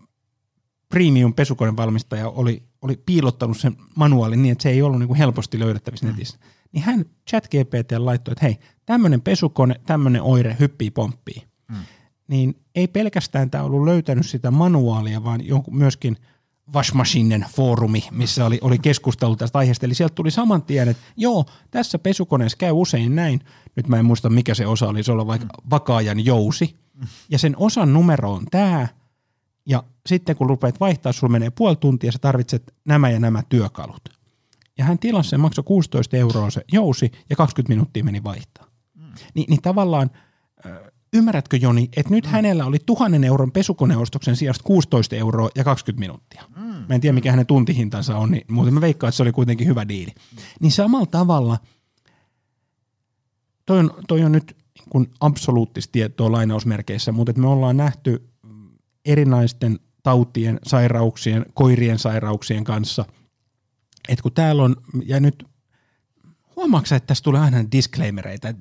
premium 0.89 1.33
pesukonevalmistaja 1.33 2.29
oli, 2.29 2.63
oli 2.81 3.01
piilottanut 3.05 3.57
sen 3.57 3.75
manuaalin 3.95 4.41
niin, 4.41 4.51
että 4.51 4.63
se 4.63 4.69
ei 4.69 4.81
ollut 4.81 4.99
niin 4.99 5.07
kuin 5.07 5.17
helposti 5.17 5.59
löydettävissä 5.59 6.05
mm. 6.05 6.11
netissä. 6.11 6.37
Niin 6.71 6.83
hän 6.83 7.05
chat 7.29 7.47
GPT 7.47 7.91
laittoi, 7.97 8.31
että 8.31 8.45
hei, 8.45 8.57
tämmöinen 8.85 9.21
pesukone, 9.21 9.75
tämmöinen 9.85 10.21
oire 10.21 10.57
hyppii 10.59 10.91
pomppii. 10.91 11.43
Mm. 11.67 11.77
Niin 12.27 12.55
ei 12.75 12.87
pelkästään 12.87 13.49
tämä 13.49 13.63
ollut 13.63 13.85
löytänyt 13.85 14.25
sitä 14.25 14.51
manuaalia, 14.51 15.23
vaan 15.23 15.41
myöskin 15.71 16.17
Washmachinen 16.73 17.45
foorumi, 17.55 18.03
missä 18.11 18.45
oli, 18.45 18.59
oli 18.61 18.79
keskustelu 18.79 19.35
tästä 19.35 19.57
aiheesta. 19.57 19.85
Eli 19.85 19.93
sieltä 19.93 20.15
tuli 20.15 20.31
saman 20.31 20.63
tien, 20.63 20.89
että 20.89 21.03
joo, 21.17 21.45
tässä 21.71 21.99
pesukoneessa 21.99 22.57
käy 22.57 22.71
usein 22.71 23.15
näin. 23.15 23.39
Nyt 23.75 23.87
mä 23.87 23.97
en 23.97 24.05
muista, 24.05 24.29
mikä 24.29 24.53
se 24.53 24.67
osa 24.67 24.87
oli, 24.87 25.03
se 25.03 25.11
oli 25.11 25.27
vaikka 25.27 25.47
vakaajan 25.69 26.25
jousi 26.25 26.75
ja 27.29 27.39
sen 27.39 27.55
osan 27.57 27.93
numero 27.93 28.31
on 28.33 28.45
tämä, 28.51 28.87
ja 29.65 29.83
sitten 30.05 30.35
kun 30.35 30.49
rupeat 30.49 30.79
vaihtaa, 30.79 31.11
sulla 31.11 31.31
menee 31.31 31.49
puoli 31.49 31.75
tuntia, 31.75 32.11
sä 32.11 32.19
tarvitset 32.19 32.73
nämä 32.85 33.09
ja 33.09 33.19
nämä 33.19 33.43
työkalut. 33.49 34.09
Ja 34.77 34.85
hän 34.85 34.99
tilasi 34.99 35.29
sen, 35.29 35.39
maksoi 35.39 35.63
16 35.63 36.17
euroa 36.17 36.49
se 36.49 36.61
jousi, 36.71 37.11
ja 37.29 37.35
20 37.35 37.69
minuuttia 37.69 38.03
meni 38.03 38.23
vaihtaa. 38.23 38.67
Ni, 39.35 39.45
niin 39.49 39.61
tavallaan, 39.61 40.11
ymmärrätkö 41.13 41.57
Joni, 41.57 41.89
että 41.97 42.13
nyt 42.13 42.25
mm. 42.25 42.31
hänellä 42.31 42.65
oli 42.65 42.77
tuhannen 42.85 43.23
euron 43.23 43.51
pesukoneostoksen 43.51 44.35
sijasta 44.35 44.63
16 44.63 45.15
euroa 45.15 45.49
ja 45.55 45.63
20 45.63 45.99
minuuttia. 45.99 46.43
Mm. 46.55 46.63
Mä 46.63 46.95
en 46.95 47.01
tiedä, 47.01 47.13
mikä 47.13 47.31
hänen 47.31 47.45
tuntihintansa 47.45 48.17
on, 48.17 48.31
niin 48.31 48.45
muuten 48.51 48.73
mä 48.73 48.81
veikkaan, 48.81 49.09
että 49.09 49.17
se 49.17 49.23
oli 49.23 49.31
kuitenkin 49.31 49.67
hyvä 49.67 49.87
diili. 49.87 50.11
Mm. 50.11 50.37
Niin 50.59 50.71
samalla 50.71 51.05
tavalla, 51.05 51.57
toi 53.65 53.79
on, 53.79 53.91
toi 54.07 54.23
on 54.23 54.31
nyt 54.31 54.57
kun 54.89 55.07
absoluuttista 55.19 55.91
tietoa 55.91 56.31
lainausmerkeissä, 56.31 57.11
mutta 57.11 57.33
me 57.33 57.47
ollaan 57.47 57.77
nähty 57.77 58.29
erinäisten 59.05 59.79
tautien, 60.03 60.59
sairauksien, 60.63 61.45
koirien 61.53 61.99
sairauksien 61.99 62.63
kanssa, 62.63 63.05
että 64.09 64.23
kun 64.23 64.31
täällä 64.31 64.63
on, 64.63 64.75
ja 65.05 65.19
nyt 65.19 65.47
huomaatko 66.63 66.95
että 66.95 67.07
tässä 67.07 67.23
tulee 67.23 67.41
aina 67.41 67.71
disclaimereita? 67.71 68.53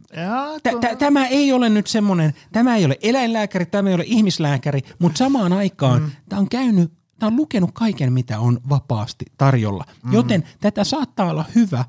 Tämä 0.99 1.27
ei 1.27 1.53
ole 1.53 1.69
nyt 1.69 1.87
semmoinen, 1.87 2.35
tämä 2.53 2.77
ei 2.77 2.85
ole 2.85 2.99
eläinlääkäri, 3.03 3.67
tämä 3.67 3.89
ei 3.89 3.95
ole 3.95 4.05
ihmislääkäri, 4.07 4.81
mutta 4.99 5.19
samaan 5.19 5.53
aikaan 5.53 6.03
mm. 6.03 6.11
tämä 6.29 6.41
on 6.41 6.49
käynyt, 6.49 6.93
tämä 7.19 7.29
on 7.29 7.37
lukenut 7.37 7.71
kaiken, 7.73 8.13
mitä 8.13 8.39
on 8.41 8.61
vapaasti 8.69 9.25
tarjolla. 9.39 9.85
Mm. 10.05 10.13
Joten 10.13 10.45
tätä 10.61 10.85
saattaa 10.85 11.31
olla 11.31 11.45
hyvä 11.55 11.85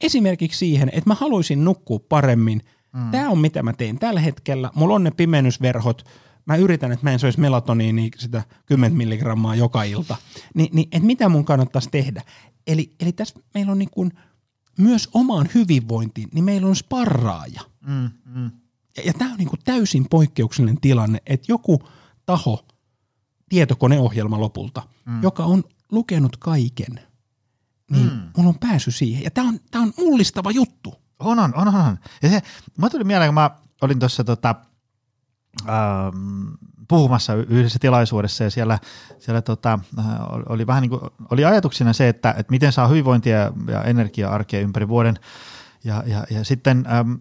esimerkiksi 0.00 0.58
siihen, 0.58 0.88
että 0.88 1.10
mä 1.10 1.14
haluaisin 1.14 1.64
nukkua 1.64 1.98
paremmin– 2.08 2.62
Mm. 2.92 3.10
Tämä 3.10 3.30
on 3.30 3.38
mitä 3.38 3.62
mä 3.62 3.72
teen 3.72 3.98
tällä 3.98 4.20
hetkellä. 4.20 4.70
Mulla 4.74 4.94
on 4.94 5.04
ne 5.04 5.10
pimennysverhot. 5.10 6.04
Mä 6.46 6.56
yritän, 6.56 6.92
että 6.92 7.06
mä 7.06 7.12
en 7.12 7.18
söisi 7.18 7.40
melatoniini 7.40 8.10
sitä 8.18 8.42
10 8.66 8.96
milligrammaa 8.96 9.54
joka 9.54 9.82
ilta. 9.82 10.16
Ni, 10.54 10.68
niin, 10.72 10.88
että 10.92 11.06
mitä 11.06 11.28
mun 11.28 11.44
kannattaisi 11.44 11.88
tehdä? 11.90 12.22
Eli, 12.66 12.90
eli 13.00 13.12
tässä 13.12 13.40
meillä 13.54 13.72
on 13.72 13.78
niin 13.78 13.90
kuin 13.90 14.12
myös 14.78 15.08
omaan 15.14 15.48
hyvinvointiin, 15.54 16.28
niin 16.34 16.44
meillä 16.44 16.68
on 16.68 16.76
sparraaja. 16.76 17.60
Mm, 17.86 18.10
mm. 18.24 18.50
Ja, 18.96 19.02
ja 19.06 19.12
tämä 19.12 19.32
on 19.32 19.38
niin 19.38 19.48
kuin 19.48 19.60
täysin 19.64 20.06
poikkeuksellinen 20.10 20.80
tilanne, 20.80 21.22
että 21.26 21.52
joku 21.52 21.82
taho, 22.26 22.66
tietokoneohjelma 23.48 24.40
lopulta, 24.40 24.82
mm. 25.06 25.22
joka 25.22 25.44
on 25.44 25.64
lukenut 25.90 26.36
kaiken, 26.36 27.00
niin 27.90 28.12
mm. 28.12 28.20
mulla 28.36 28.48
on 28.48 28.58
pääsy 28.58 28.90
siihen. 28.90 29.24
Ja 29.24 29.30
tämä 29.30 29.48
on, 29.48 29.60
tää 29.70 29.80
on 29.80 29.92
mullistava 29.98 30.50
juttu. 30.50 30.94
On, 31.18 31.38
on, 31.38 31.54
on, 31.54 31.68
on. 31.68 31.98
Ja 32.22 32.28
se, 32.28 32.42
mä 32.78 32.90
tuli 32.90 33.04
mieleen, 33.04 33.28
kun 33.28 33.34
mä 33.34 33.50
olin 33.80 33.98
tuossa 33.98 34.24
tota, 34.24 34.54
ähm, 35.68 36.48
puhumassa 36.88 37.34
yhdessä 37.34 37.78
tilaisuudessa 37.78 38.44
ja 38.44 38.50
siellä, 38.50 38.78
siellä 39.18 39.42
tota, 39.42 39.78
äh, 39.98 40.04
oli 40.48 40.66
vähän 40.66 40.82
niin 40.82 40.90
kuin, 40.90 41.00
oli 41.30 41.44
ajatuksena 41.44 41.92
se, 41.92 42.08
että, 42.08 42.30
että 42.30 42.50
miten 42.50 42.72
saa 42.72 42.88
hyvinvointia 42.88 43.52
ja 43.68 43.82
energiaa-arkea 43.84 44.60
ympäri 44.60 44.88
vuoden. 44.88 45.18
Ja, 45.84 46.02
ja, 46.06 46.24
ja 46.30 46.44
sitten 46.44 46.86
ähm, 46.92 47.12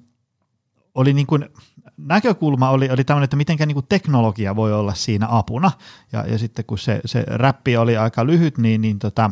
oli 0.96 1.14
niin 1.14 1.28
kuin, 1.28 1.50
näkökulma 1.98 2.70
oli, 2.70 2.90
oli 2.90 3.04
tämmöinen, 3.04 3.24
että 3.24 3.38
miten 3.38 3.58
niin 3.68 3.86
teknologia 3.90 4.56
voi 4.56 4.74
olla 4.74 4.94
siinä 4.94 5.28
apuna. 5.30 5.72
Ja, 6.12 6.26
ja 6.28 6.38
sitten 6.38 6.66
kun 6.66 6.78
se, 6.78 7.02
se 7.06 7.24
räppi 7.28 7.78
oli 7.78 7.98
aika 7.98 8.26
lyhyt, 8.26 8.58
niin, 8.58 8.82
niin 8.82 9.00
tota, 9.00 9.32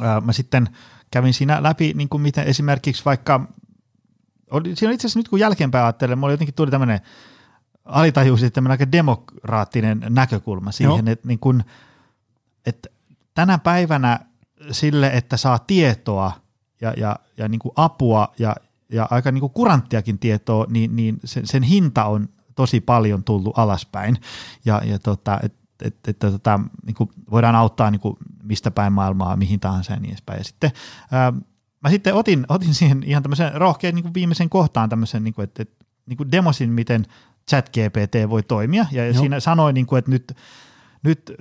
ää, 0.00 0.20
mä 0.20 0.32
sitten– 0.32 0.68
kävin 1.10 1.34
siinä 1.34 1.62
läpi, 1.62 1.92
niin 1.94 2.08
kuin 2.08 2.22
miten 2.22 2.46
esimerkiksi 2.46 3.04
vaikka, 3.04 3.46
oli, 4.50 4.76
siinä 4.76 4.92
itse 4.92 5.06
asiassa 5.06 5.18
nyt 5.18 5.28
kun 5.28 5.40
jälkeenpäin 5.40 5.84
ajattelen, 5.84 6.18
mulla 6.18 6.32
jotenkin 6.32 6.54
tuli 6.54 6.70
tämmöinen 6.70 7.00
alitajuisesti 7.90 8.54
tämmöinen 8.54 8.72
aika 8.72 8.92
demokraattinen 8.92 10.06
näkökulma 10.08 10.72
siihen, 10.72 11.08
että, 11.08 11.28
niin 11.28 11.38
kuin, 11.38 11.64
että 12.66 12.88
tänä 13.34 13.58
päivänä 13.58 14.20
sille, 14.70 15.10
että 15.14 15.36
saa 15.36 15.58
tietoa 15.58 16.32
ja, 16.80 16.94
ja, 16.96 17.16
ja 17.36 17.48
niin 17.48 17.58
kuin 17.58 17.72
apua 17.76 18.32
ja, 18.38 18.56
ja 18.92 19.08
aika 19.10 19.32
niin 19.32 19.40
kuin 19.40 19.52
kuranttiakin 19.52 20.18
tietoa, 20.18 20.66
niin, 20.68 20.96
niin 20.96 21.20
sen, 21.24 21.46
sen 21.46 21.62
hinta 21.62 22.04
on 22.04 22.28
tosi 22.54 22.80
paljon 22.80 23.24
tullut 23.24 23.58
alaspäin. 23.58 24.16
Ja, 24.64 24.82
ja 24.84 24.98
tota, 24.98 25.40
et, 25.42 25.54
että, 25.82 26.10
että 26.10 26.30
tota, 26.30 26.60
niin 26.86 26.94
kuin 26.94 27.10
voidaan 27.30 27.54
auttaa 27.54 27.90
niin 27.90 28.00
kuin 28.00 28.16
mistä 28.42 28.70
päin 28.70 28.92
maailmaa, 28.92 29.36
mihin 29.36 29.60
tahansa 29.60 29.92
ja 29.92 30.00
niin 30.00 30.10
edespäin. 30.10 30.38
Ja 30.38 30.44
sitten 30.44 30.70
ää, 31.10 31.32
mä 31.80 31.90
sitten 31.90 32.14
otin, 32.14 32.46
otin 32.48 32.74
siihen 32.74 33.02
ihan 33.06 33.22
tämmöisen 33.22 33.54
rohkean 33.54 33.94
niin 33.94 34.02
kuin 34.02 34.14
viimeisen 34.14 34.50
kohtaan 34.50 34.88
tämmöisen, 34.88 35.24
niin 35.24 35.34
kuin, 35.34 35.44
että, 35.44 35.62
että 35.62 35.84
niin 36.06 36.16
kuin 36.16 36.32
demosin, 36.32 36.70
miten 36.70 37.06
ChatGPT 37.50 38.30
voi 38.30 38.42
toimia, 38.42 38.86
ja 38.92 39.06
Joo. 39.06 39.20
siinä 39.20 39.40
sanoin, 39.40 39.74
niin 39.74 39.86
kuin, 39.86 39.98
että 39.98 40.10
nyt, 40.10 40.36
nyt, 41.02 41.32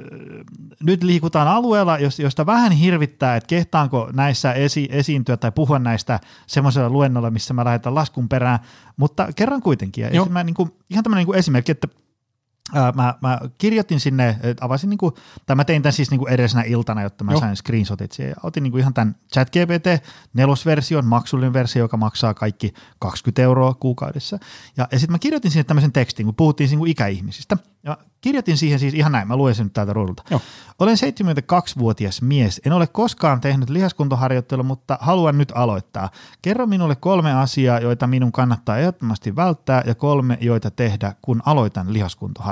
nyt 0.84 1.04
liikutaan 1.04 1.48
alueella, 1.48 1.98
josta 2.00 2.46
vähän 2.46 2.72
hirvittää, 2.72 3.36
että 3.36 3.48
kehtaanko 3.48 4.10
näissä 4.14 4.54
esi- 4.54 4.90
esiintyä 4.92 5.38
tai 5.38 5.52
puhua 5.52 5.80
näistä 5.80 6.20
semmoisella 6.48 6.90
luennolla, 6.90 7.32
missä 7.32 7.54
mä 7.54 7.66
lähetän 7.66 7.96
laskun 7.96 8.30
perään, 8.30 8.60
mutta 8.98 9.28
kerran 9.36 9.62
kuitenkin. 9.62 10.04
Ja 10.12 10.26
mä, 10.26 10.44
niin 10.44 10.54
kuin, 10.54 10.72
ihan 10.90 11.04
tämmöinen 11.04 11.28
niin 11.28 11.36
esimerkki, 11.36 11.72
että 11.72 11.88
Ää, 12.74 12.92
mä, 12.92 13.16
mä 13.22 13.40
kirjoitin 13.58 14.00
sinne, 14.00 14.40
avasin 14.62 14.90
niinku, 14.90 15.14
tai 15.46 15.56
mä 15.56 15.66
tein 15.66 15.82
tämän 15.82 15.94
siis 15.94 16.12
niinku 16.12 16.28
edellisenä 16.28 16.64
iltana, 16.64 17.02
jotta 17.02 17.24
mä 17.24 17.32
Joo. 17.32 17.40
sain 17.40 17.56
screenshotit 17.56 18.12
siihen. 18.12 18.36
Otin 18.44 18.64
niinku 18.64 18.78
ihan 18.78 18.94
tämän 18.94 19.16
ChatGPT 19.34 20.06
nelosversion, 20.34 21.06
maksullinen 21.06 21.54
versio, 21.54 21.84
joka 21.84 21.98
maksaa 21.98 22.34
kaikki 22.34 22.74
20 23.00 23.42
euroa 23.42 23.74
kuukaudessa. 23.74 24.40
Ja, 24.78 24.88
ja 24.92 25.00
sitten 25.00 25.14
mä 25.14 25.20
kirjoitin 25.20 25.52
sinne 25.52 25.64
tämmöisen 25.64 25.92
tekstin, 25.92 26.26
kun 26.26 26.36
puhuttiin 26.36 26.70
niinku 26.70 26.86
ikäihmisistä. 26.86 27.58
Ja 27.84 27.98
kirjoitin 28.22 28.58
siihen 28.58 28.80
siis 28.80 28.94
ihan 28.94 29.12
näin, 29.12 29.28
mä 29.28 29.36
luen 29.36 29.56
sen 29.56 29.66
nyt 29.66 29.74
täältä 29.74 29.94
ruudulta. 29.94 30.24
Joo. 30.32 30.42
Olen 30.80 30.98
72-vuotias 30.98 32.22
mies, 32.22 32.62
en 32.66 32.74
ole 32.74 32.88
koskaan 32.88 33.42
tehnyt 33.42 33.70
lihaskuntoharjoittelua, 33.70 34.64
mutta 34.64 34.98
haluan 35.02 35.38
nyt 35.38 35.52
aloittaa. 35.56 36.10
Kerro 36.42 36.66
minulle 36.66 36.96
kolme 36.96 37.34
asiaa, 37.34 37.80
joita 37.80 38.08
minun 38.08 38.32
kannattaa 38.32 38.78
ehdottomasti 38.78 39.36
välttää 39.36 39.84
ja 39.86 39.96
kolme, 39.96 40.38
joita 40.42 40.72
tehdä, 40.72 41.16
kun 41.22 41.42
aloitan 41.46 41.94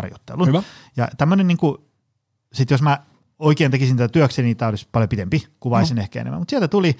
lihaskuntoharjoittelun. 0.07 0.47
Hyvä. 0.47 0.63
Ja 0.97 1.07
tämmöinen 1.17 1.47
niin 1.47 1.57
kuin, 1.57 1.77
sit 2.53 2.71
jos 2.71 2.81
mä 2.81 2.99
oikein 3.39 3.71
tekisin 3.71 3.97
tätä 3.97 4.11
työkseni, 4.11 4.45
niin 4.45 4.57
tämä 4.57 4.69
olisi 4.69 4.87
paljon 4.91 5.09
pidempi, 5.09 5.47
kuvaisin 5.59 5.95
no. 5.95 6.01
ehkä 6.01 6.21
enemmän. 6.21 6.41
Mutta 6.41 6.49
sieltä 6.49 6.67
tuli, 6.67 6.97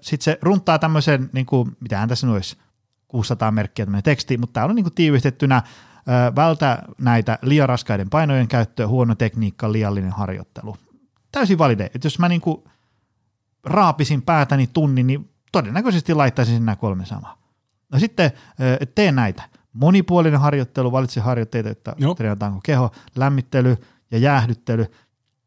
sitten 0.00 0.24
se 0.24 0.38
runtaa 0.42 0.78
tämmöisen, 0.78 1.30
niin 1.32 1.46
kuin, 1.46 1.76
mitähän 1.80 2.08
tässä 2.08 2.26
nyt 2.26 2.34
olisi, 2.34 2.56
600 3.08 3.50
merkkiä 3.50 3.86
tämmöinen 3.86 4.02
teksti, 4.02 4.38
mutta 4.38 4.52
tämä 4.52 4.66
on 4.66 4.74
niin 4.74 4.84
kuin 4.84 4.94
tiivistettynä 4.94 5.62
vältä 6.36 6.82
näitä 6.98 7.38
liian 7.42 7.68
raskaiden 7.68 8.10
painojen 8.10 8.48
käyttöä, 8.48 8.88
huono 8.88 9.14
tekniikka, 9.14 9.72
liiallinen 9.72 10.12
harjoittelu. 10.12 10.76
Täysin 11.32 11.58
valide. 11.58 11.84
Että 11.94 12.06
jos 12.06 12.18
mä 12.18 12.28
niinku 12.28 12.68
raapisin 13.64 14.22
päätäni 14.22 14.66
tunnin, 14.66 15.06
niin 15.06 15.30
todennäköisesti 15.52 16.14
laittaisin 16.14 16.66
nämä 16.66 16.76
kolme 16.76 17.06
samaa. 17.06 17.38
No 17.92 17.98
sitten 17.98 18.30
tee 18.94 19.12
näitä. 19.12 19.42
Monipuolinen 19.72 20.40
harjoittelu, 20.40 20.92
valitse 20.92 21.20
harjoitteita, 21.20 21.70
että 21.70 21.96
treenataanko 22.16 22.60
keho, 22.62 22.90
lämmittely 23.16 23.76
ja 24.10 24.18
jäähdyttely. 24.18 24.86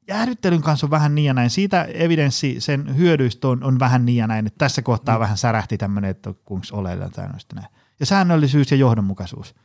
Jäähdyttelyn 0.07 0.61
kanssa 0.61 0.85
on 0.85 0.91
vähän 0.91 1.15
niin 1.15 1.25
ja 1.25 1.33
näin. 1.33 1.49
Siitä 1.49 1.83
evidenssi 1.83 2.55
sen 2.59 2.97
hyödyistä 2.97 3.47
on, 3.47 3.63
on 3.63 3.79
vähän 3.79 4.05
niin 4.05 4.17
ja 4.17 4.27
näin, 4.27 4.47
että 4.47 4.57
tässä 4.57 4.81
kohtaa 4.81 5.15
mm. 5.15 5.19
vähän 5.19 5.37
särähti 5.37 5.77
tämmöinen, 5.77 6.11
että 6.11 6.33
kuinka 6.45 6.67
oleellinen 6.71 7.11
näin. 7.55 7.67
Ja 7.99 8.05
säännöllisyys 8.05 8.71
ja 8.71 8.77
johdonmukaisuus 8.77 9.55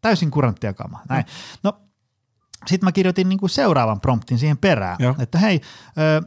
täysin 0.00 0.30
kuranttia 0.30 0.74
kamaa. 0.74 1.02
Näin. 1.08 1.24
No, 1.62 1.80
sitten 2.68 2.86
mä 2.86 2.92
kirjoitin 2.92 3.28
niin 3.28 3.38
kuin 3.38 3.50
seuraavan 3.50 4.00
promptin 4.00 4.38
siihen 4.38 4.58
perään, 4.58 4.96
Joo. 4.98 5.14
että 5.18 5.38
hei, 5.38 5.60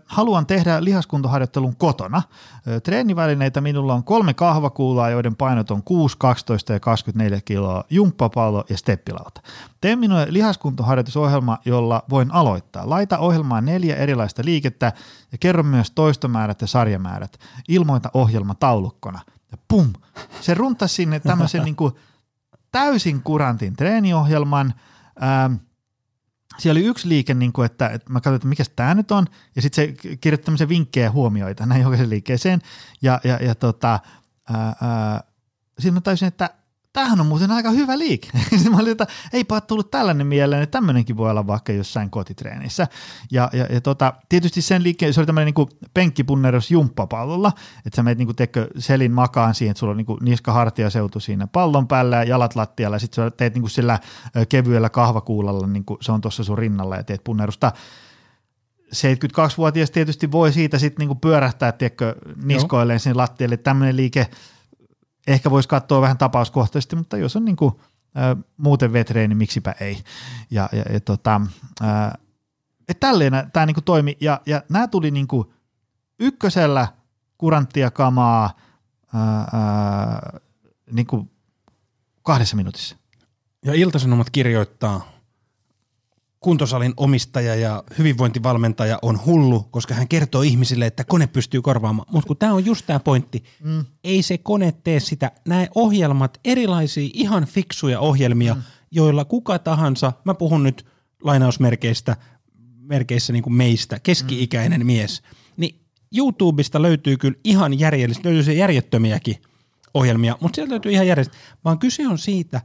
haluan 0.05 0.45
tehdä 0.45 0.83
lihaskuntoharjoittelun 0.83 1.75
kotona. 1.75 2.21
Treenivälineitä 2.83 3.61
minulla 3.61 3.93
on 3.93 4.03
kolme 4.03 4.33
kahvakuulaa, 4.33 5.09
joiden 5.09 5.35
painot 5.35 5.71
on 5.71 5.83
6, 5.83 6.17
12 6.17 6.73
ja 6.73 6.79
24 6.79 7.41
kiloa, 7.41 7.83
jumppapallo 7.89 8.63
ja 8.69 8.77
steppilauta. 8.77 9.41
Tee 9.81 9.95
minulle 9.95 10.27
lihaskuntoharjoitusohjelma, 10.29 11.57
jolla 11.65 12.03
voin 12.09 12.31
aloittaa. 12.31 12.89
Laita 12.89 13.17
ohjelmaan 13.17 13.65
neljä 13.65 13.95
erilaista 13.95 14.41
liikettä 14.45 14.93
ja 15.31 15.37
kerro 15.37 15.63
myös 15.63 15.91
toistomäärät 15.91 16.61
ja 16.61 16.67
sarjamäärät. 16.67 17.39
Ilmoita 17.67 18.11
ohjelma 18.13 18.55
taulukkona. 18.55 19.19
Ja 19.51 19.57
pum, 19.67 19.93
se 20.41 20.53
runtasi 20.53 20.95
sinne 20.95 21.19
tämmöisen 21.19 21.63
niin 21.65 21.75
kuin 21.75 21.93
täysin 22.71 23.21
kurantin 23.23 23.75
treeniohjelman. 23.75 24.73
Ähm, 25.23 25.53
siellä 26.59 26.79
oli 26.79 26.87
yksi 26.87 27.09
liike, 27.09 27.33
niin 27.33 27.53
kuin, 27.53 27.65
että, 27.65 27.87
että 27.87 28.13
mä 28.13 28.19
katsoin, 28.19 28.35
että 28.35 28.47
mikä 28.47 28.63
tämä 28.75 28.95
nyt 28.95 29.11
on, 29.11 29.27
ja 29.55 29.61
sitten 29.61 29.87
se 29.87 30.17
kirjoitti 30.21 30.45
tämmöisiä 30.45 30.69
vinkkejä 30.69 31.05
ja 31.05 31.11
huomioita 31.11 31.65
näin 31.65 31.81
jokaisen 31.81 32.09
liikkeeseen, 32.09 32.61
ja, 33.01 33.19
ja, 33.23 33.39
ja 33.41 33.55
tota, 33.55 33.99
sitten 35.79 35.93
mä 35.93 36.01
taisin, 36.01 36.27
että 36.27 36.49
tämähän 36.93 37.19
on 37.19 37.25
muuten 37.25 37.51
aika 37.51 37.71
hyvä 37.71 37.97
liike. 37.97 38.29
Sitten 38.49 38.71
mä 38.71 38.77
olin, 38.77 38.91
että 38.91 39.07
eipä 39.33 39.61
tullut 39.61 39.91
tällainen 39.91 40.27
mieleen, 40.27 40.63
että 40.63 40.71
tämmöinenkin 40.71 41.17
voi 41.17 41.31
olla 41.31 41.47
vaikka 41.47 41.71
jossain 41.71 42.09
kotitreenissä. 42.09 42.87
Ja, 43.31 43.49
ja, 43.53 43.65
ja 43.69 43.81
tota, 43.81 44.13
tietysti 44.29 44.61
sen 44.61 44.83
liikkeen, 44.83 45.13
se 45.13 45.19
oli 45.19 45.25
tämmöinen 45.25 45.53
niin 45.57 45.67
penkkipunnerus 45.93 46.71
jumppapallolla, 46.71 47.51
että 47.85 47.95
sä 47.95 48.03
meet 48.03 48.17
niin 48.17 48.35
teekö 48.35 48.67
selin 48.77 49.11
makaan 49.11 49.55
siihen, 49.55 49.71
että 49.71 49.79
sulla 49.79 49.91
on 49.91 49.97
niin 49.97 50.17
niska 50.21 50.53
hartiaseutu 50.53 51.19
siinä 51.19 51.47
pallon 51.47 51.87
päällä 51.87 52.15
ja 52.15 52.23
jalat 52.23 52.55
lattialla 52.55 52.95
ja 52.95 52.99
sitten 52.99 53.23
sä 53.23 53.31
teet 53.31 53.55
niin 53.55 53.69
sillä 53.69 53.99
kevyellä 54.49 54.89
kahvakuulalla, 54.89 55.67
niin 55.67 55.83
se 56.01 56.11
on 56.11 56.21
tuossa 56.21 56.43
sun 56.43 56.57
rinnalla 56.57 56.95
ja 56.95 57.03
teet 57.03 57.23
punnerusta. 57.23 57.71
72-vuotias 58.95 59.91
tietysti 59.91 60.31
voi 60.31 60.53
siitä 60.53 60.79
sitten 60.79 61.07
niin 61.07 61.19
pyörähtää, 61.19 61.71
tiedätkö, 61.71 62.15
niskoilleen 62.43 62.99
sinne 62.99 63.13
lattialle. 63.13 63.57
Tämmöinen 63.57 63.95
liike 63.97 64.27
ehkä 65.29 65.51
voisi 65.51 65.69
katsoa 65.69 66.01
vähän 66.01 66.17
tapauskohtaisesti, 66.17 66.95
mutta 66.95 67.17
jos 67.17 67.35
on 67.35 67.45
niin 67.45 67.55
kuin, 67.55 67.73
ä, 68.17 68.35
muuten 68.57 68.93
vetreeni, 68.93 69.27
niin 69.27 69.37
miksipä 69.37 69.75
ei. 69.79 70.03
Ja, 70.51 70.69
ja, 70.71 70.83
ja 70.93 70.99
tota, 70.99 71.41
ä, 71.81 72.11
et 72.87 72.99
tälleen 72.99 73.33
tämä 73.53 73.65
niin 73.65 73.83
toimi, 73.85 74.17
ja, 74.21 74.41
ja 74.45 74.63
nämä 74.69 74.87
tuli 74.87 75.11
niin 75.11 75.27
kuin 75.27 75.47
ykkösellä 76.19 76.87
kuranttia 77.37 77.91
kamaa 77.91 78.57
ää, 79.13 79.47
ää, 79.53 80.39
niin 80.91 81.07
kuin 81.07 81.31
kahdessa 82.23 82.55
minuutissa. 82.55 82.95
Ja 83.65 83.73
Iltasanomat 83.73 84.29
kirjoittaa 84.29 85.18
kuntosalin 86.39 86.93
omistaja 86.97 87.55
ja 87.55 87.83
hyvinvointivalmentaja 87.97 88.99
on 89.01 89.25
hullu, 89.25 89.67
koska 89.71 89.93
hän 89.93 90.07
kertoo 90.07 90.41
ihmisille, 90.41 90.85
että 90.85 91.03
kone 91.03 91.27
pystyy 91.27 91.61
korvaamaan. 91.61 92.07
Mutta 92.11 92.27
kun 92.27 92.37
tämä 92.37 92.53
on 92.53 92.65
just 92.65 92.85
tämä 92.85 92.99
pointti, 92.99 93.43
mm. 93.63 93.85
ei 94.03 94.23
se 94.23 94.37
kone 94.37 94.71
tee 94.71 94.99
sitä. 94.99 95.31
Nämä 95.47 95.67
ohjelmat, 95.75 96.39
erilaisia 96.45 97.09
ihan 97.13 97.45
fiksuja 97.45 97.99
ohjelmia, 97.99 98.55
mm. 98.55 98.61
joilla 98.91 99.25
kuka 99.25 99.59
tahansa, 99.59 100.13
mä 100.25 100.33
puhun 100.33 100.63
nyt 100.63 100.85
lainausmerkeistä, 101.23 102.15
merkeissä 102.77 103.33
niin 103.33 103.43
kuin 103.43 103.53
meistä, 103.53 103.99
keski-ikäinen 103.99 104.81
mm. 104.81 104.87
mies, 104.87 105.21
niin 105.57 105.79
YouTubesta 106.17 106.81
löytyy 106.81 107.17
kyllä 107.17 107.39
ihan 107.43 107.79
järjellistä, 107.79 108.27
löytyy 108.29 108.43
se 108.43 108.53
järjettömiäkin 108.53 109.41
ohjelmia, 109.93 110.37
mutta 110.41 110.55
sieltä 110.55 110.71
löytyy 110.71 110.91
ihan 110.91 111.07
järjellistä, 111.07 111.37
vaan 111.65 111.79
kyse 111.79 112.07
on 112.07 112.17
siitä, 112.17 112.61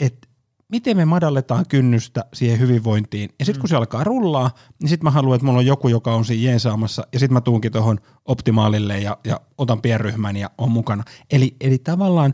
että 0.00 0.28
miten 0.74 0.96
me 0.96 1.04
madalletaan 1.04 1.64
kynnystä 1.68 2.24
siihen 2.32 2.58
hyvinvointiin. 2.58 3.30
Ja 3.38 3.44
sitten 3.44 3.60
kun 3.60 3.68
se 3.68 3.76
alkaa 3.76 4.04
rullaa, 4.04 4.50
niin 4.80 4.88
sitten 4.88 5.04
mä 5.04 5.10
haluan, 5.10 5.36
että 5.36 5.46
mulla 5.46 5.58
on 5.58 5.66
joku, 5.66 5.88
joka 5.88 6.14
on 6.14 6.24
siinä 6.24 6.44
jeensaamassa, 6.44 7.06
ja 7.12 7.18
sitten 7.18 7.34
mä 7.34 7.40
tuunkin 7.40 7.72
tuohon 7.72 8.00
optimaalille 8.24 9.00
ja, 9.00 9.18
ja 9.24 9.40
otan 9.58 9.82
pienryhmän 9.82 10.36
ja 10.36 10.50
on 10.58 10.70
mukana. 10.70 11.04
Eli, 11.30 11.56
eli 11.60 11.78
tavallaan 11.78 12.32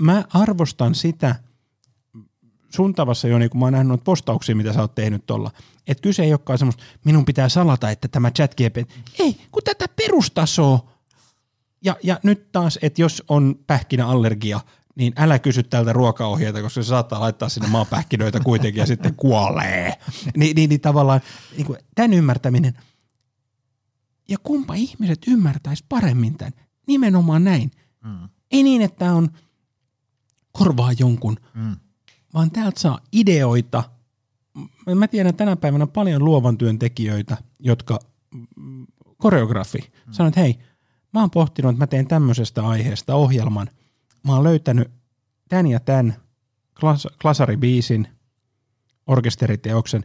mä 0.00 0.24
arvostan 0.34 0.94
sitä 0.94 1.34
sun 2.68 2.94
tavassa 2.94 3.28
jo, 3.28 3.38
niin 3.38 3.50
kun 3.50 3.60
mä 3.60 3.66
oon 3.66 3.72
nähnyt 3.72 4.04
postauksia, 4.04 4.56
mitä 4.56 4.72
sä 4.72 4.80
oot 4.80 4.94
tehnyt 4.94 5.26
tuolla, 5.26 5.50
että 5.86 6.02
kyse 6.02 6.22
ei 6.22 6.32
olekaan 6.32 6.58
semmoista, 6.58 6.82
minun 7.04 7.24
pitää 7.24 7.48
salata, 7.48 7.90
että 7.90 8.08
tämä 8.08 8.30
chat 8.30 8.54
ei, 9.18 9.36
kun 9.52 9.62
tätä 9.64 9.86
perustasoa, 9.96 10.90
ja, 11.84 11.96
ja 12.02 12.20
nyt 12.22 12.52
taas, 12.52 12.78
että 12.82 13.02
jos 13.02 13.22
on 13.28 13.54
pähkinäallergia– 13.66 14.60
niin 14.98 15.12
älä 15.16 15.38
kysy 15.38 15.62
tältä 15.62 15.92
ruokaohjeita, 15.92 16.62
koska 16.62 16.82
se 16.82 16.88
saattaa 16.88 17.20
laittaa 17.20 17.48
sinne 17.48 17.68
maapähkinöitä 17.68 18.40
kuitenkin 18.40 18.80
ja 18.80 18.86
sitten 18.86 19.14
kuolee. 19.14 19.92
Ni, 20.36 20.52
niin, 20.54 20.68
niin 20.68 20.80
tavallaan 20.80 21.20
niin 21.56 21.66
kuin 21.66 21.78
tämän 21.94 22.12
ymmärtäminen. 22.12 22.74
Ja 24.28 24.36
kumpa 24.42 24.74
ihmiset 24.74 25.18
ymmärtäisi 25.26 25.84
paremmin 25.88 26.38
tämän. 26.38 26.52
Nimenomaan 26.86 27.44
näin. 27.44 27.70
Mm. 28.04 28.28
Ei 28.50 28.62
niin, 28.62 28.82
että 28.82 29.12
on 29.12 29.28
korvaa 30.52 30.92
jonkun, 30.98 31.36
mm. 31.54 31.76
vaan 32.34 32.50
täältä 32.50 32.80
saa 32.80 32.98
ideoita. 33.12 33.84
Mä 34.94 35.08
tiedän 35.08 35.34
tänä 35.34 35.56
päivänä 35.56 35.86
paljon 35.86 36.24
luovan 36.24 36.58
työn 36.58 36.78
tekijöitä, 36.78 37.36
jotka 37.58 37.98
mm, 38.56 38.86
koreografi 39.16 39.78
mm. 39.78 40.12
sanoo, 40.12 40.28
että 40.28 40.40
hei, 40.40 40.58
mä 41.12 41.20
oon 41.20 41.30
pohtinut, 41.30 41.70
että 41.70 41.82
mä 41.82 41.86
teen 41.86 42.06
tämmöisestä 42.06 42.66
aiheesta 42.66 43.14
ohjelman– 43.14 43.70
mä 44.28 44.34
oon 44.34 44.44
löytänyt 44.44 44.90
tän 45.48 45.66
ja 45.66 45.80
tän 45.80 46.14
klas, 46.80 47.08
klasaribiisin, 47.22 48.08
orkesteriteoksen, 49.06 50.04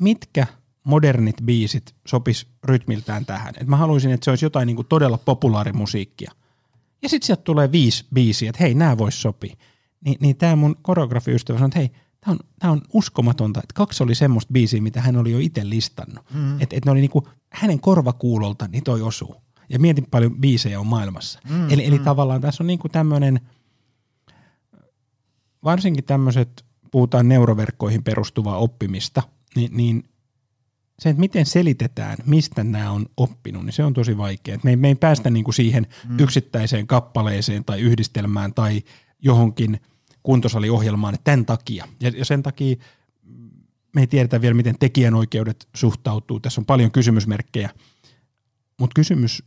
mitkä 0.00 0.46
modernit 0.84 1.36
biisit 1.44 1.94
sopis 2.06 2.46
rytmiltään 2.64 3.26
tähän. 3.26 3.54
Et 3.60 3.66
mä 3.66 3.76
haluaisin, 3.76 4.10
että 4.10 4.24
se 4.24 4.30
olisi 4.30 4.44
jotain 4.44 4.66
niin 4.66 4.76
kuin 4.76 4.88
todella 4.88 5.18
populaarimusiikkia. 5.18 6.32
Ja 7.02 7.08
sitten 7.08 7.26
sieltä 7.26 7.42
tulee 7.42 7.72
viisi 7.72 8.06
biisiä, 8.14 8.50
että 8.50 8.62
hei, 8.64 8.74
nämä 8.74 8.98
vois 8.98 9.22
sopia. 9.22 9.56
Ni, 10.00 10.16
niin 10.20 10.36
tämä 10.36 10.56
mun 10.56 10.76
koreografiystävä 10.82 11.58
sanoi, 11.58 11.68
että 11.68 11.78
hei, 11.78 11.90
tämä 12.20 12.32
on, 12.32 12.38
tää 12.58 12.70
on 12.70 12.82
uskomatonta, 12.92 13.60
että 13.60 13.74
kaksi 13.74 14.02
oli 14.02 14.14
semmoista 14.14 14.52
biisiä, 14.52 14.80
mitä 14.80 15.00
hän 15.00 15.16
oli 15.16 15.32
jo 15.32 15.38
itse 15.38 15.68
listannut. 15.68 16.24
Mm. 16.34 16.60
Että 16.60 16.76
et 16.76 16.84
ne 16.84 16.90
oli 16.90 17.00
niinku 17.00 17.28
hänen 17.52 17.80
korvakuulolta, 17.80 18.68
niin 18.68 18.84
toi 18.84 19.02
osuu. 19.02 19.44
ja 19.68 19.78
mietin 19.78 20.06
paljon 20.10 20.40
biisejä 20.40 20.80
on 20.80 20.86
maailmassa. 20.86 21.40
Mm, 21.48 21.70
eli, 21.70 21.86
eli 21.86 21.98
mm. 21.98 22.04
tavallaan 22.04 22.40
tässä 22.40 22.62
on 22.62 22.66
niinku 22.66 22.88
tämmöinen, 22.88 23.40
varsinkin 25.64 26.04
tämmöiset, 26.04 26.64
puhutaan 26.90 27.28
neuroverkkoihin 27.28 28.02
perustuvaa 28.02 28.58
oppimista, 28.58 29.22
niin, 29.56 29.76
niin 29.76 30.04
se, 30.98 31.08
että 31.08 31.20
miten 31.20 31.46
selitetään, 31.46 32.16
mistä 32.26 32.64
nämä 32.64 32.90
on 32.90 33.06
oppinut, 33.16 33.64
niin 33.64 33.72
se 33.72 33.84
on 33.84 33.94
tosi 33.94 34.16
vaikea. 34.16 34.58
Me 34.62 34.70
ei, 34.70 34.76
me 34.76 34.88
ei 34.88 34.94
päästä 34.94 35.30
niinku 35.30 35.52
siihen 35.52 35.86
mm. 36.08 36.18
yksittäiseen 36.18 36.86
kappaleeseen 36.86 37.64
tai 37.64 37.80
yhdistelmään 37.80 38.54
tai 38.54 38.82
johonkin 39.22 39.80
kuntosaliohjelmaan 40.22 41.18
tämän 41.24 41.46
takia. 41.46 41.88
Ja, 42.00 42.12
ja 42.16 42.24
sen 42.24 42.42
takia 42.42 42.76
me 43.94 44.00
ei 44.00 44.06
tiedetä 44.06 44.40
vielä, 44.40 44.54
miten 44.54 44.78
tekijänoikeudet 44.78 45.68
suhtautuu. 45.76 46.40
Tässä 46.40 46.60
on 46.60 46.64
paljon 46.64 46.90
kysymysmerkkejä. 46.90 47.70
Mutta 48.80 48.94
kysymys 48.94 49.42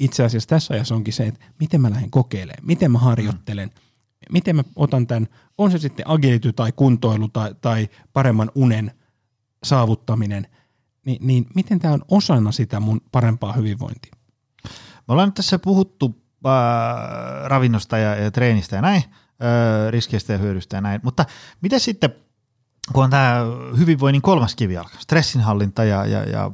itse 0.00 0.24
asiassa 0.24 0.48
tässä 0.48 0.74
ajassa 0.74 0.94
onkin 0.94 1.14
se, 1.14 1.26
että 1.26 1.44
miten 1.60 1.80
mä 1.80 1.90
lähden 1.90 2.10
kokeilemaan, 2.10 2.66
miten 2.66 2.92
mä 2.92 2.98
harjoittelen, 2.98 3.70
miten 4.32 4.56
mä 4.56 4.62
otan 4.76 5.06
tämän, 5.06 5.28
on 5.58 5.70
se 5.70 5.78
sitten 5.78 6.08
agility 6.08 6.52
tai 6.52 6.72
kuntoilu 6.72 7.28
tai, 7.28 7.54
tai 7.60 7.88
paremman 8.12 8.50
unen 8.54 8.92
saavuttaminen, 9.64 10.46
niin, 11.04 11.26
niin 11.26 11.46
miten 11.54 11.78
tämä 11.78 11.94
on 11.94 12.02
osana 12.08 12.52
sitä 12.52 12.80
mun 12.80 13.00
parempaa 13.12 13.52
hyvinvointia? 13.52 14.12
Me 15.08 15.12
ollaan 15.12 15.28
nyt 15.28 15.34
tässä 15.34 15.58
puhuttu 15.58 16.22
äh, 16.46 16.52
ravinnosta 17.44 17.98
ja, 17.98 18.14
ja 18.14 18.30
treenistä 18.30 18.76
ja 18.76 18.82
näin, 18.82 19.02
äh, 19.06 19.90
riskeistä 19.90 20.32
ja 20.32 20.38
hyödystä 20.38 20.76
ja 20.76 20.80
näin, 20.80 21.00
mutta 21.02 21.24
miten 21.62 21.80
sitten– 21.80 22.10
kun 22.92 23.04
on 23.04 23.10
tämä 23.10 23.40
hyvinvoinnin 23.78 24.22
kolmas 24.22 24.54
kivijalka, 24.54 24.96
stressinhallinta 24.98 25.84
ja, 25.84 26.06
ja, 26.06 26.22
ja 26.22 26.50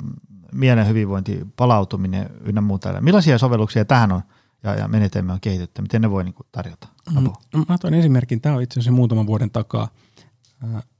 mielen 0.52 0.88
hyvinvointi, 0.88 1.46
palautuminen 1.56 2.30
ynnä 2.44 2.60
muuta. 2.60 3.00
Millaisia 3.00 3.38
sovelluksia 3.38 3.84
tähän 3.84 4.12
on 4.12 4.22
ja, 4.62 4.74
ja 4.74 4.88
menetelmiä 4.88 5.32
on 5.34 5.40
kehitetty? 5.40 5.82
Miten 5.82 6.02
ne 6.02 6.10
voi 6.10 6.24
niin 6.24 6.34
kuin, 6.34 6.46
tarjota 6.52 6.88
apua? 7.16 7.36
Mm, 7.54 7.64
mä 7.68 7.74
otan 7.74 7.94
esimerkin. 7.94 8.40
Tämä 8.40 8.56
on 8.56 8.62
itse 8.62 8.80
asiassa 8.80 8.92
muutaman 8.92 9.26
vuoden 9.26 9.50
takaa. 9.50 9.88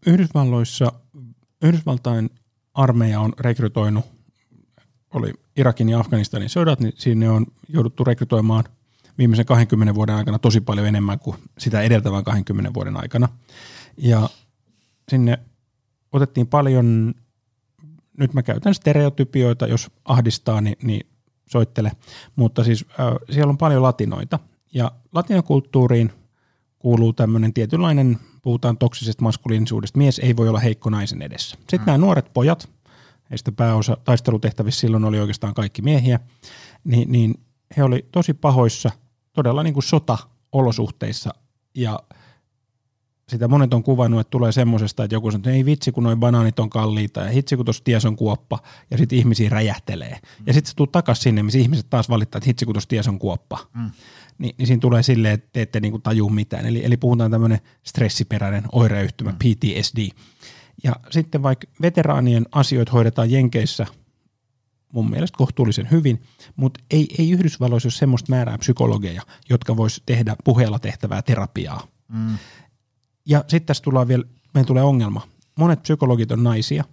Yhdysvalloissa, 0.06 0.92
Yhdysvaltain 1.62 2.30
armeija 2.74 3.20
on 3.20 3.32
rekrytoinut, 3.40 4.04
oli 5.14 5.32
Irakin 5.56 5.88
ja 5.88 5.98
Afganistanin 5.98 6.48
sodat, 6.48 6.80
niin 6.80 6.92
sinne 6.96 7.30
on 7.30 7.46
jouduttu 7.68 8.04
rekrytoimaan 8.04 8.64
viimeisen 9.18 9.46
20 9.46 9.94
vuoden 9.94 10.14
aikana 10.14 10.38
tosi 10.38 10.60
paljon 10.60 10.86
enemmän 10.86 11.18
kuin 11.18 11.36
sitä 11.58 11.82
edeltävän 11.82 12.24
20 12.24 12.74
vuoden 12.74 12.96
aikana. 12.96 13.28
Ja 13.96 14.28
sinne 15.08 15.38
otettiin 16.12 16.46
paljon, 16.46 17.14
nyt 18.18 18.34
mä 18.34 18.42
käytän 18.42 18.74
stereotypioita, 18.74 19.66
jos 19.66 19.90
ahdistaa, 20.04 20.60
niin, 20.60 20.76
niin 20.82 21.11
soittele, 21.52 21.92
mutta 22.36 22.64
siis 22.64 22.84
äh, 22.90 23.06
siellä 23.30 23.50
on 23.50 23.58
paljon 23.58 23.82
latinoita 23.82 24.38
ja 24.74 24.92
latinokulttuuriin 25.12 26.12
kuuluu 26.78 27.12
tämmöinen 27.12 27.52
tietynlainen, 27.52 28.18
puhutaan 28.42 28.78
toksisesta 28.78 29.22
maskuliinisuudesta, 29.22 29.98
mies 29.98 30.18
ei 30.18 30.36
voi 30.36 30.48
olla 30.48 30.58
heikko 30.58 30.90
naisen 30.90 31.22
edessä. 31.22 31.56
Sitten 31.60 31.80
mm. 31.80 31.86
nämä 31.86 31.98
nuoret 31.98 32.32
pojat, 32.34 32.68
heistä 33.30 33.52
pääosa 33.52 33.96
taistelutehtävissä 34.04 34.80
silloin 34.80 35.04
oli 35.04 35.20
oikeastaan 35.20 35.54
kaikki 35.54 35.82
miehiä, 35.82 36.20
niin, 36.84 37.12
niin 37.12 37.34
he 37.76 37.82
oli 37.82 38.06
tosi 38.12 38.34
pahoissa, 38.34 38.90
todella 39.32 39.62
niin 39.62 39.74
kuin 39.74 39.84
sota-olosuhteissa 39.84 41.34
ja– 41.74 41.98
sitä 43.28 43.48
monet 43.48 43.74
on 43.74 43.82
kuvannut, 43.82 44.20
että 44.20 44.30
tulee 44.30 44.52
semmoisesta, 44.52 45.04
että 45.04 45.14
joku 45.14 45.30
sanoo, 45.30 45.40
että 45.40 45.50
ei 45.50 45.64
vitsi, 45.64 45.92
kun 45.92 46.04
noin 46.04 46.20
banaanit 46.20 46.58
on 46.58 46.70
kalliita 46.70 47.20
ja 47.20 47.30
hitsi, 47.30 47.56
kun 47.56 47.64
tuossa 47.64 47.84
ties 47.84 48.04
on 48.04 48.16
kuoppa 48.16 48.58
ja 48.90 48.98
sitten 48.98 49.18
ihmisiä 49.18 49.48
räjähtelee. 49.48 50.14
Mm. 50.14 50.44
Ja 50.46 50.52
sitten 50.52 50.70
se 50.70 50.76
tuu 50.76 50.86
takaisin 50.86 51.22
sinne, 51.22 51.42
missä 51.42 51.58
ihmiset 51.58 51.90
taas 51.90 52.08
valittaa, 52.08 52.38
että 52.38 52.46
hitsi, 52.46 52.64
kun 52.64 52.74
tuossa 52.74 52.88
ties 52.88 53.08
on 53.08 53.18
kuoppa. 53.18 53.58
Mm. 53.74 53.90
Ni, 54.38 54.54
niin 54.58 54.66
siinä 54.66 54.80
tulee 54.80 55.02
silleen, 55.02 55.34
että 55.34 55.48
te 55.52 55.62
ette 55.62 55.80
niinku 55.80 55.98
tajua 55.98 56.30
mitään. 56.30 56.66
Eli, 56.66 56.84
eli 56.84 56.96
puhutaan 56.96 57.30
tämmöinen 57.30 57.58
stressiperäinen 57.82 58.64
oireyhtymä, 58.72 59.30
mm. 59.30 59.36
PTSD. 59.38 60.08
Ja 60.84 60.96
sitten 61.10 61.42
vaikka 61.42 61.66
veteraanien 61.82 62.46
asioita 62.52 62.92
hoidetaan 62.92 63.30
Jenkeissä 63.30 63.86
mun 64.92 65.10
mielestä 65.10 65.38
kohtuullisen 65.38 65.90
hyvin, 65.90 66.22
mutta 66.56 66.80
ei, 66.90 67.08
ei 67.18 67.30
Yhdysvalloissa 67.30 67.86
ole 67.86 67.92
semmoista 67.92 68.32
määrää 68.32 68.58
psykologeja, 68.58 69.22
jotka 69.50 69.76
vois 69.76 70.02
tehdä 70.06 70.36
puheella 70.44 70.78
tehtävää 70.78 71.22
terapiaa. 71.22 71.86
Mm. 72.08 72.38
Ja 73.26 73.44
sitten 73.48 73.66
tässä 73.66 73.82
tulee 73.82 74.08
vielä, 74.08 74.24
meidän 74.54 74.66
tulee 74.66 74.82
ongelma. 74.82 75.28
Monet 75.58 75.82
psykologit 75.82 76.32
on 76.32 76.44
naisia, 76.44 76.84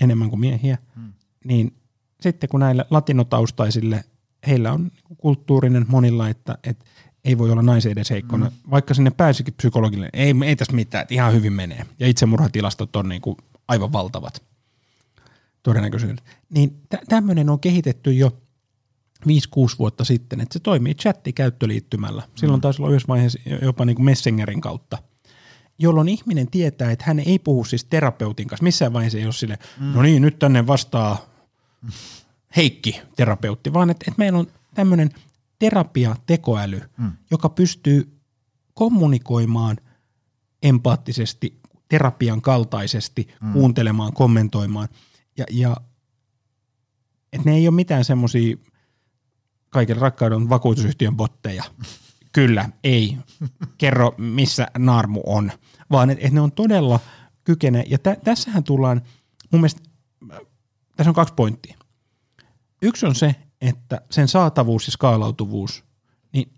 enemmän 0.00 0.30
kuin 0.30 0.40
miehiä, 0.40 0.78
hmm. 0.96 1.12
niin 1.44 1.76
sitten 2.20 2.48
kun 2.48 2.60
näille 2.60 2.86
latinotaustaisille, 2.90 4.04
heillä 4.46 4.72
on 4.72 4.90
kulttuurinen 5.18 5.86
monilla, 5.88 6.28
että, 6.28 6.58
että 6.64 6.84
ei 7.24 7.38
voi 7.38 7.50
olla 7.50 7.62
naisen 7.62 7.92
edes 7.92 8.10
heikkona, 8.10 8.46
hmm. 8.46 8.70
vaikka 8.70 8.94
sinne 8.94 9.10
pääsikin 9.10 9.54
psykologille, 9.54 10.10
ei, 10.12 10.34
ei 10.44 10.56
tässä 10.56 10.72
mitään, 10.72 11.02
että 11.02 11.14
ihan 11.14 11.32
hyvin 11.32 11.52
menee. 11.52 11.86
Ja 11.98 12.06
itsemurhatilastot 12.06 12.96
on 12.96 13.08
niin 13.08 13.22
kuin 13.22 13.36
aivan 13.68 13.92
valtavat 13.92 14.42
todennäköisyydet. 15.62 16.24
Niin 16.50 16.70
t- 16.70 17.08
tämmöinen 17.08 17.50
on 17.50 17.60
kehitetty 17.60 18.12
jo 18.12 18.42
5-6 19.26 19.28
vuotta 19.78 20.04
sitten, 20.04 20.40
että 20.40 20.52
se 20.52 20.60
toimii 20.60 20.94
chatti-käyttöliittymällä. 20.94 22.22
Silloin 22.34 22.58
hmm. 22.58 22.60
taisi 22.62 22.82
olla 22.82 22.90
yhdessä 22.90 23.08
vaiheessa 23.08 23.38
jopa 23.62 23.84
niin 23.84 23.96
kuin 23.96 24.06
Messengerin 24.06 24.60
kautta– 24.60 24.98
jolloin 25.78 26.08
ihminen 26.08 26.50
tietää, 26.50 26.90
että 26.90 27.04
hän 27.08 27.18
ei 27.18 27.38
puhu 27.38 27.64
siis 27.64 27.84
terapeutin 27.84 28.48
kanssa. 28.48 28.64
Missään 28.64 28.92
vaiheessa 28.92 29.18
ei 29.18 29.24
ole 29.24 29.32
sille, 29.32 29.58
mm. 29.80 29.86
no 29.86 30.02
niin, 30.02 30.22
nyt 30.22 30.38
tänne 30.38 30.66
vastaa 30.66 31.26
Heikki 32.56 33.00
terapeutti, 33.16 33.72
vaan 33.72 33.90
että, 33.90 34.04
että 34.08 34.18
meillä 34.18 34.38
on 34.38 34.46
tämmöinen 34.74 35.10
terapia-tekoäly, 35.58 36.82
mm. 36.98 37.12
joka 37.30 37.48
pystyy 37.48 38.18
kommunikoimaan 38.74 39.76
empaattisesti, 40.62 41.60
terapian 41.88 42.42
kaltaisesti, 42.42 43.28
mm. 43.42 43.52
kuuntelemaan, 43.52 44.12
kommentoimaan. 44.12 44.88
Ja, 45.36 45.44
ja 45.50 45.76
että 47.32 47.50
ne 47.50 47.56
ei 47.56 47.68
ole 47.68 47.74
mitään 47.74 48.04
semmoisia 48.04 48.56
kaiken 49.70 49.96
rakkauden 49.96 50.48
vakuutusyhtiön 50.48 51.16
botteja, 51.16 51.64
kyllä, 52.36 52.68
ei, 52.84 53.18
kerro 53.78 54.14
missä 54.18 54.66
naarmu 54.78 55.22
on, 55.26 55.52
vaan 55.90 56.10
että 56.10 56.26
et 56.26 56.32
ne 56.32 56.40
on 56.40 56.52
todella 56.52 57.00
kykene, 57.44 57.84
ja 57.86 57.98
tä, 57.98 58.16
tässähän 58.24 58.64
tullaan, 58.64 59.02
mun 59.52 59.60
mielestä, 59.60 59.80
tässä 60.96 61.10
on 61.10 61.14
kaksi 61.14 61.34
pointtia. 61.34 61.78
Yksi 62.82 63.06
on 63.06 63.14
se, 63.14 63.34
että 63.60 64.00
sen 64.10 64.28
saatavuus 64.28 64.86
ja 64.86 64.92
skaalautuvuus, 64.92 65.84
niin 66.32 66.52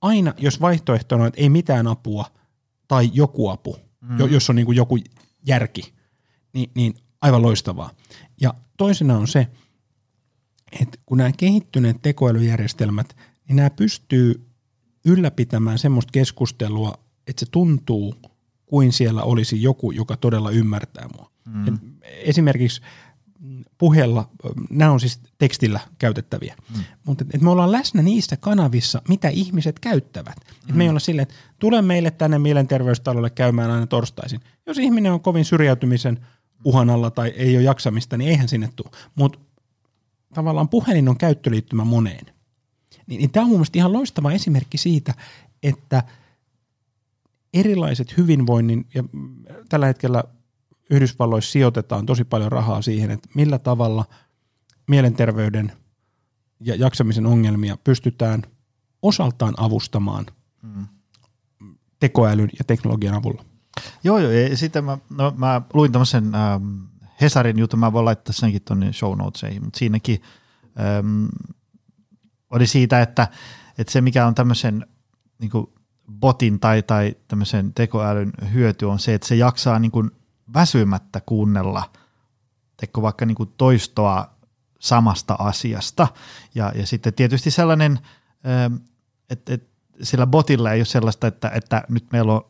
aina 0.00 0.34
jos 0.38 0.60
vaihtoehtona 0.60 1.22
on, 1.22 1.28
että 1.28 1.40
ei 1.40 1.48
mitään 1.48 1.86
apua 1.86 2.24
tai 2.88 3.10
joku 3.12 3.48
apu, 3.48 3.76
mm. 4.00 4.18
jos 4.30 4.50
on 4.50 4.56
niin 4.56 4.66
kuin 4.66 4.76
joku 4.76 4.98
järki, 5.46 5.94
niin, 6.52 6.70
niin 6.74 6.94
aivan 7.20 7.42
loistavaa. 7.42 7.90
Ja 8.40 8.54
toisena 8.76 9.18
on 9.18 9.28
se, 9.28 9.46
että 10.80 10.98
kun 11.06 11.18
nämä 11.18 11.30
kehittyneet 11.36 12.02
tekoälyjärjestelmät, 12.02 13.16
niin 13.48 13.56
nämä 13.56 13.70
pystyy 13.70 14.46
ylläpitämään 15.06 15.78
semmoista 15.78 16.12
keskustelua, 16.12 16.94
että 17.26 17.40
se 17.40 17.50
tuntuu 17.50 18.14
kuin 18.66 18.92
siellä 18.92 19.22
olisi 19.22 19.62
joku, 19.62 19.90
joka 19.90 20.16
todella 20.16 20.50
ymmärtää 20.50 21.08
mua. 21.16 21.30
Mm. 21.46 21.78
esimerkiksi 22.04 22.80
puheella, 23.78 24.30
nämä 24.70 24.90
on 24.90 25.00
siis 25.00 25.20
tekstillä 25.38 25.80
käytettäviä, 25.98 26.54
mm. 26.76 26.82
mutta 27.04 27.24
et 27.34 27.40
me 27.40 27.50
ollaan 27.50 27.72
läsnä 27.72 28.02
niissä 28.02 28.36
kanavissa, 28.36 29.02
mitä 29.08 29.28
ihmiset 29.28 29.78
käyttävät. 29.78 30.36
Mm. 30.36 30.70
Et 30.70 30.76
me 30.76 30.84
ei 30.84 30.88
mm. 30.88 30.90
olla 30.90 31.00
silleen, 31.00 31.22
että 31.22 31.34
tule 31.58 31.82
meille 31.82 32.10
tänne 32.10 32.38
mielenterveystalolle 32.38 33.30
käymään 33.30 33.70
aina 33.70 33.86
torstaisin. 33.86 34.40
Jos 34.66 34.78
ihminen 34.78 35.12
on 35.12 35.20
kovin 35.20 35.44
syrjäytymisen 35.44 36.26
uhan 36.64 36.90
alla 36.90 37.10
tai 37.10 37.28
ei 37.28 37.56
ole 37.56 37.64
jaksamista, 37.64 38.16
niin 38.16 38.30
eihän 38.30 38.48
sinne 38.48 38.68
tule. 38.76 38.90
Mutta 39.14 39.38
tavallaan 40.34 40.68
puhelin 40.68 41.08
on 41.08 41.18
käyttöliittymä 41.18 41.84
moneen. 41.84 42.35
Niin, 43.06 43.18
niin 43.18 43.30
tämä 43.30 43.44
on 43.44 43.48
mun 43.48 43.58
mielestä 43.58 43.78
ihan 43.78 43.92
loistava 43.92 44.32
esimerkki 44.32 44.78
siitä, 44.78 45.14
että 45.62 46.02
erilaiset 47.54 48.16
hyvinvoinnin, 48.16 48.86
ja 48.94 49.04
tällä 49.68 49.86
hetkellä 49.86 50.24
Yhdysvalloissa 50.90 51.52
sijoitetaan 51.52 52.06
tosi 52.06 52.24
paljon 52.24 52.52
rahaa 52.52 52.82
siihen, 52.82 53.10
että 53.10 53.28
millä 53.34 53.58
tavalla 53.58 54.04
mielenterveyden 54.86 55.72
ja 56.60 56.74
jaksamisen 56.74 57.26
ongelmia 57.26 57.76
pystytään 57.84 58.42
osaltaan 59.02 59.54
avustamaan 59.56 60.26
mm. 60.62 60.86
tekoälyn 62.00 62.50
ja 62.58 62.64
teknologian 62.64 63.14
avulla. 63.14 63.44
Joo, 64.04 64.18
joo. 64.18 64.30
Ja 64.32 64.56
sitten 64.56 64.84
mä, 64.84 64.98
no, 65.10 65.34
mä 65.36 65.62
luin 65.74 65.92
tämmöisen 65.92 66.34
ähm, 66.34 66.78
Hesarin 67.20 67.58
jutun, 67.58 67.80
mä 67.80 67.92
voin 67.92 68.04
laittaa 68.04 68.32
senkin 68.32 68.62
tuonne 68.62 68.92
show 68.92 69.18
notesihin, 69.18 69.64
mutta 69.64 69.78
siinäkin 69.78 70.22
ähm, 70.80 71.24
oli 72.50 72.66
siitä, 72.66 73.02
että, 73.02 73.28
että 73.78 73.92
se 73.92 74.00
mikä 74.00 74.26
on 74.26 74.34
tämmöisen 74.34 74.86
niin 75.38 75.50
kuin 75.50 75.66
botin 76.12 76.60
tai, 76.60 76.82
tai 76.82 77.16
tämmöisen 77.28 77.74
tekoälyn 77.74 78.32
hyöty 78.52 78.84
on 78.84 78.98
se, 78.98 79.14
että 79.14 79.28
se 79.28 79.36
jaksaa 79.36 79.78
niin 79.78 79.90
kuin 79.90 80.10
väsymättä 80.54 81.20
kuunnella 81.20 81.90
teko 82.76 83.02
vaikka 83.02 83.26
niin 83.26 83.34
kuin 83.34 83.52
toistoa 83.56 84.30
samasta 84.78 85.36
asiasta. 85.38 86.08
Ja, 86.54 86.72
ja 86.74 86.86
sitten 86.86 87.14
tietysti 87.14 87.50
sellainen, 87.50 87.98
että, 89.30 89.54
että 89.54 89.68
sillä 90.02 90.26
botilla 90.26 90.72
ei 90.72 90.78
ole 90.80 90.84
sellaista, 90.84 91.26
että, 91.26 91.50
että 91.54 91.84
nyt 91.88 92.12
meillä 92.12 92.32
on 92.32 92.46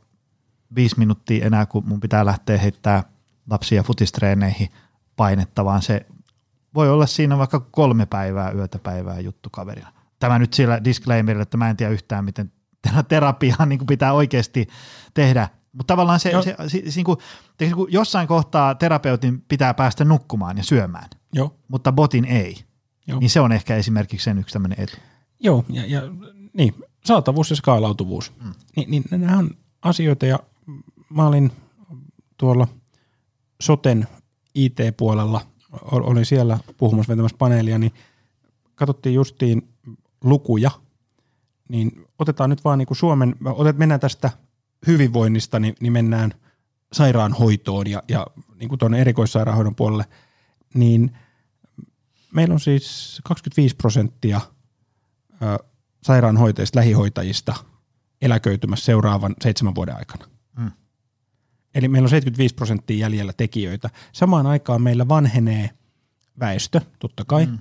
viisi 0.74 0.98
minuuttia 0.98 1.46
enää, 1.46 1.66
kun 1.66 1.88
mun 1.88 2.00
pitää 2.00 2.26
lähteä 2.26 2.58
heittää 2.58 3.02
lapsia 3.50 3.82
futistreeneihin 3.82 4.68
painetta, 5.16 5.64
vaan 5.64 5.82
se 5.82 6.06
voi 6.76 6.90
olla 6.90 7.06
siinä 7.06 7.38
vaikka 7.38 7.60
kolme 7.60 8.06
päivää, 8.06 8.50
yötä 8.50 8.78
päivää 8.78 9.20
juttu 9.20 9.50
kaverina. 9.50 9.92
Tämä 10.18 10.38
nyt 10.38 10.52
sillä 10.52 10.84
disclaimerilla, 10.84 11.42
että 11.42 11.56
mä 11.56 11.70
en 11.70 11.76
tiedä 11.76 11.92
yhtään, 11.92 12.24
miten 12.24 12.52
terapiaa 13.08 13.66
niin 13.66 13.86
pitää 13.86 14.12
oikeasti 14.12 14.68
tehdä. 15.14 15.48
Mutta 15.72 15.92
tavallaan 15.92 16.20
se, 16.20 16.32
se, 16.44 16.56
se, 16.66 16.68
se 16.68 16.96
niin 16.96 17.04
kuin, 17.04 17.18
niin 17.60 17.74
kuin 17.74 17.92
jossain 17.92 18.28
kohtaa 18.28 18.74
terapeutin 18.74 19.40
pitää 19.40 19.74
päästä 19.74 20.04
nukkumaan 20.04 20.56
ja 20.56 20.62
syömään, 20.62 21.08
Joo. 21.32 21.56
mutta 21.68 21.92
botin 21.92 22.24
ei. 22.24 22.56
Joo. 23.06 23.18
Niin 23.20 23.30
se 23.30 23.40
on 23.40 23.52
ehkä 23.52 23.76
esimerkiksi 23.76 24.24
sen 24.24 24.38
yksi 24.38 24.52
tämmöinen 24.52 24.80
etu. 24.80 24.96
Joo, 25.40 25.64
ja, 25.68 25.86
ja 25.86 26.02
niin, 26.52 26.74
saatavuus 27.04 27.50
ja 27.50 27.56
skaalautuvuus. 27.56 28.32
Mm. 28.44 28.54
Ni, 28.76 28.84
niin 28.88 29.04
nämä 29.10 29.38
on 29.38 29.50
asioita, 29.82 30.26
ja 30.26 30.38
mä 31.10 31.26
olin 31.26 31.52
tuolla 32.36 32.68
soten 33.60 34.08
IT-puolella, 34.54 35.40
olin 35.82 36.26
siellä 36.26 36.58
puhumassa 36.76 37.10
vetämässä 37.10 37.36
paneelia, 37.36 37.78
niin 37.78 37.92
katsottiin 38.74 39.14
justiin 39.14 39.68
lukuja, 40.24 40.70
niin 41.68 42.06
otetaan 42.18 42.50
nyt 42.50 42.64
vaan 42.64 42.78
niin 42.78 42.86
kuin 42.86 42.98
Suomen, 42.98 43.34
otet, 43.44 43.78
mennään 43.78 44.00
tästä 44.00 44.30
hyvinvoinnista, 44.86 45.60
niin, 45.60 45.74
niin 45.80 45.92
mennään 45.92 46.34
sairaanhoitoon 46.92 47.86
ja, 47.86 48.02
ja 48.08 48.26
niin 48.54 48.68
kuin 48.68 48.78
tuonne 48.78 49.00
erikoissairaanhoidon 49.00 49.74
puolelle, 49.74 50.04
niin 50.74 51.16
meillä 52.32 52.52
on 52.52 52.60
siis 52.60 53.20
25 53.24 53.76
prosenttia 53.76 54.40
ö, 55.42 55.64
sairaanhoitajista, 56.02 56.78
lähihoitajista 56.78 57.54
eläköitymässä 58.22 58.84
seuraavan 58.84 59.34
seitsemän 59.40 59.74
vuoden 59.74 59.96
aikana. 59.96 60.26
Hmm. 60.60 60.70
Eli 61.76 61.88
meillä 61.88 62.06
on 62.06 62.10
75 62.10 62.54
prosenttia 62.54 62.98
jäljellä 62.98 63.32
tekijöitä. 63.36 63.90
Samaan 64.12 64.46
aikaan 64.46 64.82
meillä 64.82 65.08
vanhenee 65.08 65.70
väestö, 66.40 66.80
totta 66.98 67.24
kai. 67.24 67.44
Hmm. 67.44 67.58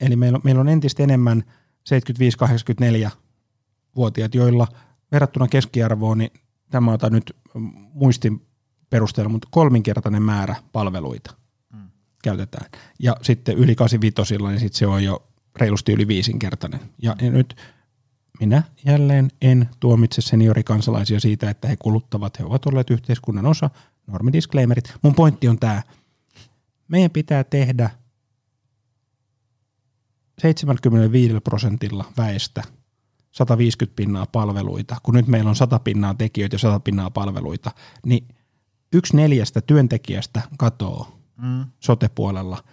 Eli 0.00 0.16
meillä 0.16 0.36
on, 0.36 0.42
meillä 0.44 0.60
on 0.60 0.68
entistä 0.68 1.02
enemmän 1.02 1.44
75-84-vuotiaat, 1.88 4.34
joilla 4.34 4.68
verrattuna 5.12 5.48
keskiarvoon, 5.48 6.18
niin 6.18 6.30
tämä 6.70 6.92
otan 6.92 7.12
nyt 7.12 7.36
muistin 7.92 8.46
perusteella, 8.90 9.28
mutta 9.28 9.48
kolminkertainen 9.50 10.22
määrä 10.22 10.54
palveluita 10.72 11.34
hmm. 11.72 11.90
käytetään. 12.22 12.70
Ja 12.98 13.16
sitten 13.22 13.58
yli 13.58 13.74
85 13.74 14.38
niin 14.38 14.60
sitten 14.60 14.78
se 14.78 14.86
on 14.86 15.04
jo 15.04 15.28
reilusti 15.56 15.92
yli 15.92 16.08
viisinkertainen. 16.08 16.80
Ja, 17.02 17.16
ja 17.22 17.30
nyt 17.30 17.56
minä 18.40 18.62
jälleen 18.86 19.30
en 19.42 19.68
tuomitse 19.80 20.20
seniorikansalaisia 20.22 21.20
siitä, 21.20 21.50
että 21.50 21.68
he 21.68 21.76
kuluttavat, 21.76 22.38
he 22.38 22.44
ovat 22.44 22.66
olleet 22.66 22.90
yhteiskunnan 22.90 23.46
osa, 23.46 23.70
normidisclaimerit. 24.06 24.94
Mun 25.02 25.14
pointti 25.14 25.48
on 25.48 25.58
tämä, 25.58 25.82
meidän 26.88 27.10
pitää 27.10 27.44
tehdä 27.44 27.90
75 30.38 31.40
prosentilla 31.44 32.04
väestä 32.16 32.62
150 33.30 33.96
pinnaa 33.96 34.26
palveluita, 34.26 34.96
kun 35.02 35.14
nyt 35.14 35.26
meillä 35.26 35.48
on 35.50 35.56
100 35.56 35.78
pinnaa 35.78 36.14
tekijöitä 36.14 36.54
ja 36.54 36.58
100 36.58 36.80
pinnaa 36.80 37.10
palveluita, 37.10 37.70
niin 38.06 38.28
yksi 38.92 39.16
neljästä 39.16 39.60
työntekijästä 39.60 40.42
katoo 40.58 41.18
mm. 41.36 41.64
sotepuolella 41.80 42.64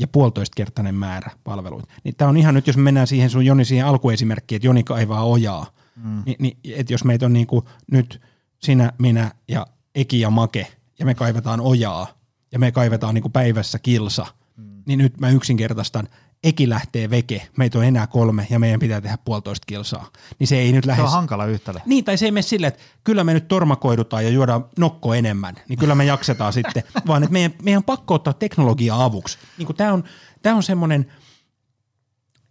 ja 0.00 0.08
puolitoistkertainen 0.08 0.94
määrä 0.94 1.30
palveluita. 1.44 1.92
Niin 2.04 2.14
tämä 2.16 2.28
on 2.28 2.36
ihan 2.36 2.54
nyt, 2.54 2.66
jos 2.66 2.76
me 2.76 2.82
mennään 2.82 3.06
siihen 3.06 3.30
sun 3.30 3.46
Joni 3.46 3.64
siihen 3.64 3.86
alkuesimerkkiin, 3.86 4.56
että 4.56 4.66
Joni 4.66 4.82
kaivaa 4.82 5.24
ojaa, 5.24 5.66
mm. 5.96 6.22
niin, 6.26 6.36
niin 6.38 6.58
että 6.76 6.92
jos 6.92 7.04
meitä 7.04 7.26
on 7.26 7.32
niin 7.32 7.46
kuin 7.46 7.64
nyt 7.92 8.20
sinä, 8.58 8.92
minä 8.98 9.30
ja 9.48 9.66
Eki 9.94 10.20
ja 10.20 10.30
Make, 10.30 10.66
ja 10.98 11.06
me 11.06 11.14
kaivetaan 11.14 11.60
ojaa, 11.60 12.06
ja 12.52 12.58
me 12.58 12.72
kaivetaan 12.72 13.14
niin 13.14 13.22
kuin 13.22 13.32
päivässä 13.32 13.78
kilsa, 13.78 14.26
mm. 14.56 14.82
niin 14.86 14.98
nyt 14.98 15.20
mä 15.20 15.30
yksinkertaistan, 15.30 16.08
Eki 16.44 16.68
lähtee 16.68 17.10
veke, 17.10 17.48
meitä 17.56 17.78
on 17.78 17.84
enää 17.84 18.06
kolme 18.06 18.46
ja 18.50 18.58
meidän 18.58 18.80
pitää 18.80 19.00
tehdä 19.00 19.18
puolitoista 19.24 19.64
kilsaa. 19.66 20.10
Niin 20.38 20.46
se 20.46 20.58
ei 20.58 20.72
nyt 20.72 20.86
lähde... 20.86 21.02
Se 21.02 21.06
on 21.06 21.12
hankala 21.12 21.46
yhtälö. 21.46 21.78
Niin, 21.86 22.04
tai 22.04 22.18
se 22.18 22.24
ei 22.24 22.30
mene 22.30 22.42
silleen, 22.42 22.68
että 22.68 22.82
kyllä 23.04 23.24
me 23.24 23.34
nyt 23.34 23.48
tormakoidutaan 23.48 24.24
ja 24.24 24.30
juodaan 24.30 24.64
nokko 24.78 25.14
enemmän, 25.14 25.56
niin 25.68 25.78
kyllä 25.78 25.94
me 25.94 26.04
jaksetaan 26.04 26.52
sitten, 26.52 26.82
vaan 27.06 27.22
että 27.22 27.32
meidän, 27.32 27.54
meidän 27.62 27.78
on 27.78 27.84
pakko 27.84 28.14
ottaa 28.14 28.32
teknologia 28.32 29.04
avuksi. 29.04 29.38
Niin 29.58 29.76
tämä 29.76 29.92
on, 29.92 30.04
tää 30.42 30.54
on 30.54 30.62
semmoinen, 30.62 31.12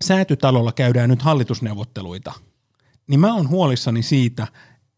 säätytalolla 0.03 0.71
käydään 0.71 1.09
nyt 1.09 1.21
hallitusneuvotteluita, 1.21 2.33
niin 3.07 3.19
mä 3.19 3.33
oon 3.33 3.49
huolissani 3.49 4.03
siitä, 4.03 4.47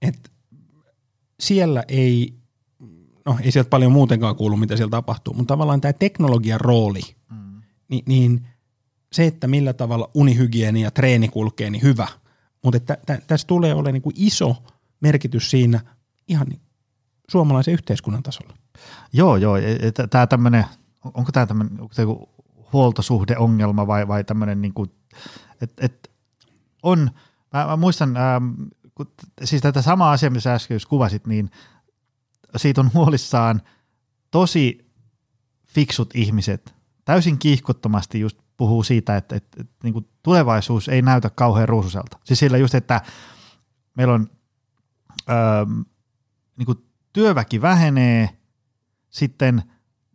että 0.01 0.29
siellä 1.39 1.83
ei, 1.87 2.33
no 3.25 3.37
ei 3.41 3.51
sieltä 3.51 3.69
paljon 3.69 3.91
muutenkaan 3.91 4.35
kuulu, 4.35 4.57
mitä 4.57 4.77
siellä 4.77 4.91
tapahtuu, 4.91 5.33
mutta 5.33 5.53
tavallaan 5.53 5.81
tämä 5.81 5.93
teknologian 5.93 6.61
rooli, 6.61 7.01
mm. 7.29 7.61
niin, 7.89 8.03
niin– 8.07 8.47
se, 9.11 9.25
että 9.27 9.47
millä 9.47 9.73
tavalla 9.73 10.11
unihygieni 10.13 10.81
ja 10.81 10.91
treeni 10.91 11.27
kulkee, 11.27 11.69
niin 11.69 11.83
hyvä. 11.83 12.07
Mutta 12.63 12.77
että 12.77 12.97
tä, 13.05 13.21
tässä 13.27 13.47
tulee 13.47 13.73
olemaan 13.73 13.93
niin 13.93 14.01
kuin 14.01 14.15
iso 14.17 14.63
merkitys 15.01 15.51
siinä 15.51 15.79
ihan 16.27 16.47
niin 16.47 16.61
suomalaisen 17.31 17.73
yhteiskunnan 17.73 18.23
tasolla. 18.23 18.53
Joo, 19.13 19.37
joo. 19.37 19.57
E, 19.57 19.71
e, 19.71 19.91
tämä 20.09 20.27
tämmöinen, 20.27 20.65
onko 21.03 21.31
tämä 21.31 21.45
tämmöinen 21.45 21.77
huoltosuhdeongelma 22.73 23.87
vai, 23.87 24.07
vai 24.07 24.23
tämmöinen, 24.23 24.61
niin 24.61 24.73
kuin, 24.73 24.91
et 25.77 26.11
on, 26.83 27.11
mä, 27.53 27.65
mä 27.65 27.75
muistan, 27.77 28.17
ähm, 28.17 28.53
kun, 28.95 29.11
siis 29.43 29.61
tätä 29.61 29.81
samaa 29.81 30.11
asiaa, 30.11 30.29
mitä 30.29 30.53
äsken 30.53 30.79
kuvasit, 30.89 31.27
niin 31.27 31.51
siitä 32.55 32.81
on 32.81 32.91
huolissaan 32.93 33.61
tosi 34.31 34.91
fiksut 35.67 36.09
ihmiset, 36.15 36.73
täysin 37.05 37.37
kiihkottomasti 37.37 38.19
just 38.19 38.40
puhuu 38.57 38.83
siitä, 38.83 39.17
että, 39.17 39.35
että, 39.35 39.61
että 39.61 39.73
niin 39.83 39.93
kuin 39.93 40.07
tulevaisuus 40.23 40.89
ei 40.89 41.01
näytä 41.01 41.29
kauhean 41.29 41.69
ruususelta. 41.69 42.19
Siis 42.23 42.39
sillä 42.39 42.57
just, 42.57 42.75
että 42.75 43.01
meillä 43.97 44.13
on 44.13 44.29
öö, 45.29 45.65
niin 46.57 46.65
kuin 46.65 46.85
työväki 47.13 47.61
vähenee, 47.61 48.29
sitten 49.09 49.63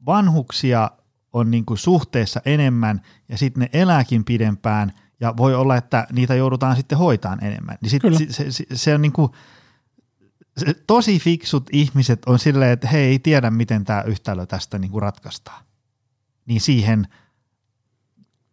vanhuksia 0.07 0.91
on 1.32 1.51
niin 1.51 1.64
kuin 1.64 1.78
suhteessa 1.78 2.41
enemmän 2.45 3.01
ja 3.28 3.39
sitten 3.39 3.61
ne 3.61 3.80
elääkin 3.80 4.24
pidempään 4.24 4.93
ja 5.20 5.37
voi 5.37 5.55
olla, 5.55 5.76
että 5.76 6.07
niitä 6.12 6.34
joudutaan 6.34 6.76
sitten 6.76 6.99
hoitaan 6.99 7.45
enemmän. 7.45 7.78
Niin 7.80 7.91
sit 7.91 8.03
se, 8.30 8.51
se, 8.51 8.64
se 8.74 8.95
on 8.95 9.03
niin 9.03 9.12
kuin, 9.12 9.32
se, 10.57 10.74
tosi 10.87 11.18
fiksut 11.18 11.70
ihmiset 11.72 12.24
on 12.26 12.39
silleen, 12.39 12.72
että 12.72 12.89
he 12.89 12.99
ei 12.99 13.18
tiedä, 13.18 13.51
miten 13.51 13.84
tämä 13.84 14.03
yhtälö 14.03 14.47
tästä 14.47 14.78
niin 14.78 14.91
kuin 14.91 15.03
ratkaistaan. 15.03 15.64
Niin 16.47 16.61
siihen– 16.61 17.07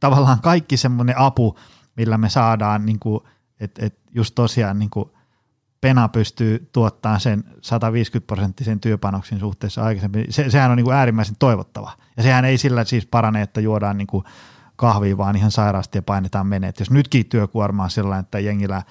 tavallaan 0.04 0.42
kaikki 0.42 0.78
semmoinen 0.78 1.18
apu, 1.18 1.58
millä 1.96 2.18
me 2.18 2.30
saadaan, 2.30 2.86
niin 2.86 3.00
että, 3.60 3.86
että 3.86 4.02
just 4.16 4.36
tosiaan 4.36 4.80
niin 4.80 4.90
kuin 4.90 5.10
Pena 5.82 6.10
pystyy 6.10 6.70
tuottamaan 6.72 7.20
sen 7.20 7.44
150 7.62 8.28
prosenttisen 8.28 8.80
työpanoksen 8.80 9.40
suhteessa 9.40 9.84
aikaisemmin, 9.84 10.26
se, 10.30 10.50
sehän 10.50 10.72
on 10.72 10.78
niin 10.78 10.84
kuin 10.86 10.96
äärimmäisen 10.96 11.36
toivottava. 11.40 11.92
Ja 12.18 12.24
sehän 12.24 12.46
ei 12.46 12.58
sillä 12.58 12.84
siis 12.84 13.06
parane, 13.06 13.42
että 13.42 13.62
juodaan 13.62 13.98
niin 13.98 14.08
kuin 14.08 14.24
kahvia, 14.76 15.18
vaan 15.18 15.36
ihan 15.36 15.52
sairaasti 15.52 15.98
ja 15.98 16.02
painetaan 16.02 16.48
meneet. 16.48 16.80
Jos 16.80 16.92
nytkin 16.92 17.26
työkuorma 17.26 17.84
on 17.84 17.90
sellainen, 17.90 18.24
että 18.24 18.40
jengillä 18.40 18.84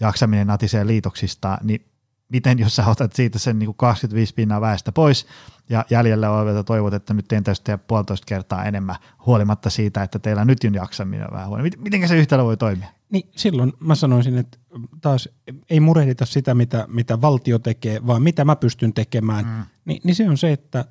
jaksaminen 0.00 0.46
natisee 0.46 0.86
liitoksista, 0.86 1.58
niin 1.62 1.89
miten 2.30 2.58
jos 2.58 2.76
sä 2.76 2.86
otat 2.86 3.12
siitä 3.12 3.38
sen 3.38 3.58
niin 3.58 3.66
kuin 3.66 3.76
25 3.76 4.34
pinnaa 4.34 4.60
väestä 4.60 4.92
pois 4.92 5.26
ja 5.68 5.84
jäljellä 5.90 6.30
olevilta 6.30 6.64
toivot, 6.64 6.94
että 6.94 7.14
nyt 7.14 7.28
teen 7.28 7.44
tästä 7.44 7.78
puolitoista 7.78 8.24
kertaa 8.26 8.64
enemmän 8.64 8.96
huolimatta 9.26 9.70
siitä, 9.70 10.02
että 10.02 10.18
teillä 10.18 10.44
nyt 10.44 10.58
on 10.66 10.74
jaksaminen 10.74 11.28
vähän 11.32 11.48
huono. 11.48 11.64
Miten 11.78 12.08
se 12.08 12.18
yhtälö 12.18 12.44
voi 12.44 12.56
toimia? 12.56 12.88
Niin 13.10 13.28
silloin 13.36 13.72
mä 13.80 13.94
sanoisin, 13.94 14.38
että 14.38 14.58
taas 15.00 15.28
ei 15.70 15.80
murehdita 15.80 16.26
sitä, 16.26 16.54
mitä, 16.54 16.84
mitä 16.88 17.20
valtio 17.20 17.58
tekee, 17.58 18.06
vaan 18.06 18.22
mitä 18.22 18.44
mä 18.44 18.56
pystyn 18.56 18.92
tekemään. 18.92 19.44
Mm. 19.44 19.64
Ni, 19.84 20.00
niin 20.04 20.14
se 20.14 20.28
on 20.28 20.38
se, 20.38 20.52
että 20.52 20.84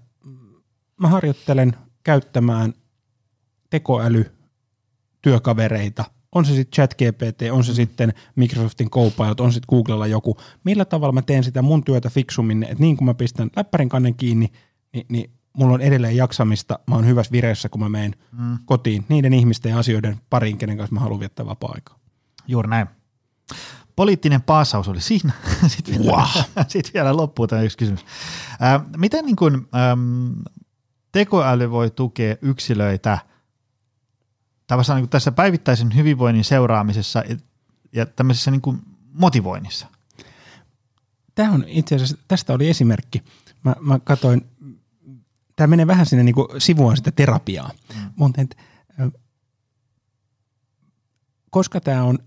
mä 0.97 1.07
harjoittelen 1.07 1.75
käyttämään 2.03 2.73
tekoäly 3.69 4.31
työkavereita– 5.21 6.05
on 6.35 6.45
se 6.45 6.53
sitten 6.53 6.75
ChatGPT, 6.75 7.41
on 7.51 7.63
se 7.63 7.71
mm. 7.71 7.75
sitten 7.75 8.13
Microsoftin 8.35 8.89
Copilot, 8.89 9.39
on 9.39 9.53
sitten 9.53 9.69
Googlella 9.69 10.07
joku, 10.07 10.37
millä 10.63 10.85
tavalla 10.85 11.11
mä 11.11 11.21
teen 11.21 11.43
sitä 11.43 11.61
mun 11.61 11.83
työtä 11.83 12.09
fiksummin, 12.09 12.63
että 12.63 12.79
niin 12.79 12.97
kuin 12.97 13.05
mä 13.05 13.13
pistän 13.13 13.49
läppärin 13.55 13.89
kannen 13.89 14.15
kiinni, 14.15 14.51
niin, 14.93 15.05
niin 15.09 15.31
mulla 15.53 15.73
on 15.73 15.81
edelleen 15.81 16.15
jaksamista, 16.15 16.79
mä 16.87 16.95
oon 16.95 17.05
hyvässä 17.05 17.31
vireessä, 17.31 17.69
kun 17.69 17.81
mä 17.81 17.89
menen 17.89 18.15
mm. 18.31 18.57
kotiin 18.65 19.05
niiden 19.09 19.33
ihmisten 19.33 19.69
ja 19.69 19.79
asioiden 19.79 20.17
pariin, 20.29 20.57
kenen 20.57 20.77
kanssa 20.77 20.93
mä 20.93 20.99
haluan 20.99 21.19
viettää 21.19 21.45
vapaa-aikaa. 21.45 21.99
Juuri 22.47 22.69
näin. 22.69 22.87
Poliittinen 23.95 24.41
paasaus 24.41 24.87
oli 24.87 25.01
siinä. 25.01 25.33
Sitten 25.67 25.99
vielä, 25.99 26.11
wow. 26.11 26.43
sitten 26.67 26.93
vielä 26.93 27.17
loppuu 27.17 27.47
tämä 27.47 27.61
yksi 27.61 27.77
kysymys. 27.77 28.05
Äh, 28.63 28.81
miten 28.97 29.25
niin 29.25 29.35
kun, 29.35 29.67
ähm, 29.75 30.41
tekoäly 31.11 31.71
voi 31.71 31.91
tukea 31.91 32.35
yksilöitä 32.41 33.17
tavallaan 34.69 35.01
niin 35.01 35.09
tässä 35.09 35.31
päivittäisen 35.31 35.95
hyvinvoinnin 35.95 36.43
seuraamisessa 36.43 37.23
ja, 37.29 37.37
ja 37.91 38.05
tämmöisessä 38.05 38.51
niin 38.51 38.61
kuin 38.61 38.79
motivoinnissa? 39.13 39.87
Tämä 41.35 41.51
on 41.51 41.63
itse 41.67 41.95
asiassa, 41.95 42.17
tästä 42.27 42.53
oli 42.53 42.69
esimerkki. 42.69 43.23
Mä, 43.63 43.75
mä 43.79 43.99
katsoin, 43.99 44.41
tämä 45.55 45.67
menee 45.67 45.87
vähän 45.87 46.05
sinne 46.05 46.23
niin 46.23 46.35
kuin 46.35 46.47
sivuaan 46.57 46.97
sitä 46.97 47.11
terapiaa, 47.11 47.71
mm. 47.95 48.11
mutta 48.15 48.41
et, 48.41 48.57
koska 51.49 51.79
tämä 51.81 52.03
on 52.03 52.19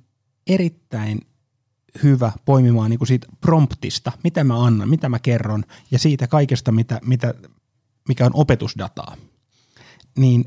erittäin 0.47 1.21
hyvä 2.03 2.33
poimimaan 2.45 2.91
niin 2.91 2.99
kuin 2.99 3.09
siitä 3.09 3.27
promptista, 3.41 4.13
mitä 4.25 4.45
mä 4.45 4.65
annan, 4.65 4.89
mitä 4.89 5.09
mä 5.09 5.19
kerron 5.19 5.65
ja 5.91 5.99
siitä 5.99 6.27
kaikesta, 6.27 6.73
mitä, 6.73 7.01
mitä, 7.05 7.35
mikä 8.09 8.27
on 8.27 8.33
opetusdataa, 8.35 9.17
niin 10.19 10.45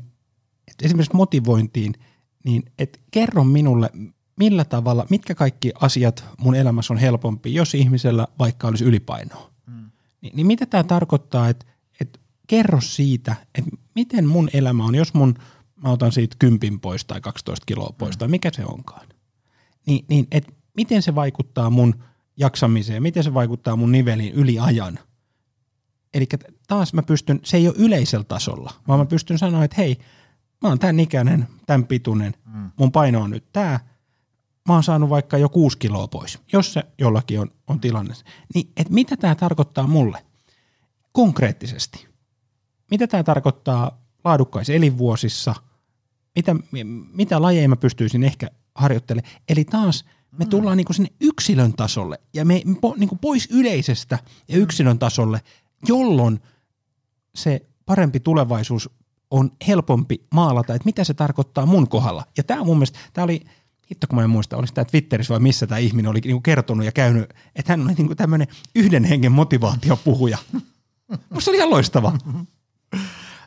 esimerkiksi 0.82 1.16
motivointiin, 1.16 1.94
niin 2.44 2.62
et 2.78 3.00
kerro 3.10 3.44
minulle, 3.44 3.90
millä 4.36 4.64
tavalla, 4.64 5.06
mitkä 5.10 5.34
kaikki 5.34 5.72
asiat 5.80 6.24
mun 6.38 6.54
elämässä 6.54 6.94
on 6.94 6.98
helpompi, 6.98 7.54
jos 7.54 7.74
ihmisellä 7.74 8.28
vaikka 8.38 8.68
olisi 8.68 8.84
ylipainoa. 8.84 9.50
Hmm. 9.70 9.90
Niin, 10.20 10.36
niin 10.36 10.46
mitä 10.46 10.66
tämä 10.66 10.84
tarkoittaa, 10.84 11.48
että 11.48 11.66
et 12.00 12.20
kerro 12.46 12.80
siitä, 12.80 13.36
että 13.58 13.70
miten 13.94 14.26
mun 14.26 14.48
elämä 14.52 14.84
on, 14.84 14.94
jos 14.94 15.14
mun, 15.14 15.34
mä 15.82 15.90
otan 15.90 16.12
siitä 16.12 16.36
kympin 16.38 16.80
pois 16.80 17.04
tai 17.04 17.20
12 17.20 17.66
kiloa 17.66 17.94
pois 17.98 18.14
hmm. 18.14 18.18
tai 18.18 18.28
mikä 18.28 18.50
se 18.52 18.64
onkaan. 18.64 19.06
Niin, 19.86 20.04
niin 20.08 20.26
että 20.30 20.52
miten 20.76 21.02
se 21.02 21.14
vaikuttaa 21.14 21.70
mun 21.70 21.94
jaksamiseen, 22.36 23.02
miten 23.02 23.24
se 23.24 23.34
vaikuttaa 23.34 23.76
mun 23.76 23.92
niveliin 23.92 24.32
yli 24.32 24.58
ajan. 24.58 24.98
Eli 26.14 26.26
taas 26.68 26.92
mä 26.92 27.02
pystyn, 27.02 27.40
se 27.44 27.56
ei 27.56 27.68
ole 27.68 27.74
yleisellä 27.78 28.24
tasolla, 28.24 28.72
vaan 28.88 29.00
mä 29.00 29.06
pystyn 29.06 29.38
sanoa, 29.38 29.64
että 29.64 29.76
hei, 29.78 29.98
mä 30.62 30.68
oon 30.68 30.78
tämän 30.78 31.00
ikäinen, 31.00 31.48
tämän 31.66 31.86
pituinen, 31.86 32.34
mm. 32.44 32.70
mun 32.76 32.92
paino 32.92 33.20
on 33.20 33.30
nyt 33.30 33.52
tämä, 33.52 33.80
mä 34.68 34.74
oon 34.74 34.82
saanut 34.82 35.10
vaikka 35.10 35.38
jo 35.38 35.48
kuusi 35.48 35.78
kiloa 35.78 36.08
pois, 36.08 36.38
jos 36.52 36.72
se 36.72 36.82
jollakin 36.98 37.40
on, 37.40 37.50
on 37.66 37.80
tilanne. 37.80 38.14
Niin, 38.54 38.72
että 38.76 38.92
mitä 38.92 39.16
tämä 39.16 39.34
tarkoittaa 39.34 39.86
mulle 39.86 40.18
konkreettisesti? 41.12 42.06
Mitä 42.90 43.06
tämä 43.06 43.22
tarkoittaa 43.22 44.02
laadukkaissa 44.24 44.72
elinvuosissa? 44.72 45.54
Mitä, 46.36 46.56
mitä 47.12 47.42
lajeja 47.42 47.68
mä 47.68 47.76
pystyisin 47.76 48.24
ehkä 48.24 48.50
harjoittelemaan? 48.74 49.32
Eli 49.48 49.64
taas– 49.64 50.04
me 50.38 50.44
mm. 50.44 50.50
tullaan 50.50 50.76
niin 50.76 50.84
kuin 50.84 50.96
sinne 50.96 51.12
yksilön 51.20 51.72
tasolle 51.72 52.20
ja 52.34 52.44
me 52.44 52.62
niin 52.96 53.08
kuin 53.08 53.18
pois 53.18 53.48
yleisestä 53.50 54.18
ja 54.48 54.56
yksilön 54.58 54.98
tasolle, 54.98 55.40
jolloin 55.88 56.40
se 57.34 57.60
parempi 57.86 58.20
tulevaisuus 58.20 58.90
on 59.30 59.50
helpompi 59.68 60.26
maalata, 60.34 60.74
että 60.74 60.86
mitä 60.86 61.04
se 61.04 61.14
tarkoittaa 61.14 61.66
mun 61.66 61.88
kohdalla. 61.88 62.24
Ja 62.36 62.44
tämä 62.44 62.64
mun 62.64 62.76
mielestä, 62.76 62.98
tämä 63.12 63.24
oli, 63.24 63.40
hitto 63.90 64.06
kun 64.06 64.16
mä 64.16 64.24
en 64.24 64.30
muista, 64.30 64.56
olisi 64.56 64.74
tämä 64.74 64.84
Twitterissä 64.84 65.32
vai 65.32 65.40
missä 65.40 65.66
tämä 65.66 65.78
ihminen 65.78 66.10
oli 66.10 66.20
niin 66.24 66.42
kertonut 66.42 66.86
ja 66.86 66.92
käynyt, 66.92 67.34
että 67.54 67.72
hän 67.72 67.80
on 67.80 67.94
niin 67.98 68.16
tämmöinen 68.16 68.48
yhden 68.74 69.04
hengen 69.04 69.32
motivaatiopuhuja. 69.32 70.38
Musta 71.08 71.44
se 71.44 71.50
oli 71.50 71.56
ihan 71.56 71.70
loistava. 71.70 72.12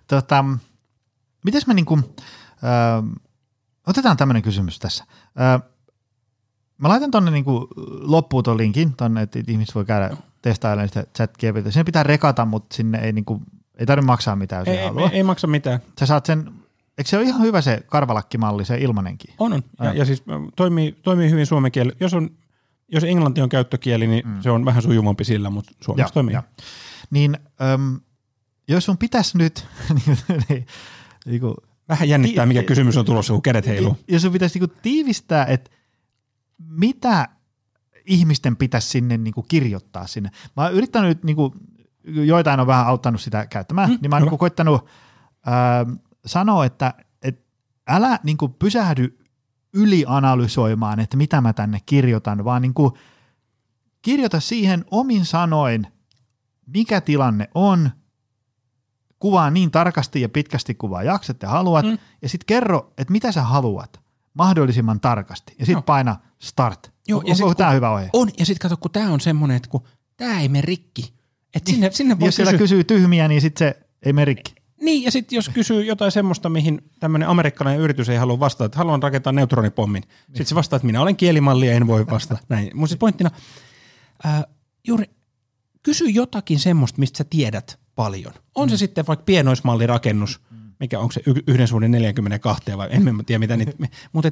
tota, 0.08 0.46
mites 1.46 1.68
me 1.68 1.74
niin 1.74 1.86
kuin, 1.86 2.04
äh, 2.64 3.20
otetaan 3.88 4.18
tämmöinen 4.18 4.42
kysymys 4.44 4.80
tässä. 4.80 5.06
Äh, 5.42 5.70
Mä 6.80 6.90
laitan 6.90 7.12
tonne 7.12 7.32
niinku 7.32 7.68
loppuun 8.02 8.44
ton 8.44 8.58
linkin, 8.58 8.96
tonne, 8.96 9.22
että 9.22 9.40
ihmiset 9.48 9.76
voi 9.76 9.86
käydä 9.86 10.18
testailemaan 10.42 10.88
sitä 10.88 11.06
chat. 11.18 11.32
Sinne 11.70 11.84
pitää 11.84 12.04
rekata, 12.04 12.46
mutta 12.46 12.76
sinne 12.76 12.98
ei, 12.98 13.14
niinku, 13.14 13.42
ei 13.80 13.86
tarvitse 13.86 14.06
maksaa 14.06 14.36
mitään, 14.36 14.60
jos 14.62 14.68
ei, 14.68 14.78
ei, 14.78 14.88
ei, 14.88 15.10
ei, 15.12 15.24
maksa 15.24 15.48
mitään. 15.48 15.80
Sä 16.00 16.06
saat 16.06 16.26
sen, 16.26 16.52
eikö 16.98 17.10
se 17.10 17.18
ole 17.18 17.26
ihan 17.26 17.42
hyvä 17.42 17.62
se 17.62 17.84
karvalakkimalli, 17.88 18.66
se 18.66 18.78
ilmanenkin? 18.78 19.34
On, 19.40 19.54
on. 19.54 19.64
Ja, 19.80 19.94
ja 19.94 20.06
siis 20.06 20.24
toimii, 20.56 21.00
toimii 21.04 21.30
hyvin 21.30 21.46
suomen 21.46 21.72
kieli. 21.72 21.92
Jos, 22.00 22.14
on, 22.14 22.30
jos 22.88 23.04
englanti 23.04 23.42
on 23.42 23.50
käyttökieli, 23.50 24.08
niin 24.08 24.28
mm. 24.28 24.42
se 24.42 24.52
on 24.52 24.66
vähän 24.66 24.82
sujuvampi 24.82 25.24
sillä, 25.24 25.50
mutta 25.50 25.72
suomeksi 25.82 26.10
ja, 26.10 26.14
toimii. 26.14 26.34
Ja. 26.34 26.44
Niin, 27.10 27.38
äm, 27.74 28.00
jos 28.68 28.86
sun 28.86 28.98
pitäisi 28.98 29.38
nyt 29.38 29.68
niin, 30.06 30.18
niin, 30.50 30.66
niin, 31.26 31.42
Vähän 31.90 32.10
jännittää, 32.10 32.46
mikä 32.46 32.64
kysymys 32.64 32.98
on 32.98 33.06
tulossa, 33.06 33.34
kun 33.34 33.42
kädet 33.42 33.68
heiluu. 33.68 33.98
Jos 34.08 34.22
sun 34.22 34.32
pitäisi 34.32 34.60
niin 34.60 34.72
tiivistää, 34.82 35.46
että 35.46 35.72
mitä 36.58 37.28
ihmisten 38.06 38.56
pitäisi 38.56 38.90
sinne 38.90 39.18
niin 39.18 39.34
kuin 39.34 39.46
kirjoittaa 39.48 40.08
sinne. 40.08 40.30
Mä 40.58 40.64
oon 40.64 40.74
yrittänyt, 40.74 41.24
niin 41.24 41.36
kuin, 41.36 41.54
joitain 42.14 42.60
on 42.60 42.68
vähän 42.68 42.88
auttanut 42.88 43.22
sitä 43.22 43.45
käyttämään, 43.45 43.89
mm, 43.89 43.97
niin 44.01 44.10
mä 44.10 44.16
oon 44.16 44.28
niin 44.28 44.38
koittanut 44.38 44.86
äh, 45.47 45.97
sanoa, 46.26 46.66
että 46.66 46.93
et 47.22 47.45
älä 47.88 48.20
niin 48.24 48.38
kuin 48.38 48.53
pysähdy 48.53 49.20
ylianalysoimaan, 49.74 50.99
että 50.99 51.18
mitä 51.18 51.41
mä 51.41 51.53
tänne 51.53 51.80
kirjoitan, 51.86 52.45
vaan 52.45 52.62
niin 52.62 52.74
kuin, 52.74 52.93
kirjoita 54.01 54.39
siihen 54.39 54.86
omin 54.91 55.26
sanoin, 55.26 55.88
mikä 56.66 57.01
tilanne 57.01 57.49
on, 57.55 57.91
kuvaa 59.20 59.49
niin 59.49 59.72
tarkasti 59.72 60.22
ja 60.22 60.30
pitkästi 60.30 60.76
kuin 60.76 60.91
vaan 60.91 61.05
jaksat 61.05 61.41
ja 61.41 61.49
haluat, 61.49 61.86
mm. 61.86 61.97
ja 62.22 62.30
sitten 62.30 62.45
kerro, 62.45 62.93
että 62.97 63.12
mitä 63.12 63.32
sä 63.32 63.43
haluat 63.43 64.01
mahdollisimman 64.34 64.99
tarkasti, 64.99 65.55
ja 65.60 65.66
sitten 65.66 65.76
no. 65.76 65.82
paina– 65.82 66.16
start. 66.39 66.91
Joo, 67.07 67.24
ja 67.26 67.36
Onko 67.41 67.55
tämä 67.55 67.72
hyvä 67.72 67.89
ohje? 67.89 68.10
On, 68.14 68.30
ja 68.39 68.45
sitten 68.45 68.70
kato, 68.70 68.82
kun 68.82 68.91
tämä 68.91 69.12
on 69.12 69.20
semmoinen, 69.20 69.57
että 69.57 69.70
kun 69.70 69.84
tämä 70.18 70.39
ei 70.39 70.49
mene 70.49 70.62
rikki. 70.62 71.18
Et 71.56 71.68
sinne, 71.68 71.88
niin. 71.88 71.95
sinne 71.95 72.20
voi 72.20 72.28
jos 72.28 72.36
siellä 72.36 72.58
kysyy 72.58 72.84
tyhmiä, 72.84 73.28
niin 73.28 73.41
sitten 73.41 73.68
se 73.68 73.88
ei 74.06 74.14
mene 74.14 74.26
rikki. 74.26 74.54
Niin, 74.82 75.04
ja 75.04 75.12
sitten 75.12 75.36
jos 75.36 75.50
kysyy 75.50 75.84
jotain 75.84 76.12
semmoista, 76.12 76.50
mihin 76.50 76.82
tämmöinen 77.00 77.30
amerikkalainen 77.30 77.82
yritys 77.82 78.10
ei 78.10 78.18
halua 78.18 78.39
vastata, 78.39 78.66
että 78.66 78.78
haluan 78.78 79.04
rakentaa 79.04 79.34
neutronipommin. 79.34 80.02
Niin. 80.02 80.26
Sitten 80.28 80.45
se 80.45 80.56
vastaa, 80.56 80.78
että 80.78 80.86
minä 80.86 81.02
olen 81.02 81.16
kielimalli 81.16 81.68
ja 81.68 81.74
en 81.74 81.88
voi 81.88 82.06
vastata. 82.08 82.41
Näin. 82.50 82.72
Mun 82.74 82.88
siis 82.88 82.97
pointtina, 82.97 83.32
ää, 84.24 84.43
juuri 84.88 85.06
kysy 85.84 86.06
jotakin 86.06 86.60
semmoista, 86.60 87.00
mistä 87.00 87.18
sä 87.18 87.24
tiedät 87.30 87.80
paljon. 87.95 88.34
On 88.56 88.68
mm. 88.68 88.70
se 88.70 88.78
sitten 88.78 89.08
vaikka 89.08 89.24
pienoismallirakennus, 89.24 90.41
mikä 90.80 91.00
onko 91.00 91.12
se 91.12 91.22
yhden 91.47 91.68
suhde 91.68 91.88
42 91.88 92.78
vai 92.78 92.88
en 92.91 93.24
tiedä 93.26 93.39
mitä 93.39 93.58
niitä, 93.58 93.72
mutta 94.14 94.32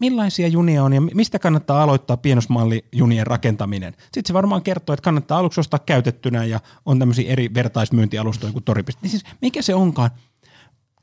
millaisia 0.00 0.48
junia 0.48 0.84
on 0.84 0.92
ja 0.92 1.00
mistä 1.00 1.38
kannattaa 1.38 1.82
aloittaa 1.82 2.16
pienosmallijunien 2.16 3.26
rakentaminen. 3.26 3.94
Sitten 4.02 4.26
se 4.26 4.34
varmaan 4.34 4.62
kertoo, 4.62 4.94
että 4.94 5.04
kannattaa 5.04 5.38
aluksi 5.38 5.60
ostaa 5.60 5.78
käytettynä 5.78 6.44
ja 6.44 6.60
on 6.86 6.98
tämmöisiä 6.98 7.32
eri 7.32 7.54
vertaismyyntialustoja 7.54 8.52
kuin 8.52 8.64
Toripiste. 8.64 9.00
Niin 9.02 9.10
siis 9.10 9.24
mikä 9.40 9.62
se 9.62 9.74
onkaan? 9.74 10.10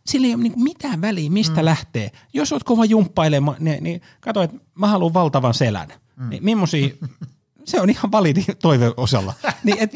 Sillä 0.05 0.27
ei 0.27 0.33
ole 0.33 0.43
niin 0.43 0.63
mitään 0.63 1.01
väliä, 1.01 1.29
mistä 1.29 1.61
mm. 1.61 1.65
lähtee. 1.65 2.11
Jos 2.33 2.51
oot 2.51 2.63
kova 2.63 2.85
jumppailemaan, 2.85 3.57
niin, 3.59 3.83
niin 3.83 4.01
kato, 4.19 4.41
että 4.41 4.57
mä 4.75 4.87
haluan 4.87 5.13
valtavan 5.13 5.53
selän. 5.53 5.89
Mm. 6.15 6.29
Niin 6.29 6.43
millaisia, 6.43 6.89
se 7.65 7.81
on 7.81 7.89
ihan 7.89 8.11
validi 8.11 8.43
toive 8.61 8.93
osalla. 8.97 9.33
niin 9.63 9.77
et, 9.79 9.91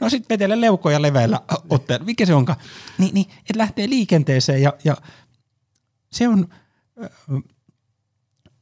no 0.00 0.10
sit 0.10 0.28
vetele 0.28 0.60
leukoja 0.60 1.02
leveillä 1.02 1.40
otteella, 1.70 2.06
mikä 2.06 2.26
se 2.26 2.34
onkaan. 2.34 2.58
Niin, 2.98 3.14
niin 3.14 3.26
että 3.30 3.58
lähtee 3.58 3.88
liikenteeseen 3.88 4.62
ja, 4.62 4.72
ja 4.84 4.96
se 6.12 6.28
on, 6.28 6.48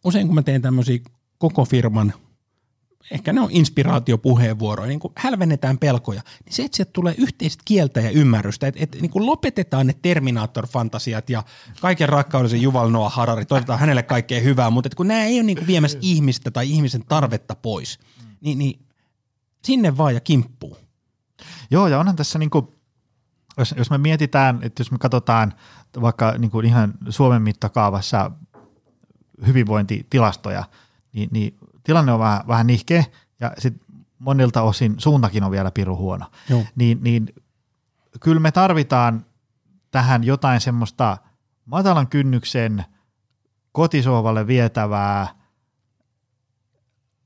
usein 0.04 0.26
kun 0.26 0.34
mä 0.34 0.42
teen 0.42 0.62
tämmöisiä 0.62 0.98
koko 1.38 1.64
firman, 1.64 2.12
ehkä 3.10 3.32
ne 3.32 3.40
on 3.40 3.50
inspiraatiopuheenvuoroja, 3.50 4.88
niin 4.88 5.00
kun 5.00 5.12
hälvennetään 5.16 5.78
pelkoja, 5.78 6.22
niin 6.44 6.52
se, 6.52 6.62
että 6.62 6.76
sieltä 6.76 6.92
tulee 6.92 7.14
yhteistä 7.18 7.62
kieltä 7.64 8.00
ja 8.00 8.10
ymmärrystä, 8.10 8.66
että, 8.66 8.80
että 8.82 8.98
niin 8.98 9.10
kun 9.10 9.26
lopetetaan 9.26 9.86
ne 9.86 9.94
Terminator-fantasiat 10.02 11.30
ja 11.30 11.42
kaiken 11.80 12.08
rakkaudellisen 12.08 12.62
Juval 12.62 12.90
Noah 12.90 13.12
Harari, 13.12 13.44
toivotaan 13.44 13.78
hänelle 13.78 14.02
kaikkea 14.02 14.40
hyvää, 14.40 14.70
mutta 14.70 14.88
että 14.88 14.96
kun 14.96 15.08
nämä 15.08 15.24
ei 15.24 15.36
ole 15.36 15.42
niin 15.42 15.66
viemässä 15.66 15.98
ihmistä 16.00 16.50
tai 16.50 16.70
ihmisen 16.70 17.04
tarvetta 17.08 17.54
pois, 17.54 17.98
niin, 18.40 18.58
niin 18.58 18.86
sinne 19.64 19.96
vaan 19.96 20.14
ja 20.14 20.20
kimppuu. 20.20 20.78
Joo, 21.70 21.88
ja 21.88 22.00
onhan 22.00 22.16
tässä 22.16 22.38
niin 22.38 22.50
kuin, 22.50 22.66
jos, 23.58 23.74
jos 23.78 23.90
me 23.90 23.98
mietitään, 23.98 24.58
että 24.62 24.80
jos 24.80 24.90
me 24.90 24.98
katsotaan 24.98 25.54
vaikka 26.00 26.34
niin 26.38 26.50
kuin 26.50 26.66
ihan 26.66 26.94
Suomen 27.08 27.42
mittakaavassa 27.42 28.30
hyvinvointitilastoja, 29.46 30.64
niin, 31.12 31.28
niin 31.32 31.58
tilanne 31.82 32.12
on 32.12 32.18
vähän, 32.18 32.40
vähän 32.48 32.66
nihkeä 32.66 33.04
ja 33.40 33.52
sitten 33.58 33.86
monilta 34.18 34.62
osin 34.62 34.94
suuntakin 34.98 35.44
on 35.44 35.50
vielä 35.50 35.70
piru 35.70 35.96
huono. 35.96 36.26
Joo. 36.48 36.64
Niin, 36.74 36.98
niin 37.02 37.34
kyllä 38.20 38.40
me 38.40 38.52
tarvitaan 38.52 39.26
tähän 39.90 40.24
jotain 40.24 40.60
semmoista 40.60 41.16
matalan 41.64 42.08
kynnyksen 42.08 42.84
kotisohvalle 43.72 44.46
vietävää 44.46 45.26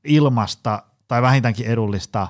ilmasta 0.03 0.83
tai 1.07 1.21
vähintäänkin 1.21 1.65
edullista 1.65 2.27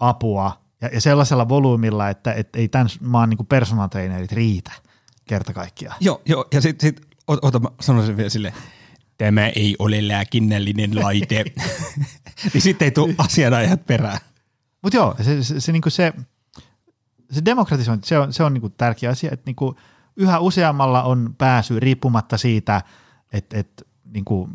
apua 0.00 0.52
ja, 0.80 0.88
ja 0.92 1.00
sellaisella 1.00 1.48
volyymilla, 1.48 2.08
että 2.08 2.32
et 2.32 2.56
ei 2.56 2.68
tämän 2.68 2.88
maan 3.00 3.30
niin 3.30 3.46
personal 3.46 3.88
trainerit 3.88 4.32
riitä 4.32 4.72
kerta 5.24 5.52
kaikkiaan. 5.52 5.96
Joo, 6.00 6.22
joo 6.24 6.44
ja 6.52 6.60
sitten 6.60 6.88
sit, 6.88 7.06
ota, 7.26 7.58
mä 7.58 7.68
sanoisin 7.80 8.16
vielä 8.16 8.30
silleen, 8.30 8.54
tämä 9.18 9.48
ei 9.48 9.76
ole 9.78 10.08
lääkinnällinen 10.08 11.00
laite, 11.00 11.44
niin 12.52 12.62
sitten 12.62 12.86
ei 12.86 12.90
tule 12.90 13.14
asianajat 13.18 13.86
perään. 13.86 14.18
Mutta 14.82 14.96
joo, 14.96 15.14
se, 15.22 15.42
se, 15.42 15.60
se, 15.60 15.72
niinku 15.72 15.90
se, 15.90 16.12
se 17.30 17.44
demokratisointi, 17.44 18.08
se 18.08 18.18
on, 18.18 18.32
se 18.32 18.44
on 18.44 18.54
niinku 18.54 18.68
tärkeä 18.68 19.10
asia, 19.10 19.30
että 19.32 19.42
niinku 19.46 19.76
yhä 20.16 20.38
useammalla 20.38 21.02
on 21.02 21.34
pääsy 21.38 21.80
riippumatta 21.80 22.38
siitä, 22.38 22.82
että 23.32 23.58
et, 23.58 23.86
niin 24.04 24.24
kuin 24.24 24.50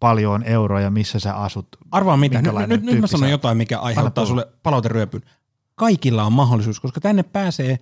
paljon 0.00 0.42
euroja, 0.42 0.90
missä 0.90 1.18
sä 1.18 1.34
asut. 1.34 1.68
Arvaa 1.90 2.16
mitä, 2.16 2.42
nyt, 2.42 2.54
nyt, 2.68 2.82
nyt 2.82 3.00
mä 3.00 3.06
sanon 3.06 3.30
jotain, 3.30 3.56
mikä 3.56 3.78
aiheuttaa 3.78 4.26
sulle 4.26 4.48
palauteryöpyn. 4.62 5.22
Kaikilla 5.74 6.24
on 6.24 6.32
mahdollisuus, 6.32 6.80
koska 6.80 7.00
tänne 7.00 7.22
pääsee, 7.22 7.78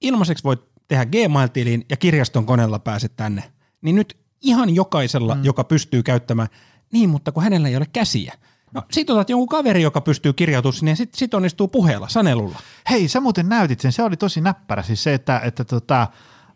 ilmaiseksi 0.00 0.44
voit 0.44 0.60
tehdä 0.88 1.06
Gmail-tilin 1.06 1.86
ja 1.88 1.96
kirjaston 1.96 2.46
koneella 2.46 2.78
pääset 2.78 3.16
tänne. 3.16 3.52
Niin 3.82 3.96
nyt 3.96 4.19
ihan 4.40 4.74
jokaisella, 4.74 5.34
mm. 5.34 5.44
joka 5.44 5.64
pystyy 5.64 6.02
käyttämään, 6.02 6.48
niin 6.92 7.10
mutta 7.10 7.32
kun 7.32 7.42
hänellä 7.42 7.68
ei 7.68 7.76
ole 7.76 7.86
käsiä. 7.92 8.34
No 8.74 8.82
sit 8.90 9.10
otat 9.10 9.30
jonkun 9.30 9.48
kaveri, 9.48 9.82
joka 9.82 10.00
pystyy 10.00 10.32
kirjautumaan 10.32 10.74
sinne 10.76 10.92
ja 10.92 10.96
sit, 10.96 11.14
sit 11.14 11.34
onnistuu 11.34 11.68
puheella, 11.68 12.08
sanelulla. 12.08 12.58
Hei, 12.90 13.08
sä 13.08 13.20
muuten 13.20 13.48
näytit 13.48 13.80
sen, 13.80 13.92
se 13.92 14.02
oli 14.02 14.16
tosi 14.16 14.40
näppärä, 14.40 14.82
siis 14.82 15.02
se, 15.02 15.14
että, 15.14 15.40
että 15.44 15.64
tota, 15.64 16.06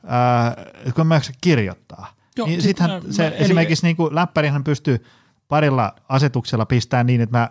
ää, 0.07 0.57
kun 0.95 1.07
mä 1.07 1.21
kirjoittaa. 1.41 2.15
Joo, 2.37 2.47
niin 2.47 2.63
sit 2.63 2.69
sittenhän 2.69 3.03
mä- 3.07 3.13
se 3.13 3.23
mä- 3.23 3.29
eli- 3.29 3.37
esimerkiksi 3.45 3.87
niin 3.87 3.97
kuin 3.97 4.15
läppärihän 4.15 4.65
pystyy 4.65 5.05
parilla 5.49 5.95
asetuksella 6.09 6.67
pistämään 6.67 7.07
niin, 7.07 7.21
että 7.21 7.39
mä 7.39 7.49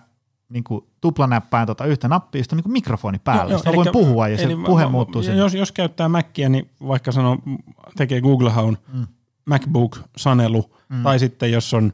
niin 0.49 0.63
kuin 0.63 0.85
tuplanäppään 1.01 1.67
tota 1.67 1.85
yhtä 1.85 2.07
nappia, 2.07 2.39
josta 2.39 2.55
niin 2.55 2.63
kuin 2.63 2.73
mikrofoni 2.73 3.19
päällä. 3.19 3.51
Joo, 3.51 3.61
joo, 3.65 3.75
voin 3.75 3.89
puhua 3.91 4.27
ja 4.27 4.37
se 4.37 4.43
eli 4.43 4.55
puhe 4.55 4.83
mä- 4.83 4.89
muuttuu 4.91 5.21
mä- 5.21 5.25
sinne. 5.25 5.37
Jos, 5.39 5.53
jos 5.53 5.71
käyttää 5.71 6.09
Macia, 6.09 6.49
niin 6.49 6.69
vaikka 6.87 7.11
sanoo, 7.11 7.37
tekee 7.97 8.21
Google-haun 8.21 8.77
mm. 8.93 9.07
MacBook-sanelu, 9.45 10.75
mm. 10.89 11.03
tai 11.03 11.19
sitten 11.19 11.51
jos 11.51 11.73
on 11.73 11.93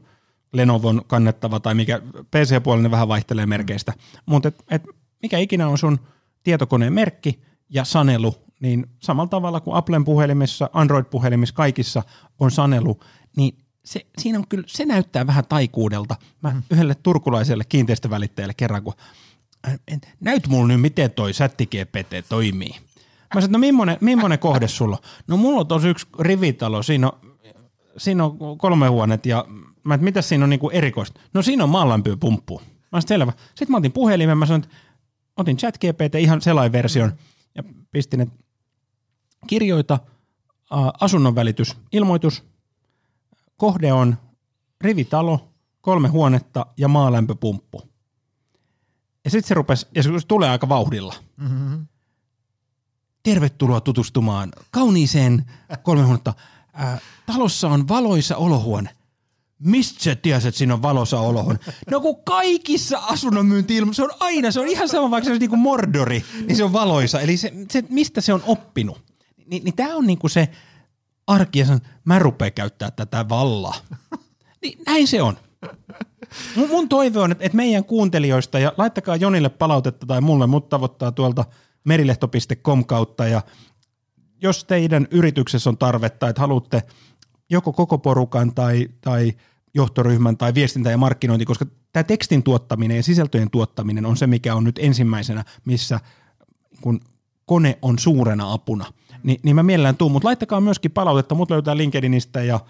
Lenovon 0.52 1.02
kannettava 1.06 1.60
tai 1.60 1.74
mikä 1.74 2.00
PC-puolinen 2.30 2.82
niin 2.82 2.90
vähän 2.90 3.08
vaihtelee 3.08 3.46
merkeistä. 3.46 3.92
Mutta 4.26 4.48
et, 4.48 4.64
et, 4.70 4.82
mikä 5.22 5.38
ikinä 5.38 5.68
on 5.68 5.78
sun 5.78 6.00
tietokoneen 6.42 6.92
merkki 6.92 7.42
ja 7.68 7.84
sanelu, 7.84 8.34
niin 8.60 8.86
samalla 9.00 9.28
tavalla 9.28 9.60
kuin 9.60 9.76
Applen 9.76 10.04
puhelimissa, 10.04 10.70
Android-puhelimissa, 10.72 11.54
kaikissa 11.54 12.02
on 12.40 12.50
sanelu, 12.50 13.00
niin 13.36 13.58
se, 13.84 14.06
siinä 14.18 14.38
on 14.38 14.48
kyllä, 14.48 14.64
se 14.66 14.84
näyttää 14.84 15.26
vähän 15.26 15.44
taikuudelta. 15.48 16.16
Mä 16.42 16.50
mm. 16.50 16.62
yhdelle 16.70 16.94
turkulaiselle 16.94 17.64
kiinteistövälittäjälle 17.64 18.54
kerran, 18.54 18.82
kun 18.82 18.94
et, 19.88 20.08
näyt 20.20 20.48
mulle 20.48 20.72
nyt, 20.72 20.80
miten 20.80 21.10
toi 21.10 21.32
chatti 21.32 21.66
GPT 21.66 22.28
toimii. 22.28 22.76
Mä 23.34 23.40
sanoin, 23.40 23.52
no 23.52 23.58
millainen, 23.58 23.96
millainen 24.00 24.38
kohde 24.38 24.68
sulla 24.68 24.96
on? 24.96 25.02
No 25.26 25.36
mulla 25.36 25.60
on 25.60 25.66
tosi 25.66 25.88
yksi 25.88 26.06
rivitalo, 26.18 26.82
siinä 26.82 27.10
on, 27.10 27.29
siinä 27.96 28.24
on 28.24 28.58
kolme 28.58 28.88
huonet 28.88 29.26
ja 29.26 29.44
mä 29.84 29.94
et, 29.94 30.00
mitä 30.00 30.22
siinä 30.22 30.44
on 30.44 30.50
niinku 30.50 30.70
erikoista? 30.70 31.20
No 31.34 31.42
siinä 31.42 31.64
on 31.64 31.70
maalämpöpumppu. 31.70 32.60
Mä 32.60 33.00
sanoin, 33.00 33.08
selvä. 33.08 33.32
Sitten 33.48 33.70
mä 33.70 33.76
otin 33.76 33.92
puhelimen, 33.92 34.38
mä 34.38 34.46
sanoin, 34.46 34.64
että 34.64 34.76
otin 35.36 35.56
chat 35.56 35.78
GPT 35.78 36.14
ihan 36.18 36.40
selaiversion 36.42 37.12
ja 37.54 37.62
pistin, 37.90 38.20
että 38.20 38.34
kirjoita 39.46 39.94
ä, 39.94 40.76
asunnon 41.00 41.34
välitys, 41.34 41.76
ilmoitus, 41.92 42.44
kohde 43.56 43.92
on 43.92 44.16
rivitalo, 44.80 45.48
kolme 45.80 46.08
huonetta 46.08 46.66
ja 46.76 46.88
maalämpöpumppu. 46.88 47.82
Ja 49.24 49.30
sitten 49.30 49.48
se 49.48 49.54
rupesi, 49.54 49.86
ja 49.94 50.02
se 50.02 50.10
tulee 50.28 50.50
aika 50.50 50.68
vauhdilla. 50.68 51.14
Mm-hmm. 51.36 51.86
Tervetuloa 53.22 53.80
tutustumaan 53.80 54.52
kauniiseen 54.70 55.44
kolme 55.82 56.02
huonetta. 56.02 56.34
Ää, 56.74 56.98
talossa 57.26 57.68
on 57.68 57.88
valoisa 57.88 58.36
olohuone. 58.36 58.90
Mistä 59.58 60.02
sä 60.04 60.14
tiesit, 60.14 60.48
että 60.48 60.58
siinä 60.58 60.74
on 60.74 60.82
valoisa 60.82 61.20
olohuone? 61.20 61.58
No 61.90 62.00
kun 62.00 62.24
kaikissa 62.24 62.98
asunnon 62.98 63.46
myynti 63.46 63.74
se 63.92 64.02
on 64.02 64.10
aina, 64.20 64.50
se 64.50 64.60
on 64.60 64.68
ihan 64.68 64.88
sama, 64.88 65.10
vaikka 65.10 65.24
se 65.24 65.30
olisi 65.30 65.40
niinku 65.40 65.56
Mordori, 65.56 66.24
niin 66.46 66.56
se 66.56 66.64
on 66.64 66.72
valoisa. 66.72 67.20
Eli 67.20 67.36
se, 67.36 67.52
se 67.70 67.84
mistä 67.88 68.20
se 68.20 68.32
on 68.32 68.42
oppinut. 68.46 69.02
Ni, 69.46 69.60
niin 69.64 69.76
tämä 69.76 69.96
on 69.96 70.06
niinku 70.06 70.28
se 70.28 70.48
arki, 71.26 71.58
ja 71.58 71.66
sanon, 71.66 71.80
mä 72.04 72.18
rupean 72.18 72.52
käyttää 72.52 72.90
tätä 72.90 73.28
vallaa. 73.28 73.74
Niin 74.62 74.78
näin 74.86 75.08
se 75.08 75.22
on. 75.22 75.38
Mun, 76.56 76.68
mun 76.68 76.88
toive 76.88 77.18
on, 77.20 77.32
että, 77.32 77.44
että 77.44 77.56
meidän 77.56 77.84
kuuntelijoista, 77.84 78.58
ja 78.58 78.72
laittakaa 78.78 79.16
Jonille 79.16 79.48
palautetta 79.48 80.06
tai 80.06 80.20
mulle, 80.20 80.46
mut 80.46 80.68
tavoittaa 80.68 81.12
tuolta 81.12 81.44
merilehto.com 81.84 82.84
kautta, 82.84 83.26
ja 83.26 83.42
jos 84.42 84.64
teidän 84.64 85.08
yrityksessä 85.10 85.70
on 85.70 85.78
tarvetta, 85.78 86.28
että 86.28 86.40
haluatte 86.40 86.82
joko 87.50 87.72
koko 87.72 87.98
porukan 87.98 88.54
tai, 88.54 88.88
tai 89.00 89.32
johtoryhmän 89.74 90.36
tai 90.36 90.54
viestintä 90.54 90.90
ja 90.90 90.98
markkinointi, 90.98 91.44
koska 91.44 91.66
tämä 91.92 92.04
tekstin 92.04 92.42
tuottaminen 92.42 92.96
ja 92.96 93.02
sisältöjen 93.02 93.50
tuottaminen 93.50 94.06
on 94.06 94.16
se, 94.16 94.26
mikä 94.26 94.54
on 94.54 94.64
nyt 94.64 94.78
ensimmäisenä, 94.82 95.44
missä 95.64 96.00
kun 96.80 97.00
kone 97.46 97.78
on 97.82 97.98
suurena 97.98 98.52
apuna, 98.52 98.84
niin, 99.22 99.40
niin 99.42 99.56
mä 99.56 99.62
mielellään 99.62 99.96
tuun, 99.96 100.12
mutta 100.12 100.26
laittakaa 100.26 100.60
myöskin 100.60 100.90
palautetta, 100.90 101.34
mut 101.34 101.50
löytää 101.50 101.76
LinkedInistä 101.76 102.42
ja, 102.42 102.60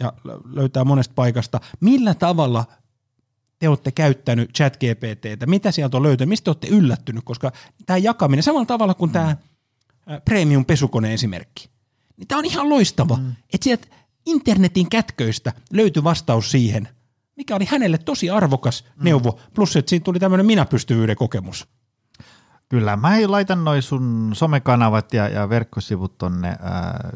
ja 0.00 0.12
löytää 0.44 0.84
monesta 0.84 1.14
paikasta. 1.14 1.60
Millä 1.80 2.14
tavalla 2.14 2.64
te 3.58 3.68
olette 3.68 3.92
käyttänyt 3.92 4.50
chat 4.56 4.76
GPTtä, 4.76 5.46
mitä 5.46 5.72
sieltä 5.72 5.96
on 5.96 6.02
löytänyt, 6.02 6.28
mistä 6.28 6.44
te 6.44 6.50
olette 6.50 6.68
yllättynyt, 6.68 7.24
koska 7.24 7.52
tämä 7.86 7.96
jakaminen, 7.96 8.42
samalla 8.42 8.66
tavalla 8.66 8.94
kuin 8.94 9.10
tämä 9.10 9.36
premium 10.24 10.64
pesukone 10.64 11.14
esimerkki, 11.14 11.70
niin 12.16 12.28
tämä 12.28 12.38
on 12.38 12.44
ihan 12.44 12.68
loistava, 12.68 13.16
mm. 13.16 13.32
että 13.54 13.64
sieltä 13.64 13.86
internetin 14.26 14.88
kätköistä 14.88 15.52
löytyi 15.72 16.04
vastaus 16.04 16.50
siihen, 16.50 16.88
mikä 17.36 17.56
oli 17.56 17.64
hänelle 17.64 17.98
tosi 17.98 18.30
arvokas 18.30 18.84
mm. 18.84 19.04
neuvo, 19.04 19.40
plus 19.54 19.76
että 19.76 19.90
siitä 19.90 20.04
tuli 20.04 20.18
tämmöinen 20.18 20.46
minäpystyvyyden 20.46 21.16
kokemus. 21.16 21.68
Kyllä, 22.68 22.96
mä 22.96 23.10
laitan 23.26 23.64
noin 23.64 23.82
sun 23.82 24.30
somekanavat 24.34 25.14
ja, 25.14 25.28
ja 25.28 25.48
verkkosivut 25.48 26.18
tonne 26.18 26.48
äh, 26.48 26.56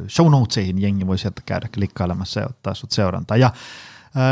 show 0.09 0.31
notesihin, 0.31 0.83
jengi 0.83 1.07
voi 1.07 1.19
sieltä 1.19 1.43
käydä 1.47 1.69
klikkailemassa 1.75 2.41
ja 2.41 2.47
ottaa 2.47 2.75
sut 2.75 2.91
seurantaa. 2.91 3.37
Ja 3.37 3.51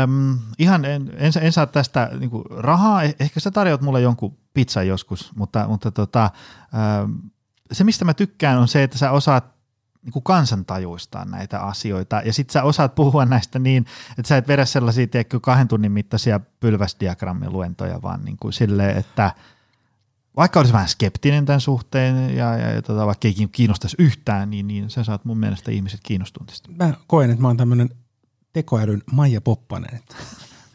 äm, 0.03 0.39
ihan 0.59 0.85
en, 0.85 1.11
en, 1.17 1.31
en 1.41 1.51
saa 1.51 1.65
tästä 1.65 2.09
niinku, 2.19 2.41
rahaa, 2.57 3.03
Eh- 3.03 3.15
ehkä 3.19 3.39
sä 3.39 3.51
tarjoat 3.51 3.81
mulle 3.81 4.01
jonkun 4.01 4.37
pizzan 4.53 4.87
joskus, 4.87 5.31
mutta, 5.35 5.67
mutta 5.67 5.91
tota, 5.91 6.23
ähm, 6.23 7.11
se 7.71 7.83
mistä 7.83 8.05
mä 8.05 8.13
tykkään 8.13 8.59
on 8.59 8.67
se, 8.67 8.83
että 8.83 8.97
sä 8.97 9.11
osaat 9.11 9.45
niin 10.01 10.23
kansantajuistaa 10.23 11.25
näitä 11.25 11.59
asioita 11.59 12.21
ja 12.25 12.33
sit 12.33 12.49
sä 12.49 12.63
osaat 12.63 12.95
puhua 12.95 13.25
näistä 13.25 13.59
niin, 13.59 13.85
että 14.17 14.27
sä 14.27 14.37
et 14.37 14.47
vedä 14.47 14.65
sellaisia 14.65 15.07
tiedätkö, 15.07 15.39
kahden 15.39 15.67
tunnin 15.67 15.91
mittaisia 15.91 16.39
pylväsdiagrammiluentoja, 16.59 18.01
vaan 18.01 18.25
niin 18.25 18.37
kuin 18.37 18.53
silleen, 18.53 18.97
että 18.97 19.33
vaikka 20.37 20.59
olisi 20.59 20.73
vähän 20.73 20.87
skeptinen 20.87 21.45
tämän 21.45 21.61
suhteen 21.61 22.37
ja, 22.37 22.57
ja, 22.57 22.71
ja 22.71 22.81
tota, 22.81 23.05
vaikka 23.05 23.27
ei 23.27 23.47
kiinnostaisi 23.51 23.95
yhtään, 23.99 24.49
niin, 24.49 24.67
niin 24.67 24.89
sä 24.89 25.03
saat 25.03 25.25
mun 25.25 25.37
mielestä 25.37 25.71
ihmiset 25.71 25.99
kiinnostua 26.03 26.45
tästä. 26.45 26.69
Mä 26.71 26.93
koen, 27.07 27.29
että 27.29 27.41
mä 27.41 27.47
oon 27.47 27.57
tämmöinen 27.57 27.89
tekoälyn 28.53 29.03
Maija 29.11 29.41
Poppanen. 29.41 29.95
että 29.95 30.15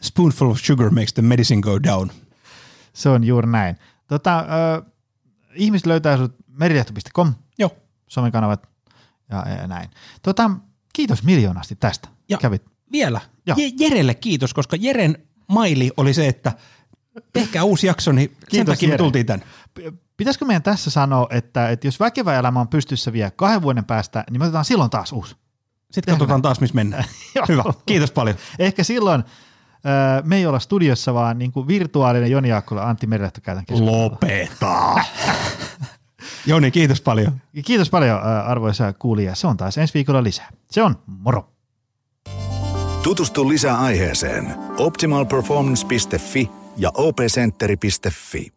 Spoonful 0.01 0.51
of 0.51 0.59
sugar 0.59 0.89
makes 0.89 1.13
the 1.13 1.21
medicine 1.21 1.61
go 1.61 1.83
down. 1.83 2.11
Se 2.93 3.09
on 3.09 3.23
juuri 3.23 3.47
näin. 3.47 3.75
Tota, 4.07 4.39
ö, 4.39 4.83
ihmiset 5.53 5.85
löytää 5.85 6.17
sut 6.17 6.35
merilehto.com, 6.57 7.33
Joo. 7.59 7.75
somekanavat 8.07 8.69
ja, 9.31 9.45
ja 9.61 9.67
näin. 9.67 9.89
Tota, 10.21 10.51
kiitos 10.93 11.23
miljoonasti 11.23 11.75
tästä. 11.75 12.07
Ja- 12.29 12.37
Kävit. 12.37 12.65
Vielä. 12.91 13.21
Joo. 13.45 13.57
Je- 13.57 13.73
Jerelle 13.79 14.13
kiitos, 14.13 14.53
koska 14.53 14.75
Jeren 14.79 15.17
maili 15.47 15.91
oli 15.97 16.13
se, 16.13 16.27
että 16.27 16.53
tehkää 17.33 17.63
uusi 17.63 17.87
jakso, 17.87 18.11
niin 18.11 18.29
sen 18.39 18.47
Kiitos, 18.49 18.73
takia 18.73 18.87
me 18.89 18.93
Jere. 18.93 18.97
tultiin 19.03 19.25
tänne. 19.25 19.45
Pitäisikö 20.17 20.45
meidän 20.45 20.63
tässä 20.63 20.89
sanoa, 20.89 21.27
että, 21.29 21.69
että 21.69 21.87
jos 21.87 21.99
väkevä 21.99 22.39
elämä 22.39 22.59
on 22.59 22.67
pystyssä 22.67 23.13
vielä 23.13 23.31
kahden 23.31 23.61
vuoden 23.61 23.85
päästä, 23.85 24.23
niin 24.29 24.39
me 24.41 24.45
otetaan 24.45 24.65
silloin 24.65 24.89
taas 24.89 25.11
uusi. 25.11 25.29
Sitten 25.29 26.01
Tehdään 26.03 26.17
katsotaan 26.19 26.41
taas, 26.41 26.59
missä 26.61 26.75
mennään. 26.75 27.03
Hyvä, 27.49 27.63
kiitos 27.85 28.11
paljon. 28.11 28.37
Ehkä 28.59 28.83
silloin 28.83 29.23
me 30.23 30.35
ei 30.37 30.45
olla 30.45 30.59
studiossa, 30.59 31.13
vaan 31.13 31.39
niin 31.39 31.51
kuin 31.51 31.67
virtuaalinen 31.67 32.31
Joni 32.31 32.49
Jaakkola, 32.49 32.83
Antti 32.89 33.07
Merilehto 33.07 33.41
käytän 33.41 33.65
keskustelua. 33.65 34.03
Lopeta. 34.03 34.93
Joni, 36.47 36.71
kiitos 36.71 37.01
paljon. 37.01 37.41
Kiitos 37.65 37.89
paljon 37.89 38.23
arvoisa 38.23 38.93
kuulija. 38.93 39.35
Se 39.35 39.47
on 39.47 39.57
taas 39.57 39.77
ensi 39.77 39.93
viikolla 39.93 40.23
lisää. 40.23 40.49
Se 40.71 40.83
on 40.83 40.95
moro. 41.07 41.49
Tutustu 43.03 43.49
lisää 43.49 43.79
aiheeseen 43.79 44.55
optimalperformance.fi 44.77 46.49
ja 46.77 46.91
opcenteri.fi. 46.93 48.56